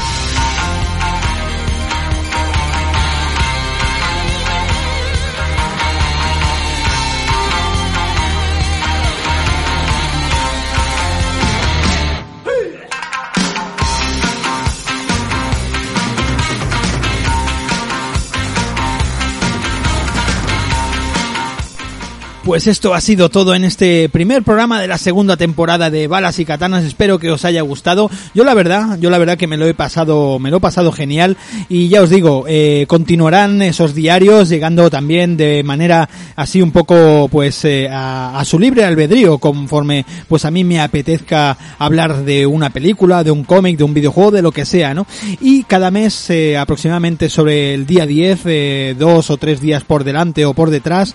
Pues 22.50 22.66
esto 22.66 22.94
ha 22.94 23.00
sido 23.00 23.28
todo 23.28 23.54
en 23.54 23.62
este 23.62 24.08
primer 24.08 24.42
programa 24.42 24.80
de 24.80 24.88
la 24.88 24.98
segunda 24.98 25.36
temporada 25.36 25.88
de 25.88 26.08
Balas 26.08 26.40
y 26.40 26.44
Katanas. 26.44 26.82
Espero 26.82 27.20
que 27.20 27.30
os 27.30 27.44
haya 27.44 27.62
gustado. 27.62 28.10
Yo 28.34 28.42
la 28.42 28.54
verdad, 28.54 28.98
yo 28.98 29.08
la 29.08 29.18
verdad 29.18 29.38
que 29.38 29.46
me 29.46 29.56
lo 29.56 29.68
he 29.68 29.72
pasado, 29.74 30.40
me 30.40 30.50
lo 30.50 30.56
he 30.56 30.60
pasado 30.60 30.90
genial. 30.90 31.36
Y 31.68 31.86
ya 31.86 32.02
os 32.02 32.10
digo, 32.10 32.46
eh, 32.48 32.86
continuarán 32.88 33.62
esos 33.62 33.94
diarios 33.94 34.48
llegando 34.48 34.90
también 34.90 35.36
de 35.36 35.62
manera 35.62 36.08
así 36.34 36.60
un 36.60 36.72
poco, 36.72 37.28
pues, 37.30 37.64
eh, 37.64 37.88
a, 37.88 38.40
a, 38.40 38.44
su 38.44 38.58
libre 38.58 38.82
albedrío, 38.82 39.38
conforme, 39.38 40.04
pues 40.26 40.44
a 40.44 40.50
mí 40.50 40.64
me 40.64 40.80
apetezca 40.80 41.56
hablar 41.78 42.24
de 42.24 42.46
una 42.46 42.70
película, 42.70 43.22
de 43.22 43.30
un 43.30 43.44
cómic, 43.44 43.78
de 43.78 43.84
un 43.84 43.94
videojuego, 43.94 44.32
de 44.32 44.42
lo 44.42 44.50
que 44.50 44.64
sea, 44.64 44.92
¿no? 44.92 45.06
Y 45.40 45.62
cada 45.62 45.92
mes, 45.92 46.30
eh, 46.30 46.58
aproximadamente 46.58 47.28
sobre 47.28 47.74
el 47.74 47.86
día 47.86 48.06
10, 48.06 48.40
eh, 48.46 48.96
dos 48.98 49.30
o 49.30 49.36
tres 49.36 49.60
días 49.60 49.84
por 49.84 50.02
delante 50.02 50.44
o 50.44 50.52
por 50.52 50.70
detrás, 50.70 51.14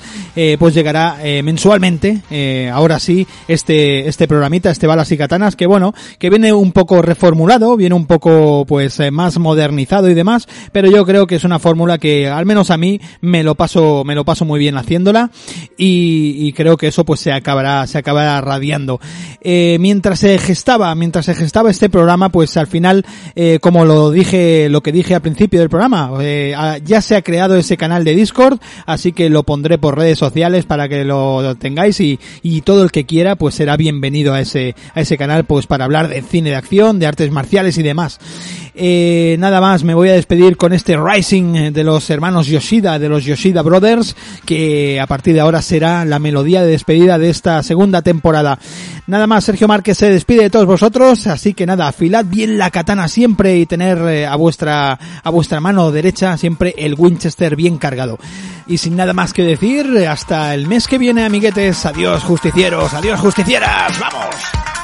pues 0.57 0.73
llegará 0.73 1.24
eh, 1.27 1.41
mensualmente, 1.41 2.21
eh, 2.29 2.69
ahora 2.71 2.99
sí, 2.99 3.25
este, 3.47 4.07
este 4.07 4.27
programita, 4.27 4.69
este 4.69 4.85
Balas 4.85 5.11
y 5.11 5.17
Katanas, 5.17 5.55
que 5.55 5.65
bueno, 5.65 5.91
que 6.19 6.29
viene 6.29 6.53
un 6.53 6.71
poco 6.71 7.01
reformulado, 7.01 7.75
viene 7.75 7.95
un 7.95 8.05
poco 8.05 8.63
pues 8.67 8.99
eh, 8.99 9.09
más 9.09 9.39
modernizado 9.39 10.07
y 10.07 10.13
demás, 10.13 10.47
pero 10.71 10.87
yo 10.87 11.03
creo 11.03 11.25
que 11.25 11.37
es 11.37 11.43
una 11.43 11.57
fórmula 11.57 11.97
que 11.97 12.29
al 12.29 12.45
menos 12.45 12.69
a 12.69 12.77
mí 12.77 13.01
me 13.21 13.41
lo 13.43 13.55
paso, 13.55 14.03
me 14.05 14.13
lo 14.13 14.23
paso 14.23 14.45
muy 14.45 14.59
bien 14.59 14.77
haciéndola 14.77 15.31
y, 15.79 16.45
y 16.45 16.53
creo 16.53 16.77
que 16.77 16.89
eso 16.89 17.05
pues 17.05 17.21
se 17.21 17.31
acabará, 17.31 17.87
se 17.87 17.97
acabará 17.97 18.39
radiando. 18.41 18.99
mientras 19.43 20.19
se 20.19 20.37
gestaba, 20.37 20.93
mientras 20.93 21.25
se 21.25 21.33
gestaba 21.33 21.71
este 21.71 21.89
programa, 21.89 22.29
pues 22.29 22.55
al 22.55 22.67
final, 22.67 23.03
como 23.61 23.83
lo 23.85 24.11
dije, 24.11 24.69
lo 24.69 24.81
que 24.81 24.91
dije 24.91 25.15
al 25.15 25.23
principio 25.23 25.59
del 25.59 25.69
programa, 25.69 26.11
ya 26.83 27.01
se 27.01 27.15
ha 27.15 27.23
creado 27.23 27.55
ese 27.55 27.77
canal 27.77 28.03
de 28.03 28.13
Discord, 28.13 28.59
así 28.85 29.11
que 29.11 29.31
lo 29.31 29.41
pondré 29.41 29.79
por 29.79 29.97
redes 29.97 30.19
sociales 30.19 30.65
para 30.65 30.87
que 30.87 31.03
lo, 31.03 31.14
tengáis 31.59 31.99
y, 31.99 32.19
y, 32.41 32.61
todo 32.61 32.83
el 32.83 32.91
que 32.91 33.05
quiera 33.05 33.35
pues 33.35 33.55
será 33.55 33.77
bienvenido 33.77 34.33
a 34.33 34.41
ese, 34.41 34.75
a 34.93 35.01
ese 35.01 35.17
canal 35.17 35.45
pues 35.45 35.67
para 35.67 35.85
hablar 35.85 36.07
de 36.07 36.21
cine 36.21 36.49
de 36.49 36.55
acción, 36.55 36.99
de 36.99 37.07
artes 37.07 37.31
marciales 37.31 37.77
y 37.77 37.83
demás. 37.83 38.19
Eh, 38.77 39.37
nada 39.39 39.61
más, 39.61 39.83
me 39.83 39.93
voy 39.93 40.09
a 40.09 40.13
despedir 40.13 40.57
con 40.57 40.73
este 40.73 40.97
Rising 40.97 41.71
de 41.71 41.83
los 41.85 42.09
hermanos 42.09 42.47
Yoshida, 42.47 42.99
de 42.99 43.07
los 43.07 43.23
Yoshida 43.23 43.61
Brothers, 43.61 44.17
que 44.45 44.99
a 44.99 45.07
partir 45.07 45.33
de 45.33 45.39
ahora 45.39 45.61
será 45.61 46.03
la 46.03 46.19
melodía 46.19 46.61
de 46.61 46.71
despedida 46.71 47.17
de 47.17 47.29
esta 47.29 47.63
segunda 47.63 48.01
temporada. 48.01 48.59
Nada 49.07 49.27
más, 49.27 49.45
Sergio 49.45 49.69
Márquez 49.69 49.97
se 49.97 50.09
despide 50.09 50.43
de 50.43 50.49
todos 50.49 50.65
vosotros, 50.65 51.25
así 51.27 51.53
que 51.53 51.65
nada, 51.65 51.87
afilad 51.87 52.25
bien 52.25 52.57
la 52.57 52.69
katana 52.69 53.07
siempre 53.07 53.57
y 53.57 53.65
tener 53.65 53.97
eh, 54.09 54.25
a 54.25 54.35
vuestra, 54.35 54.99
a 55.23 55.29
vuestra 55.29 55.61
mano 55.61 55.91
derecha 55.91 56.37
siempre 56.37 56.75
el 56.77 56.95
Winchester 56.95 57.55
bien 57.55 57.77
cargado. 57.77 58.19
Y 58.67 58.79
sin 58.79 58.97
nada 58.97 59.13
más 59.13 59.31
que 59.31 59.43
decir, 59.43 60.05
hasta 60.09 60.53
el 60.53 60.67
mes 60.67 60.87
que 60.87 60.97
viene, 60.97 61.23
amiguetes, 61.23 61.85
adiós 61.85 62.23
justicieros, 62.23 62.93
adiós 62.93 63.21
justicieras, 63.21 63.97
vamos. 63.99 64.74